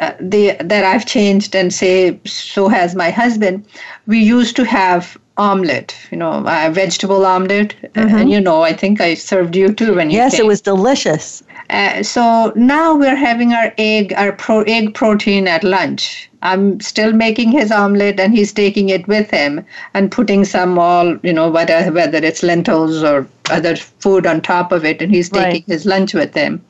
uh, 0.00 0.12
the 0.20 0.56
that 0.60 0.84
I've 0.84 1.06
changed 1.06 1.54
and 1.54 1.72
say 1.72 2.18
so 2.24 2.68
has 2.68 2.94
my 2.94 3.10
husband. 3.10 3.66
We 4.06 4.20
used 4.20 4.56
to 4.56 4.64
have 4.64 5.18
omelet, 5.36 5.94
you 6.10 6.16
know, 6.16 6.44
a 6.46 6.70
vegetable 6.70 7.26
omelet, 7.26 7.74
mm-hmm. 7.82 8.16
and 8.16 8.30
you 8.30 8.40
know, 8.40 8.62
I 8.62 8.72
think 8.72 9.00
I 9.00 9.14
served 9.14 9.54
you 9.54 9.72
too 9.72 9.94
when 9.96 10.10
you. 10.10 10.16
Yes, 10.16 10.36
came. 10.36 10.46
it 10.46 10.48
was 10.48 10.60
delicious. 10.60 11.42
Uh, 11.68 12.02
so 12.02 12.52
now 12.56 12.96
we're 12.96 13.16
having 13.16 13.52
our 13.52 13.72
egg, 13.76 14.14
our 14.16 14.32
pro 14.32 14.62
egg 14.62 14.94
protein 14.94 15.46
at 15.48 15.64
lunch. 15.64 16.30
I'm 16.46 16.80
still 16.80 17.12
making 17.12 17.50
his 17.50 17.72
omelet, 17.72 18.20
and 18.20 18.32
he's 18.32 18.52
taking 18.52 18.88
it 18.96 19.06
with 19.08 19.30
him 19.30 19.64
and 19.94 20.10
putting 20.10 20.44
some 20.44 20.78
all, 20.78 21.16
you 21.28 21.32
know, 21.32 21.50
whether 21.50 21.78
whether 21.96 22.18
it's 22.18 22.42
lentils 22.42 23.02
or 23.02 23.26
other 23.50 23.74
food 23.76 24.26
on 24.26 24.40
top 24.40 24.72
of 24.72 24.84
it, 24.84 25.02
and 25.02 25.12
he's 25.12 25.28
taking 25.28 25.64
right. 25.66 25.74
his 25.74 25.86
lunch 25.86 26.14
with 26.14 26.34
him, 26.34 26.60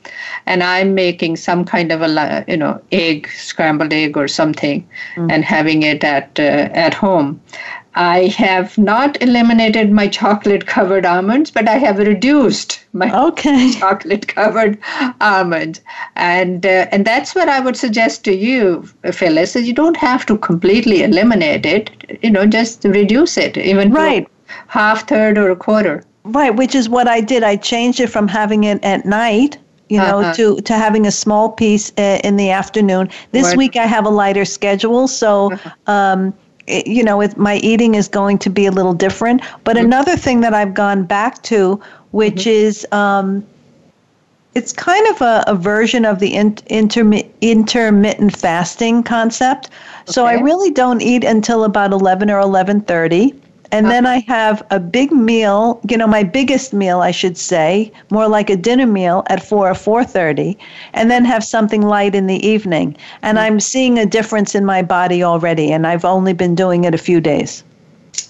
and 0.45 0.63
I'm 0.63 0.95
making 0.95 1.37
some 1.37 1.63
kind 1.65 1.91
of 1.91 2.01
a, 2.01 2.45
you 2.47 2.57
know, 2.57 2.81
egg, 2.91 3.29
scrambled 3.29 3.93
egg 3.93 4.17
or 4.17 4.27
something, 4.27 4.87
mm. 5.15 5.31
and 5.31 5.45
having 5.45 5.83
it 5.83 6.03
at 6.03 6.39
uh, 6.39 6.69
at 6.87 6.93
home. 6.93 7.39
I 7.97 8.27
have 8.37 8.77
not 8.77 9.19
eliminated 9.23 9.91
my 9.91 10.07
chocolate 10.07 10.67
covered 10.67 11.03
almonds, 11.03 11.49
but 11.49 11.67
I 11.67 11.79
have 11.79 11.97
reduced 11.97 12.79
my 12.93 13.11
okay. 13.29 13.71
chocolate 13.79 14.27
covered 14.27 14.77
almonds. 15.19 15.81
And 16.15 16.63
uh, 16.63 16.85
and 16.91 17.05
that's 17.05 17.33
what 17.33 17.49
I 17.49 17.59
would 17.59 17.75
suggest 17.75 18.23
to 18.25 18.35
you, 18.35 18.87
Phyllis, 19.11 19.55
is 19.55 19.67
you 19.67 19.73
don't 19.73 19.97
have 19.97 20.27
to 20.27 20.37
completely 20.37 21.01
eliminate 21.01 21.65
it. 21.65 21.89
You 22.21 22.29
know, 22.29 22.45
just 22.45 22.83
reduce 22.83 23.35
it, 23.35 23.57
even 23.57 23.91
right. 23.91 24.27
half, 24.67 25.07
third, 25.07 25.39
or 25.39 25.49
a 25.49 25.55
quarter. 25.55 26.03
Right, 26.23 26.55
which 26.55 26.75
is 26.75 26.87
what 26.87 27.07
I 27.07 27.19
did. 27.19 27.41
I 27.41 27.55
changed 27.55 27.99
it 27.99 28.11
from 28.11 28.27
having 28.27 28.65
it 28.65 28.83
at 28.83 29.05
night 29.05 29.57
you 29.89 29.97
know, 29.97 30.19
uh-huh. 30.19 30.33
to 30.33 30.61
to 30.61 30.73
having 30.73 31.07
a 31.07 31.11
small 31.11 31.49
piece 31.49 31.93
uh, 31.97 32.19
in 32.23 32.35
the 32.35 32.51
afternoon. 32.51 33.09
This 33.31 33.55
week 33.55 33.77
I 33.77 33.85
have 33.85 34.05
a 34.05 34.09
lighter 34.09 34.43
schedule, 34.43 35.07
so 35.07 35.53
uh-huh. 35.53 35.71
um, 35.87 36.33
you 36.67 37.03
know, 37.03 37.21
it, 37.21 37.37
my 37.37 37.57
eating 37.57 37.95
is 37.95 38.07
going 38.07 38.37
to 38.39 38.49
be 38.49 38.65
a 38.65 38.71
little 38.71 38.93
different. 38.93 39.41
But 39.63 39.75
mm-hmm. 39.75 39.85
another 39.85 40.15
thing 40.15 40.41
that 40.41 40.53
I've 40.53 40.73
gone 40.73 41.03
back 41.03 41.41
to, 41.43 41.81
which 42.11 42.41
mm-hmm. 42.41 42.49
is, 42.49 42.87
um, 42.91 43.45
it's 44.53 44.73
kind 44.73 45.07
of 45.07 45.21
a, 45.21 45.43
a 45.47 45.55
version 45.55 46.03
of 46.05 46.19
the 46.19 46.33
in, 46.33 46.55
intermi- 46.55 47.29
intermittent 47.41 48.35
fasting 48.35 49.03
concept. 49.03 49.67
Okay. 49.67 50.11
So 50.13 50.25
I 50.25 50.33
really 50.33 50.71
don't 50.71 51.01
eat 51.01 51.23
until 51.23 51.63
about 51.63 51.91
11 51.91 52.31
or 52.31 52.41
11:30 52.41 53.39
and 53.71 53.87
then 53.87 54.05
I 54.05 54.19
have 54.27 54.65
a 54.71 54.79
big 54.79 55.11
meal, 55.11 55.79
you 55.89 55.97
know, 55.97 56.07
my 56.07 56.23
biggest 56.23 56.73
meal, 56.73 57.01
I 57.01 57.11
should 57.11 57.37
say, 57.37 57.91
more 58.09 58.27
like 58.27 58.49
a 58.49 58.55
dinner 58.55 58.87
meal 58.87 59.23
at 59.29 59.43
4 59.43 59.69
or 59.69 59.73
4.30, 59.73 60.57
and 60.93 61.11
then 61.11 61.25
have 61.25 61.43
something 61.43 61.81
light 61.81 62.15
in 62.15 62.27
the 62.27 62.45
evening. 62.47 62.95
And 63.21 63.37
mm. 63.37 63.41
I'm 63.41 63.59
seeing 63.59 63.99
a 63.99 64.05
difference 64.05 64.55
in 64.55 64.65
my 64.65 64.81
body 64.81 65.23
already, 65.23 65.71
and 65.71 65.85
I've 65.85 66.05
only 66.05 66.33
been 66.33 66.55
doing 66.55 66.85
it 66.85 66.93
a 66.93 66.97
few 66.97 67.19
days. 67.19 67.63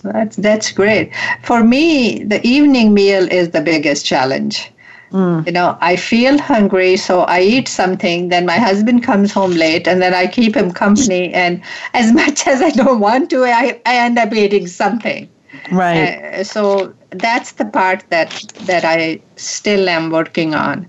That's, 0.04 0.36
that's 0.36 0.72
great. 0.72 1.12
For 1.44 1.64
me, 1.64 2.24
the 2.24 2.46
evening 2.46 2.94
meal 2.94 3.28
is 3.32 3.52
the 3.52 3.62
biggest 3.62 4.06
challenge. 4.06 4.72
Mm. 5.12 5.46
You 5.46 5.52
know, 5.54 5.78
I 5.80 5.96
feel 5.96 6.38
hungry, 6.38 6.98
so 6.98 7.22
I 7.22 7.42
eat 7.42 7.68
something. 7.68 8.30
Then 8.30 8.46
my 8.46 8.58
husband 8.58 9.04
comes 9.04 9.32
home 9.32 9.52
late, 9.52 9.88
and 9.88 10.02
then 10.02 10.14
I 10.14 10.28
keep 10.28 10.56
him 10.56 10.72
company. 10.72 11.34
And 11.34 11.62
as 11.94 12.12
much 12.22 12.48
as 12.48 12.62
I 12.62 12.72
don't 12.72 13.00
want 13.00 13.30
to, 13.30 13.44
I, 13.44 13.80
I 13.86 13.96
end 13.96 14.18
up 14.18 14.34
eating 14.34 14.68
something. 14.68 15.30
Right. 15.72 16.10
Uh, 16.10 16.44
so 16.44 16.94
that's 17.12 17.54
the 17.54 17.66
part 17.66 18.04
that 18.10 18.32
that 18.66 18.84
I 18.86 19.22
still 19.38 19.90
am 19.90 20.12
working 20.12 20.54
on, 20.54 20.88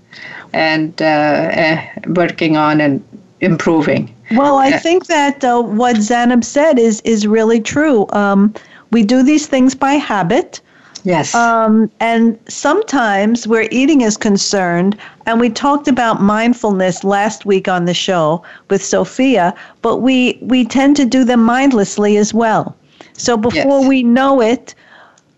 and 0.53 1.01
uh, 1.01 1.05
uh, 1.05 1.81
working 2.07 2.57
on 2.57 2.81
and 2.81 3.03
improving. 3.41 4.13
Well, 4.31 4.57
I 4.57 4.77
think 4.77 5.07
that 5.07 5.43
uh, 5.43 5.61
what 5.61 5.97
Zainab 5.97 6.43
said 6.43 6.77
is 6.77 7.01
is 7.01 7.25
really 7.25 7.61
true. 7.61 8.05
Um, 8.11 8.53
we 8.91 9.03
do 9.03 9.23
these 9.23 9.47
things 9.47 9.75
by 9.75 9.93
habit. 9.93 10.61
Yes. 11.03 11.33
Um, 11.35 11.89
and 11.99 12.37
sometimes 12.47 13.47
where 13.47 13.67
eating 13.71 14.01
is 14.01 14.17
concerned, 14.17 14.97
and 15.25 15.39
we 15.39 15.49
talked 15.49 15.87
about 15.87 16.21
mindfulness 16.21 17.03
last 17.03 17.45
week 17.45 17.67
on 17.67 17.85
the 17.85 17.93
show 17.93 18.43
with 18.69 18.83
Sophia, 18.83 19.53
but 19.81 19.97
we, 19.97 20.37
we 20.41 20.65
tend 20.65 20.95
to 20.97 21.05
do 21.05 21.23
them 21.23 21.43
mindlessly 21.43 22.17
as 22.17 22.33
well. 22.33 22.75
So 23.13 23.37
before 23.37 23.79
yes. 23.81 23.87
we 23.87 24.03
know 24.03 24.41
it, 24.41 24.75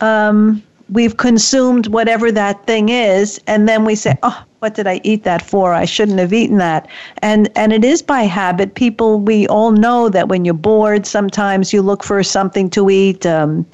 um, 0.01 0.61
we've 0.89 1.17
consumed 1.17 1.87
whatever 1.87 2.31
that 2.31 2.65
thing 2.65 2.89
is, 2.89 3.39
and 3.47 3.67
then 3.67 3.85
we 3.85 3.95
say, 3.95 4.17
oh, 4.23 4.43
what 4.59 4.75
did 4.75 4.85
I 4.85 5.01
eat 5.03 5.23
that 5.23 5.41
for? 5.41 5.73
I 5.73 5.85
shouldn't 5.85 6.19
have 6.19 6.33
eaten 6.33 6.57
that. 6.57 6.87
And 7.23 7.49
and 7.55 7.73
it 7.73 7.83
is 7.83 8.03
by 8.03 8.21
habit. 8.23 8.75
People, 8.75 9.19
we 9.19 9.47
all 9.47 9.71
know 9.71 10.07
that 10.09 10.27
when 10.27 10.45
you're 10.45 10.53
bored, 10.53 11.07
sometimes 11.07 11.73
you 11.73 11.81
look 11.81 12.03
for 12.03 12.21
something 12.21 12.69
to 12.71 12.89
eat. 12.91 13.25
Um, 13.25 13.65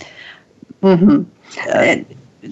mm-hmm 0.81 1.23
uh, 1.73 1.95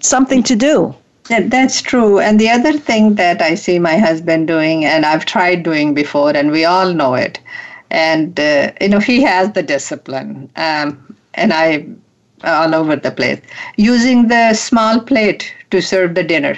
something 0.02 0.44
to 0.44 0.56
do. 0.56 0.96
That's 1.28 1.82
true. 1.82 2.20
And 2.20 2.40
the 2.40 2.50
other 2.50 2.74
thing 2.74 3.16
that 3.16 3.42
I 3.42 3.56
see 3.56 3.80
my 3.80 3.98
husband 3.98 4.48
doing, 4.48 4.86
and 4.86 5.06
I've 5.06 5.26
tried 5.26 5.64
doing 5.64 5.94
before, 5.94 6.36
and 6.36 6.52
we 6.52 6.66
all 6.66 6.94
know 6.94 7.16
it, 7.16 7.40
and 7.90 8.40
uh, 8.40 8.72
you 8.80 8.90
know 8.90 9.00
he 9.00 9.22
has 9.24 9.52
the 9.54 9.64
discipline, 9.64 10.50
um, 10.56 11.16
and 11.34 11.52
I 11.52 11.88
all 12.44 12.76
over 12.76 12.96
the 12.96 13.12
place 13.12 13.42
using 13.78 14.28
the 14.28 14.54
small 14.54 15.00
plate 15.00 15.52
to 15.72 15.82
serve 15.82 16.14
the 16.14 16.24
dinner. 16.24 16.56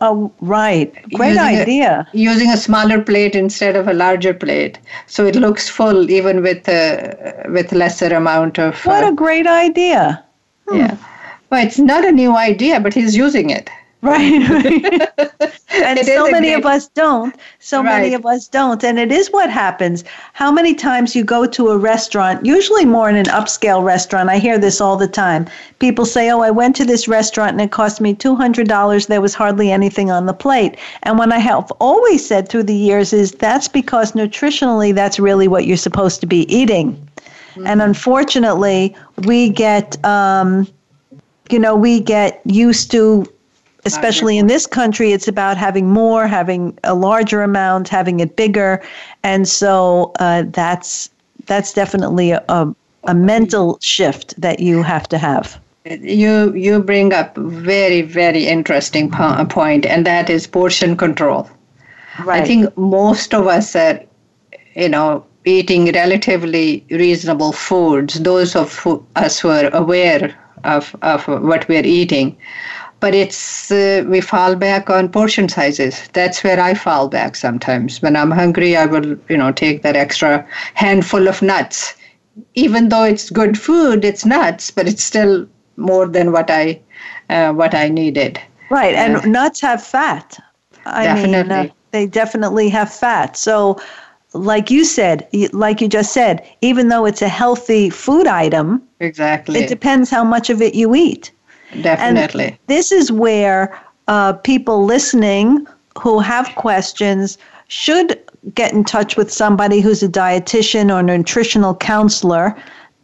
Oh, 0.00 0.32
right. 0.40 0.92
Great 1.12 1.30
using 1.30 1.42
idea. 1.42 2.08
A, 2.12 2.16
using 2.16 2.50
a 2.50 2.56
smaller 2.56 3.00
plate 3.00 3.34
instead 3.34 3.76
of 3.76 3.88
a 3.88 3.92
larger 3.92 4.32
plate, 4.32 4.78
so 5.06 5.26
it 5.26 5.36
looks 5.36 5.68
full 5.68 6.10
even 6.10 6.42
with 6.42 6.68
uh, 6.68 7.14
with 7.48 7.72
lesser 7.72 8.14
amount 8.14 8.58
of. 8.58 8.84
What 8.84 9.04
a 9.04 9.08
uh, 9.08 9.12
great 9.12 9.46
idea! 9.46 10.24
Hmm. 10.68 10.78
Yeah. 10.78 10.96
Well, 11.54 11.64
it's 11.64 11.78
not 11.78 12.04
a 12.04 12.10
new 12.10 12.36
idea, 12.36 12.80
but 12.80 12.92
he's 12.92 13.16
using 13.16 13.50
it. 13.50 13.70
Right. 14.02 14.42
and 15.72 15.98
it 16.00 16.04
so 16.04 16.28
many 16.28 16.52
of 16.52 16.66
us 16.66 16.88
don't. 16.88 17.32
So 17.60 17.76
right. 17.76 18.00
many 18.00 18.14
of 18.14 18.26
us 18.26 18.48
don't. 18.48 18.82
And 18.82 18.98
it 18.98 19.12
is 19.12 19.30
what 19.30 19.48
happens. 19.50 20.02
How 20.32 20.50
many 20.50 20.74
times 20.74 21.14
you 21.14 21.22
go 21.22 21.46
to 21.46 21.68
a 21.68 21.78
restaurant, 21.78 22.44
usually 22.44 22.84
more 22.84 23.08
in 23.08 23.14
an 23.14 23.26
upscale 23.26 23.84
restaurant. 23.84 24.30
I 24.30 24.38
hear 24.38 24.58
this 24.58 24.80
all 24.80 24.96
the 24.96 25.06
time. 25.06 25.46
People 25.78 26.04
say, 26.04 26.28
Oh, 26.28 26.40
I 26.40 26.50
went 26.50 26.74
to 26.74 26.84
this 26.84 27.06
restaurant 27.06 27.52
and 27.52 27.60
it 27.60 27.70
cost 27.70 28.00
me 28.00 28.16
$200. 28.16 29.06
There 29.06 29.20
was 29.20 29.34
hardly 29.34 29.70
anything 29.70 30.10
on 30.10 30.26
the 30.26 30.34
plate. 30.34 30.76
And 31.04 31.18
what 31.18 31.30
I 31.32 31.38
have 31.38 31.70
always 31.78 32.26
said 32.26 32.48
through 32.48 32.64
the 32.64 32.74
years 32.74 33.12
is 33.12 33.30
that's 33.30 33.68
because 33.68 34.14
nutritionally, 34.14 34.92
that's 34.92 35.20
really 35.20 35.46
what 35.46 35.66
you're 35.66 35.76
supposed 35.76 36.20
to 36.22 36.26
be 36.26 36.52
eating. 36.52 36.94
Mm-hmm. 36.94 37.68
And 37.68 37.80
unfortunately, 37.80 38.96
we 39.18 39.50
get. 39.50 40.04
Um, 40.04 40.66
you 41.50 41.58
know, 41.58 41.74
we 41.76 42.00
get 42.00 42.40
used 42.44 42.90
to, 42.92 43.26
especially 43.84 44.38
in 44.38 44.46
this 44.46 44.66
country, 44.66 45.12
it's 45.12 45.28
about 45.28 45.56
having 45.56 45.88
more, 45.90 46.26
having 46.26 46.78
a 46.84 46.94
larger 46.94 47.42
amount, 47.42 47.88
having 47.88 48.20
it 48.20 48.36
bigger, 48.36 48.82
and 49.22 49.46
so 49.46 50.12
uh, 50.20 50.44
that's 50.48 51.10
that's 51.46 51.72
definitely 51.74 52.30
a, 52.30 52.42
a, 52.48 52.74
a 53.04 53.14
mental 53.14 53.78
shift 53.82 54.40
that 54.40 54.60
you 54.60 54.82
have 54.82 55.08
to 55.08 55.18
have. 55.18 55.60
You 55.84 56.54
you 56.54 56.82
bring 56.82 57.12
up 57.12 57.36
very 57.36 58.00
very 58.00 58.46
interesting 58.46 59.10
po- 59.10 59.44
point, 59.44 59.84
and 59.84 60.06
that 60.06 60.30
is 60.30 60.46
portion 60.46 60.96
control. 60.96 61.48
Right. 62.24 62.42
I 62.42 62.46
think 62.46 62.74
most 62.78 63.34
of 63.34 63.46
us 63.48 63.76
are, 63.76 64.00
you 64.76 64.88
know, 64.88 65.26
eating 65.44 65.92
relatively 65.92 66.84
reasonable 66.90 67.52
foods. 67.52 68.20
Those 68.20 68.56
of 68.56 68.86
us 69.16 69.40
who 69.40 69.48
are 69.50 69.68
aware 69.74 70.34
of, 70.64 70.94
of 71.02 71.26
what 71.28 71.68
we're 71.68 71.86
eating. 71.86 72.36
But 73.00 73.14
it's 73.14 73.70
uh, 73.70 74.04
we 74.08 74.20
fall 74.20 74.56
back 74.56 74.88
on 74.88 75.08
portion 75.10 75.48
sizes. 75.48 76.08
That's 76.14 76.42
where 76.42 76.58
I 76.58 76.74
fall 76.74 77.08
back 77.08 77.36
sometimes. 77.36 78.00
When 78.00 78.16
I'm 78.16 78.30
hungry, 78.30 78.76
I 78.76 78.86
will 78.86 79.16
you 79.28 79.36
know 79.36 79.52
take 79.52 79.82
that 79.82 79.96
extra 79.96 80.46
handful 80.74 81.28
of 81.28 81.42
nuts. 81.42 81.94
Even 82.54 82.88
though 82.88 83.04
it's 83.04 83.30
good 83.30 83.58
food, 83.58 84.04
it's 84.04 84.24
nuts, 84.24 84.70
but 84.70 84.88
it's 84.88 85.04
still 85.04 85.46
more 85.76 86.06
than 86.06 86.32
what 86.32 86.50
I 86.50 86.80
uh, 87.28 87.52
what 87.52 87.74
I 87.74 87.88
needed. 87.88 88.40
Right, 88.70 88.94
and 88.94 89.16
Uh, 89.16 89.20
nuts 89.26 89.60
have 89.60 89.82
fat. 89.82 90.38
I 90.86 91.14
mean, 91.14 91.34
uh, 91.34 91.42
Definitely. 91.42 91.72
they 91.90 92.06
definitely 92.06 92.68
have 92.70 92.92
fat. 92.92 93.36
So, 93.36 93.76
like 94.34 94.70
you 94.70 94.84
said, 94.84 95.26
like 95.52 95.80
you 95.80 95.88
just 95.88 96.12
said, 96.12 96.46
even 96.60 96.88
though 96.88 97.06
it's 97.06 97.22
a 97.22 97.28
healthy 97.28 97.88
food 97.88 98.26
item, 98.26 98.82
Exactly. 99.00 99.60
it 99.60 99.68
depends 99.68 100.10
how 100.10 100.24
much 100.24 100.50
of 100.50 100.60
it 100.60 100.74
you 100.74 100.94
eat. 100.94 101.30
Definitely. 101.80 102.44
And 102.44 102.58
this 102.66 102.92
is 102.92 103.10
where 103.10 103.78
uh, 104.08 104.34
people 104.34 104.84
listening 104.84 105.66
who 106.00 106.18
have 106.18 106.54
questions 106.56 107.38
should 107.68 108.20
get 108.54 108.72
in 108.72 108.84
touch 108.84 109.16
with 109.16 109.32
somebody 109.32 109.80
who's 109.80 110.02
a 110.02 110.08
dietitian 110.08 110.92
or 110.92 111.02
nutritional 111.02 111.74
counselor 111.74 112.54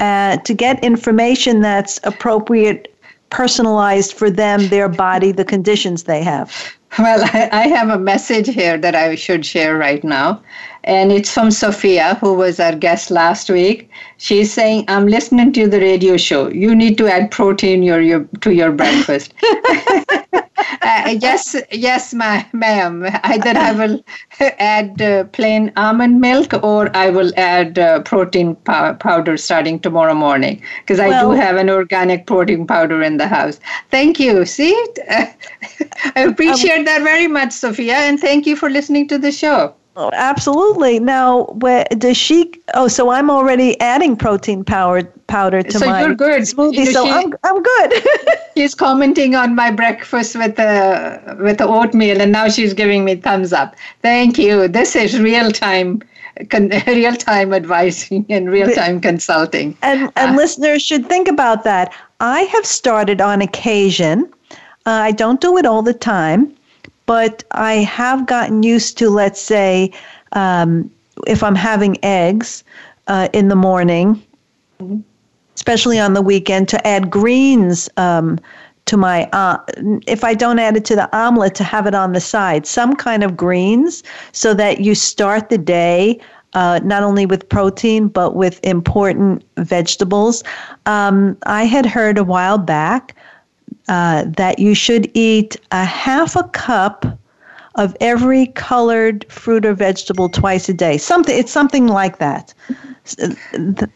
uh, 0.01 0.37
to 0.39 0.55
get 0.55 0.83
information 0.85 1.61
that's 1.61 2.01
appropriate, 2.05 2.95
personalized 3.31 4.12
for 4.12 4.31
them, 4.31 4.68
their 4.68 4.89
body, 4.89 5.33
the 5.33 5.45
conditions 5.45 6.05
they 6.05 6.22
have. 6.22 6.74
Well, 6.99 7.22
I, 7.33 7.49
I 7.53 7.68
have 7.68 7.89
a 7.89 7.99
message 7.99 8.49
here 8.49 8.76
that 8.78 8.95
I 8.95 9.14
should 9.14 9.47
share 9.47 9.76
right 9.78 10.03
now. 10.03 10.43
And 10.85 11.12
it's 11.12 11.33
from 11.33 11.51
Sophia, 11.51 12.14
who 12.20 12.35
was 12.35 12.59
our 12.59 12.74
guest 12.74 13.11
last 13.11 13.51
week. 13.51 13.91
She's 14.16 14.53
saying, 14.53 14.87
I'm 14.89 15.07
listening 15.07 15.53
to 15.53 15.68
the 15.68 15.78
radio 15.78 16.16
show. 16.16 16.49
You 16.49 16.74
need 16.74 16.97
to 16.99 17.07
add 17.07 17.31
protein 17.31 17.83
your, 17.83 18.01
your, 18.01 18.24
to 18.41 18.53
your 18.53 18.72
breakfast. 18.72 19.35
uh, 20.33 21.16
yes, 21.20 21.57
yes, 21.70 22.14
ma- 22.14 22.45
ma'am. 22.53 23.07
Either 23.24 23.51
I 23.57 23.72
will 23.72 24.03
add 24.41 25.01
uh, 25.03 25.24
plain 25.24 25.72
almond 25.76 26.20
milk 26.20 26.55
or 26.62 26.95
I 26.97 27.11
will 27.11 27.33
add 27.37 27.78
uh, 27.78 28.01
protein 28.01 28.57
pow- 28.57 28.95
powder 28.95 29.37
starting 29.37 29.81
tomorrow 29.81 30.14
morning 30.14 30.62
because 30.81 31.01
I 31.01 31.09
Well- 31.09 31.31
do 31.33 31.37
have 31.37 31.57
an 31.57 31.68
organic 31.68 32.26
protein 32.26 32.66
powder 32.66 33.03
in 33.03 33.18
the 33.18 33.28
house. 33.28 33.61
Thank 33.91 34.18
you. 34.18 34.45
See, 34.47 34.72
I 35.11 35.35
appreciate 36.16 36.85
that 36.85 37.03
very 37.03 37.26
much, 37.26 37.53
Sophia, 37.53 37.97
and 37.97 38.18
thank 38.18 38.47
you 38.47 38.57
for 38.57 38.70
listening 38.70 39.09
to 39.09 39.18
the 39.18 39.33
show. 39.33 39.74
Oh, 40.01 40.11
absolutely. 40.14 40.98
Now, 40.98 41.44
where, 41.64 41.84
does 41.98 42.16
she? 42.16 42.51
Oh, 42.72 42.88
so 42.88 43.11
I'm 43.11 43.28
already 43.30 43.78
adding 43.80 44.16
protein 44.16 44.64
powder 44.64 45.05
powder 45.26 45.62
to 45.62 45.78
So 45.78 45.86
my 45.86 46.01
you're 46.01 46.14
good. 46.14 46.42
smoothie. 46.42 46.72
You 46.76 46.84
know, 46.86 46.92
so 46.92 47.05
she- 47.05 47.11
I'm 47.11 47.34
I'm 47.44 47.62
good. 47.62 47.92
She's 48.57 48.74
commenting 48.74 49.34
on 49.34 49.55
my 49.55 49.70
breakfast 49.70 50.36
with 50.36 50.57
the 50.57 51.36
with 51.38 51.59
the 51.59 51.66
oatmeal, 51.66 52.20
and 52.20 52.32
now 52.32 52.48
she's 52.48 52.72
giving 52.72 53.05
me 53.05 53.14
thumbs 53.16 53.53
up. 53.53 53.76
Thank 54.03 54.38
you. 54.38 54.68
This 54.68 54.96
is 54.96 55.20
real 55.20 55.51
time. 55.51 56.01
Con- 56.48 56.70
real 56.86 57.14
time 57.14 57.53
advising 57.53 58.24
and 58.30 58.51
real 58.51 58.70
time 58.74 59.01
consulting. 59.03 59.76
And 59.82 60.11
and 60.16 60.34
listeners 60.36 60.82
should 60.82 61.07
think 61.07 61.28
about 61.28 61.64
that. 61.64 61.92
I 62.20 62.40
have 62.55 62.64
started 62.64 63.20
on 63.20 63.42
occasion. 63.42 64.32
Uh, 64.86 65.09
I 65.09 65.12
don't 65.12 65.40
do 65.42 65.59
it 65.59 65.66
all 65.66 65.82
the 65.82 65.92
time, 65.94 66.55
but 67.11 67.42
I 67.50 67.72
have 67.72 68.24
gotten 68.26 68.62
used 68.62 68.96
to, 68.98 69.11
let's 69.11 69.40
say, 69.40 69.90
um, 70.30 70.88
if 71.26 71.42
I'm 71.42 71.56
having 71.56 71.98
eggs 72.04 72.62
uh, 73.08 73.28
in 73.32 73.48
the 73.48 73.56
morning, 73.56 74.22
especially 75.56 75.98
on 75.98 76.12
the 76.12 76.22
weekend, 76.22 76.68
to 76.68 76.86
add 76.86 77.11
greens 77.11 77.88
um, 77.96 78.38
to 78.84 78.96
my. 78.96 79.28
Uh, 79.32 79.58
if 80.06 80.22
I 80.22 80.34
don't 80.34 80.61
add 80.61 80.76
it 80.76 80.84
to 80.84 80.94
the 80.94 81.08
omelet, 81.12 81.56
to 81.56 81.64
have 81.64 81.88
it 81.88 81.96
on 81.96 82.12
the 82.12 82.20
side, 82.20 82.64
some 82.64 82.94
kind 82.94 83.24
of 83.24 83.36
greens, 83.36 84.04
so 84.30 84.54
that 84.54 84.78
you 84.78 84.94
start 84.94 85.48
the 85.48 85.58
day 85.58 86.20
uh, 86.52 86.78
not 86.84 87.02
only 87.02 87.26
with 87.26 87.48
protein 87.48 88.06
but 88.06 88.36
with 88.36 88.61
important 88.62 89.44
vegetables. 89.56 90.44
Um, 90.86 91.36
I 91.44 91.64
had 91.64 91.86
heard 91.86 92.18
a 92.18 92.24
while 92.24 92.58
back 92.58 93.16
uh, 93.89 94.25
that 94.37 94.59
you 94.59 94.75
should 94.75 95.11
eat 95.14 95.57
a 95.73 95.85
half 95.85 96.37
a 96.37 96.45
cup 96.49 97.18
of 97.77 97.97
every 98.01 98.47
colored 98.49 99.25
fruit 99.31 99.64
or 99.64 99.75
vegetable 99.75 100.29
twice 100.29 100.68
a 100.68 100.75
day. 100.75 100.99
Something 100.99 101.39
it's 101.39 101.53
something 101.53 101.87
like 101.87 102.18
that. 102.18 102.53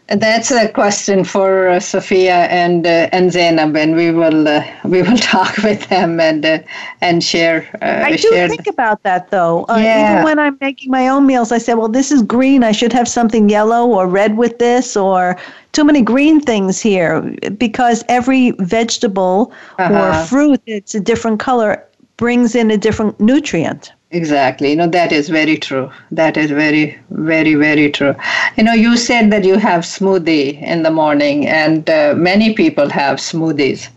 That's 0.09 0.51
a 0.51 0.69
question 0.69 1.25
for 1.25 1.69
uh, 1.69 1.81
Sophia 1.81 2.47
and 2.51 2.87
uh, 2.87 3.09
and 3.13 3.33
Zainab, 3.33 3.77
and 3.77 3.95
we 3.97 4.11
will 4.11 4.49
uh, 4.49 4.65
we 4.85 5.03
will 5.03 5.17
talk 5.35 5.57
with 5.59 5.89
them 5.89 6.21
and 6.21 6.45
uh, 6.45 6.59
and 7.01 7.23
share. 7.23 7.69
Uh, 7.83 8.03
I 8.07 8.17
do 8.17 8.29
share 8.33 8.49
think 8.49 8.67
about 8.67 9.03
that 9.03 9.31
though. 9.31 9.65
Uh, 9.69 9.77
Yeah. 9.79 10.11
Even 10.13 10.25
when 10.25 10.39
I'm 10.39 10.57
making 10.61 10.91
my 10.91 11.09
own 11.09 11.27
meals, 11.27 11.53
I 11.53 11.59
say, 11.59 11.75
well, 11.75 11.89
this 11.89 12.11
is 12.11 12.23
green. 12.23 12.65
I 12.65 12.73
should 12.73 12.93
have 12.93 13.09
something 13.09 13.49
yellow 13.49 13.87
or 13.87 14.07
red 14.07 14.37
with 14.37 14.59
this, 14.59 14.97
or 14.97 15.37
too 15.73 15.85
many 15.85 16.03
green 16.03 16.41
things 16.41 16.81
here, 16.81 17.21
because 17.59 18.05
every 18.09 18.53
vegetable 18.59 19.53
or 19.79 19.85
Uh-huh. 19.85 20.25
fruit 20.27 20.61
that's 20.67 20.95
a 20.95 21.01
different 21.01 21.41
color 21.41 21.83
brings 22.17 22.55
in 22.55 22.71
a 22.71 22.77
different 22.77 23.19
nutrient. 23.21 23.93
Exactly. 24.11 24.71
You 24.71 24.77
know, 24.77 24.87
that 24.89 25.11
is 25.11 25.29
very 25.29 25.57
true. 25.57 25.91
That 26.13 26.37
is 26.37 26.51
very, 26.51 26.97
very, 27.11 27.55
very 27.55 27.91
true. 27.91 28.15
You 28.57 28.63
know, 28.65 28.73
you 28.73 28.97
said 28.97 29.33
that 29.33 29.45
you 29.45 29.59
have 29.59 29.81
smoothie 29.81 30.63
in 30.63 30.85
the 30.85 30.91
morning, 30.91 31.49
and 31.49 31.91
uh, 31.91 32.15
many 32.17 32.55
people 32.55 32.89
have 32.91 33.19
smoothies. 33.19 33.89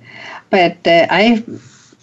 But 0.50 0.78
uh, 0.88 1.06
I, 1.12 1.44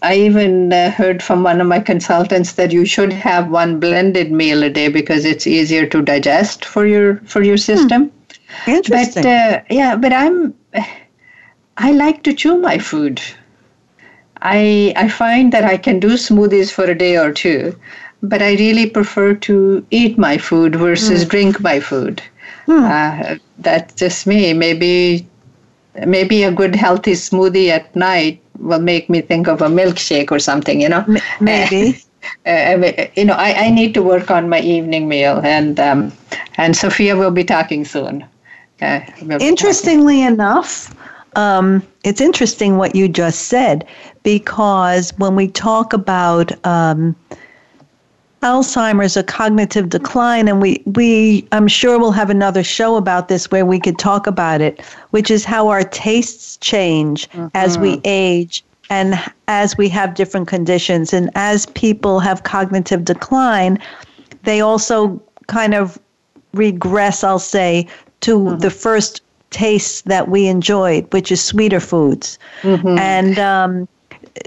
I 0.03 0.15
even 0.17 0.73
uh, 0.73 0.91
heard 0.93 1.23
from 1.23 1.43
one 1.43 1.61
of 1.61 1.67
my 1.67 1.81
consultants 1.81 2.53
that 2.53 2.71
you 2.71 2.85
should 2.85 3.13
have 3.13 3.51
one 3.51 3.81
blended 3.81 4.31
meal 4.31 4.63
a 4.63 4.71
day 4.71 4.89
because 4.89 5.25
it's 5.25 5.47
easier 5.47 5.87
to 5.87 6.03
digest 6.03 6.65
for 6.65 6.87
your 6.87 7.17
for 7.25 7.43
your 7.43 7.57
system. 7.57 8.13
Interesting. 8.69 9.25
But 9.25 9.29
uh, 9.29 9.61
yeah, 9.71 9.97
but 9.97 10.13
I'm 10.13 10.55
I 11.77 11.91
like 11.91 12.23
to 12.25 12.33
chew 12.33 12.59
my 12.59 12.79
food. 12.79 13.21
I 14.45 14.93
I 14.97 15.09
find 15.09 15.53
that 15.53 15.65
I 15.65 15.77
can 15.77 15.99
do 16.01 16.15
smoothies 16.15 16.71
for 16.71 16.85
a 16.85 16.95
day 16.95 17.17
or 17.17 17.33
two, 17.33 17.75
but 18.23 18.43
I 18.43 18.55
really 18.55 18.89
prefer 18.89 19.35
to 19.35 19.85
eat 19.91 20.19
my 20.19 20.39
food 20.39 20.77
versus 20.77 21.25
drink 21.25 21.61
my 21.61 21.81
food. 21.81 22.23
Uh, 22.85 23.37
that's 23.59 23.95
just 23.95 24.27
me. 24.27 24.53
Maybe 24.53 25.27
maybe 26.07 26.43
a 26.43 26.53
good 26.53 26.75
healthy 26.75 27.13
smoothie 27.13 27.69
at 27.69 27.95
night 27.97 28.41
will 28.59 28.81
make 28.81 29.09
me 29.11 29.21
think 29.21 29.49
of 29.49 29.63
a 29.63 29.69
milkshake 29.69 30.31
or 30.31 30.39
something. 30.39 30.81
You 30.81 30.89
know. 30.91 31.05
Maybe. 31.41 31.99
Uh, 32.47 32.91
you 33.17 33.25
know, 33.27 33.35
I, 33.35 33.67
I 33.67 33.71
need 33.71 33.93
to 33.95 34.03
work 34.03 34.31
on 34.31 34.49
my 34.49 34.61
evening 34.61 35.09
meal, 35.09 35.41
and 35.45 35.79
um, 35.79 36.11
and 36.57 36.75
Sophia 36.75 37.17
will 37.17 37.31
be 37.31 37.45
talking 37.45 37.85
soon. 37.85 38.25
Uh, 38.81 39.01
we'll 39.23 39.39
be 39.39 39.47
Interestingly 39.47 40.23
enough, 40.23 40.95
um, 41.37 41.83
it's 42.05 42.21
interesting 42.21 42.77
what 42.77 42.95
you 42.95 43.09
just 43.09 43.43
said 43.43 43.87
because 44.23 45.13
when 45.19 45.37
we 45.37 45.49
talk 45.49 45.93
about 45.93 46.53
um, 46.67 47.15
Alzheimer's, 48.45 49.17
a 49.17 49.23
cognitive 49.23 49.89
decline, 49.89 50.49
and 50.49 50.61
we, 50.61 50.83
we, 50.85 51.49
I'm 51.51 51.67
sure 51.67 51.99
we'll 51.99 52.13
have 52.13 52.29
another 52.29 52.63
show 52.63 52.97
about 52.97 53.29
this 53.29 53.51
where 53.51 53.65
we 53.65 53.81
could 53.81 53.99
talk 53.99 54.27
about 54.27 54.61
it, 54.61 54.83
which 55.11 55.31
is 55.31 55.45
how 55.45 55.69
our 55.69 55.83
tastes 55.83 56.59
change 56.59 57.27
as 57.55 57.79
we 57.79 58.01
age 58.05 58.63
and 58.91 59.15
as 59.49 59.79
we 59.79 59.89
have 59.89 60.15
different 60.15 60.47
conditions. 60.47 61.15
And 61.15 61.31
as 61.35 61.65
people 61.67 62.21
have 62.21 62.43
cognitive 62.43 63.05
decline, 63.05 63.79
they 64.43 64.61
also 64.61 65.23
kind 65.47 65.75
of 65.75 65.99
regress, 66.53 67.25
I'll 67.25 67.39
say, 67.39 67.89
to 68.21 68.57
the 68.57 68.71
first 68.71 69.23
tastes 69.55 70.03
that 70.03 70.29
we 70.29 70.49
enjoyed, 70.49 71.07
which 71.13 71.31
is 71.31 71.41
sweeter 71.43 71.81
foods. 71.81 72.39
And 72.99 73.39
um, 73.39 73.89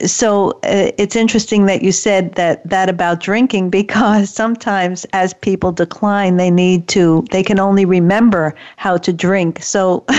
so 0.06 0.52
uh, 0.64 0.92
it's 0.98 1.16
interesting 1.16 1.66
that 1.66 1.82
you 1.82 1.92
said 1.92 2.36
that 2.36 2.68
that 2.70 2.90
about 2.90 3.20
drinking 3.20 3.70
because 3.78 4.30
sometimes 4.30 5.06
as 5.14 5.34
people 5.34 5.72
decline, 5.72 6.38
they 6.38 6.52
need 6.52 6.88
to 6.90 7.26
they 7.32 7.44
can 7.44 7.60
only 7.60 7.86
remember 7.86 8.54
how 8.76 8.98
to 8.98 9.14
drink. 9.14 9.62
So 9.64 10.04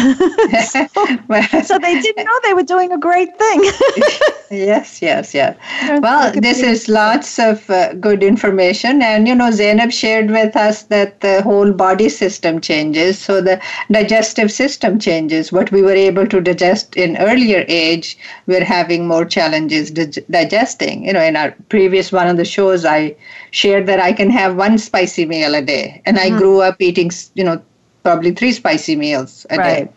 so, 0.70 0.86
so 1.64 1.78
they 1.78 2.00
didn't 2.00 2.24
know 2.24 2.40
they 2.44 2.54
were 2.54 2.62
doing 2.62 2.92
a 2.92 2.98
great 2.98 3.36
thing. 3.38 3.60
yes, 4.50 5.02
yes, 5.02 5.34
yes. 5.34 5.56
Well, 6.00 6.32
this 6.32 6.62
is 6.62 6.88
lots 6.88 7.38
of 7.38 7.68
uh, 7.68 7.92
good 7.94 8.22
information, 8.22 9.02
and 9.02 9.28
you 9.28 9.34
know, 9.34 9.50
Zainab 9.50 9.92
shared 9.92 10.30
with 10.30 10.56
us 10.56 10.84
that 10.84 11.20
the 11.20 11.42
whole 11.42 11.72
body 11.72 12.08
system 12.08 12.60
changes, 12.60 13.18
so 13.18 13.40
the 13.40 13.60
digestive 13.90 14.50
system 14.50 14.98
changes. 14.98 15.52
What 15.52 15.70
we 15.70 15.82
were 15.82 15.92
able 15.92 16.26
to 16.26 16.40
digest 16.40 16.96
in 16.96 17.16
earlier 17.18 17.64
age, 17.68 18.16
we're 18.46 18.64
having 18.64 19.06
more 19.06 19.24
challenges 19.26 19.57
dig- 19.66 20.24
digesting. 20.30 21.04
You 21.04 21.12
know, 21.12 21.22
in 21.22 21.36
our 21.36 21.54
previous 21.68 22.12
one 22.12 22.28
of 22.28 22.36
the 22.36 22.44
shows, 22.44 22.84
I 22.84 23.16
shared 23.50 23.86
that 23.86 24.00
I 24.00 24.12
can 24.12 24.30
have 24.30 24.56
one 24.56 24.78
spicy 24.78 25.26
meal 25.26 25.54
a 25.54 25.62
day, 25.62 26.00
and 26.06 26.18
I 26.18 26.30
mm. 26.30 26.38
grew 26.38 26.60
up 26.60 26.80
eating, 26.80 27.10
you 27.34 27.44
know, 27.44 27.60
probably 28.02 28.32
three 28.32 28.52
spicy 28.52 28.96
meals 28.96 29.46
a 29.50 29.56
right. 29.56 29.84
day. 29.84 29.92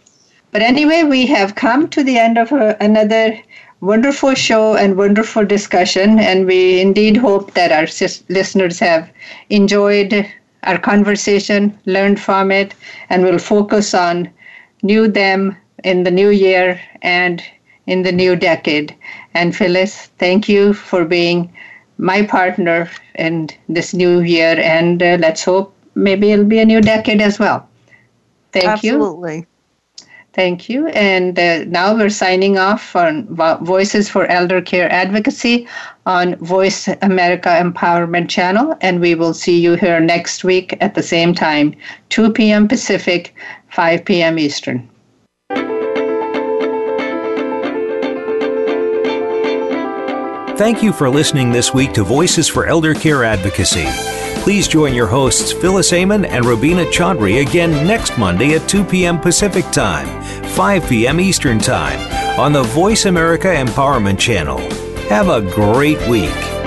But 0.51 0.61
anyway, 0.61 1.03
we 1.03 1.25
have 1.27 1.55
come 1.55 1.87
to 1.89 2.03
the 2.03 2.17
end 2.17 2.37
of 2.37 2.51
a, 2.51 2.75
another 2.81 3.39
wonderful 3.81 4.33
show 4.33 4.75
and 4.75 4.97
wonderful 4.97 5.45
discussion, 5.45 6.19
and 6.19 6.45
we 6.45 6.81
indeed 6.81 7.17
hope 7.17 7.53
that 7.53 7.71
our 7.71 7.87
sis- 7.87 8.23
listeners 8.29 8.79
have 8.79 9.09
enjoyed 9.49 10.25
our 10.63 10.77
conversation, 10.77 11.77
learned 11.85 12.19
from 12.19 12.51
it, 12.51 12.75
and 13.09 13.23
will 13.23 13.39
focus 13.39 13.93
on 13.93 14.29
new 14.83 15.07
them 15.07 15.55
in 15.83 16.03
the 16.03 16.11
new 16.11 16.29
year 16.29 16.79
and 17.01 17.43
in 17.87 18.03
the 18.03 18.11
new 18.11 18.35
decade. 18.35 18.95
And 19.33 19.55
Phyllis, 19.55 20.07
thank 20.17 20.47
you 20.47 20.73
for 20.73 21.05
being 21.05 21.51
my 21.97 22.23
partner 22.23 22.89
in 23.15 23.49
this 23.69 23.93
new 23.93 24.21
year, 24.21 24.59
and 24.59 25.01
uh, 25.01 25.17
let's 25.19 25.43
hope 25.43 25.73
maybe 25.95 26.31
it'll 26.31 26.45
be 26.45 26.59
a 26.59 26.65
new 26.65 26.81
decade 26.81 27.21
as 27.21 27.37
well. 27.39 27.67
Thank 28.51 28.65
Absolutely. 28.65 28.89
you. 28.89 28.95
Absolutely. 28.95 29.47
Thank 30.33 30.69
you. 30.69 30.87
And 30.87 31.37
uh, 31.37 31.65
now 31.65 31.93
we're 31.93 32.09
signing 32.09 32.57
off 32.57 32.95
on 32.95 33.27
Voices 33.65 34.09
for 34.09 34.25
Elder 34.27 34.61
Care 34.61 34.89
Advocacy 34.89 35.67
on 36.05 36.35
Voice 36.37 36.87
America 37.01 37.49
Empowerment 37.49 38.29
Channel. 38.29 38.77
And 38.79 39.01
we 39.01 39.13
will 39.13 39.33
see 39.33 39.59
you 39.59 39.75
here 39.75 39.99
next 39.99 40.45
week 40.45 40.77
at 40.79 40.95
the 40.95 41.03
same 41.03 41.35
time, 41.35 41.75
2 42.09 42.31
p.m. 42.31 42.69
Pacific, 42.69 43.35
5 43.71 44.05
p.m. 44.05 44.39
Eastern. 44.39 44.89
Thank 50.61 50.83
you 50.83 50.93
for 50.93 51.09
listening 51.09 51.49
this 51.49 51.73
week 51.73 51.91
to 51.93 52.03
Voices 52.03 52.47
for 52.47 52.67
Elder 52.67 52.93
Care 52.93 53.23
Advocacy. 53.23 53.87
Please 54.43 54.67
join 54.67 54.93
your 54.93 55.07
hosts 55.07 55.51
Phyllis 55.51 55.91
Amon 55.91 56.23
and 56.23 56.45
Rubina 56.45 56.85
Chaudhry 56.85 57.41
again 57.41 57.71
next 57.87 58.15
Monday 58.15 58.53
at 58.53 58.69
2 58.69 58.83
p.m. 58.83 59.19
Pacific 59.19 59.65
Time, 59.71 60.21
5 60.49 60.87
p.m. 60.87 61.19
Eastern 61.19 61.57
Time 61.57 61.99
on 62.39 62.53
the 62.53 62.61
Voice 62.61 63.07
America 63.07 63.47
Empowerment 63.47 64.19
Channel. 64.19 64.59
Have 65.09 65.29
a 65.29 65.41
great 65.41 65.97
week. 66.07 66.60